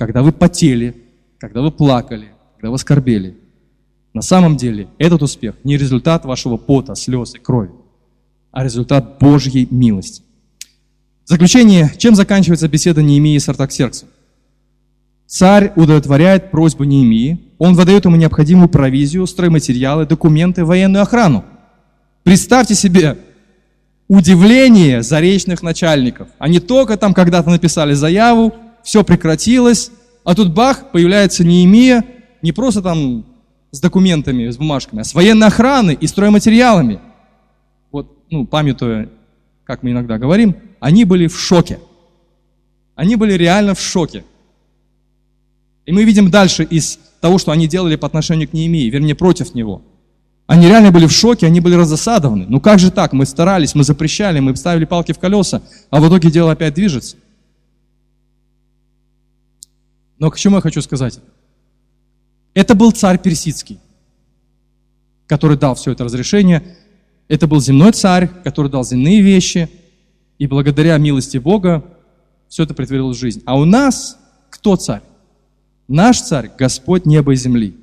когда 0.00 0.22
вы 0.22 0.32
потели, 0.32 0.94
когда 1.38 1.60
вы 1.60 1.70
плакали, 1.70 2.28
когда 2.56 2.70
вы 2.70 2.78
скорбели. 2.78 3.36
На 4.14 4.22
самом 4.22 4.56
деле 4.56 4.88
этот 4.96 5.22
успех 5.22 5.56
не 5.62 5.76
результат 5.76 6.24
вашего 6.24 6.56
пота, 6.56 6.94
слез 6.94 7.34
и 7.34 7.38
крови, 7.38 7.72
а 8.50 8.64
результат 8.64 9.18
Божьей 9.18 9.68
милости. 9.70 10.22
В 11.26 11.28
заключение, 11.28 11.92
чем 11.98 12.14
заканчивается 12.14 12.66
беседа 12.66 13.02
Неемии 13.02 13.36
с 13.36 13.46
Артаксерксом? 13.50 14.08
Царь 15.26 15.74
удовлетворяет 15.76 16.50
просьбу 16.50 16.84
Неемии, 16.84 17.38
он 17.58 17.74
выдает 17.74 18.06
ему 18.06 18.16
необходимую 18.16 18.70
провизию, 18.70 19.26
стройматериалы, 19.26 20.06
документы, 20.06 20.64
военную 20.64 21.02
охрану. 21.02 21.44
Представьте 22.22 22.74
себе 22.74 23.18
удивление 24.08 25.02
заречных 25.02 25.62
начальников. 25.62 26.28
Они 26.38 26.58
только 26.58 26.96
там 26.96 27.12
когда-то 27.12 27.50
написали 27.50 27.92
заяву, 27.92 28.54
все 28.82 29.04
прекратилось, 29.04 29.90
а 30.24 30.34
тут 30.34 30.52
бах, 30.52 30.90
появляется 30.92 31.44
Неемия, 31.44 32.04
не 32.42 32.52
просто 32.52 32.82
там 32.82 33.24
с 33.70 33.80
документами, 33.80 34.48
с 34.48 34.56
бумажками, 34.56 35.00
а 35.00 35.04
с 35.04 35.14
военной 35.14 35.46
охраной 35.46 35.94
и 35.94 36.06
стройматериалами. 36.06 37.00
Вот, 37.92 38.16
ну, 38.30 38.46
памятуя, 38.46 39.08
как 39.64 39.82
мы 39.82 39.90
иногда 39.90 40.18
говорим, 40.18 40.56
они 40.80 41.04
были 41.04 41.26
в 41.26 41.38
шоке. 41.38 41.78
Они 42.94 43.16
были 43.16 43.34
реально 43.34 43.74
в 43.74 43.80
шоке. 43.80 44.24
И 45.86 45.92
мы 45.92 46.04
видим 46.04 46.30
дальше 46.30 46.64
из 46.64 46.98
того, 47.20 47.38
что 47.38 47.52
они 47.52 47.66
делали 47.66 47.96
по 47.96 48.06
отношению 48.06 48.48
к 48.48 48.52
Неемии, 48.52 48.90
вернее, 48.90 49.14
против 49.14 49.54
него. 49.54 49.82
Они 50.46 50.66
реально 50.66 50.90
были 50.90 51.06
в 51.06 51.12
шоке, 51.12 51.46
они 51.46 51.60
были 51.60 51.76
разосадованы. 51.76 52.46
Ну 52.48 52.60
как 52.60 52.80
же 52.80 52.90
так? 52.90 53.12
Мы 53.12 53.24
старались, 53.24 53.74
мы 53.76 53.84
запрещали, 53.84 54.40
мы 54.40 54.56
ставили 54.56 54.84
палки 54.84 55.12
в 55.12 55.18
колеса, 55.18 55.62
а 55.90 56.00
в 56.00 56.08
итоге 56.08 56.30
дело 56.30 56.52
опять 56.52 56.74
движется. 56.74 57.16
Но 60.20 60.30
к 60.30 60.38
чему 60.38 60.56
я 60.56 60.62
хочу 60.62 60.80
сказать? 60.82 61.18
Это 62.54 62.74
был 62.74 62.92
царь 62.92 63.18
персидский, 63.18 63.80
который 65.26 65.56
дал 65.56 65.74
все 65.74 65.92
это 65.92 66.04
разрешение. 66.04 66.76
Это 67.26 67.46
был 67.46 67.60
земной 67.60 67.92
царь, 67.92 68.28
который 68.44 68.70
дал 68.70 68.84
земные 68.84 69.22
вещи. 69.22 69.70
И 70.38 70.46
благодаря 70.46 70.96
милости 70.98 71.38
Бога 71.38 71.84
все 72.48 72.64
это 72.64 72.74
притворилось 72.74 73.16
в 73.16 73.20
жизнь. 73.20 73.42
А 73.46 73.58
у 73.58 73.64
нас 73.64 74.18
кто 74.50 74.76
царь? 74.76 75.02
Наш 75.88 76.20
царь– 76.20 76.50
Господь 76.58 77.06
неба 77.06 77.32
и 77.32 77.36
земли. 77.36 77.76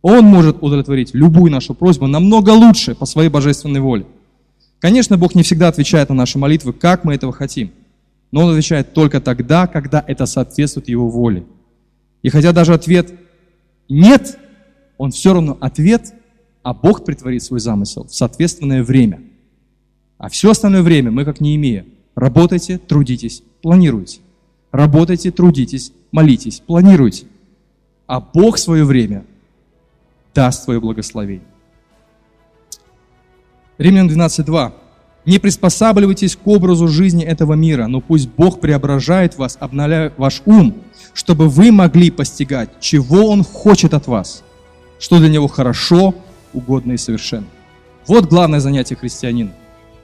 Он 0.00 0.24
может 0.24 0.62
удовлетворить 0.62 1.12
любую 1.12 1.50
нашу 1.50 1.74
просьбу 1.74 2.06
намного 2.06 2.50
лучше 2.50 2.94
по 2.94 3.04
своей 3.04 3.28
божественной 3.28 3.80
воле. 3.80 4.06
Конечно, 4.78 5.18
Бог 5.18 5.34
не 5.34 5.42
всегда 5.42 5.68
отвечает 5.68 6.08
на 6.08 6.14
наши 6.14 6.38
молитвы, 6.38 6.72
как 6.72 7.04
мы 7.04 7.14
этого 7.14 7.32
хотим. 7.32 7.72
Но 8.30 8.44
Он 8.44 8.50
отвечает 8.50 8.94
только 8.94 9.20
тогда, 9.20 9.66
когда 9.66 10.02
это 10.06 10.24
соответствует 10.26 10.88
Его 10.88 11.10
воле. 11.10 11.44
И 12.22 12.28
хотя 12.28 12.52
даже 12.52 12.74
ответ 12.74 13.12
«нет», 13.88 14.38
он 14.98 15.10
все 15.10 15.32
равно 15.32 15.56
ответ, 15.60 16.12
а 16.62 16.74
Бог 16.74 17.04
притворит 17.04 17.42
свой 17.42 17.60
замысел 17.60 18.04
в 18.04 18.14
соответственное 18.14 18.82
время. 18.82 19.22
А 20.18 20.28
все 20.28 20.50
остальное 20.50 20.82
время 20.82 21.10
мы, 21.10 21.24
как 21.24 21.40
не 21.40 21.56
имея, 21.56 21.86
работайте, 22.14 22.76
трудитесь, 22.76 23.42
планируйте. 23.62 24.20
Работайте, 24.70 25.30
трудитесь, 25.30 25.92
молитесь, 26.12 26.60
планируйте 26.60 27.26
а 28.10 28.18
Бог 28.18 28.58
свое 28.58 28.84
время 28.84 29.24
даст 30.34 30.64
свое 30.64 30.80
благословение. 30.80 31.46
Римлянам 33.78 34.08
12.2. 34.08 34.72
Не 35.26 35.38
приспосабливайтесь 35.38 36.34
к 36.34 36.44
образу 36.44 36.88
жизни 36.88 37.24
этого 37.24 37.52
мира, 37.52 37.86
но 37.86 38.00
пусть 38.00 38.28
Бог 38.28 38.58
преображает 38.58 39.38
вас, 39.38 39.56
обновляя 39.60 40.12
ваш 40.16 40.42
ум, 40.44 40.74
чтобы 41.14 41.48
вы 41.48 41.72
могли 41.72 42.10
постигать, 42.10 42.70
чего 42.80 43.28
Он 43.28 43.44
хочет 43.44 43.94
от 43.94 44.06
вас, 44.06 44.42
что 44.98 45.18
для 45.18 45.28
Него 45.28 45.48
хорошо, 45.48 46.14
угодно 46.52 46.92
и 46.92 46.96
совершенно. 46.96 47.46
Вот 48.06 48.26
главное 48.26 48.60
занятие 48.60 48.96
христианина. 48.96 49.52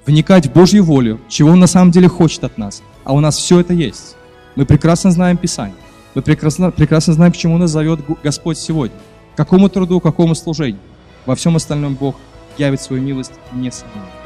Вникать 0.05 0.47
в 0.47 0.53
Божью 0.53 0.85
волю, 0.85 1.21
чего 1.29 1.51
Он 1.51 1.61
на 1.61 1.67
самом 1.67 1.91
деле 1.91 2.09
хочет 2.09 2.45
от 2.45 2.59
нас. 2.59 2.83
А 3.05 3.13
у 3.13 3.21
нас 3.21 3.37
все 3.37 3.61
это 3.61 3.73
есть. 3.73 4.17
Мы 4.55 4.65
прекрасно 4.65 5.11
знаем 5.11 5.37
Писание. 5.37 5.77
Мы 6.15 6.23
прекрасно, 6.23 6.71
прекрасно 6.71 7.13
знаем, 7.13 7.33
к 7.33 7.37
чему 7.37 7.59
нас 7.59 7.71
зовет 7.71 8.01
Господь 8.23 8.59
сегодня. 8.59 8.97
К 9.35 9.37
какому 9.37 9.69
труду, 9.69 10.01
к 10.01 10.05
какому 10.05 10.35
служению. 10.35 10.81
Во 11.27 11.35
всем 11.35 11.57
остальном 11.57 11.95
Бог 11.95 12.17
явит 12.57 12.81
свою 12.81 13.03
милость 13.03 13.33
несомненно. 13.53 14.26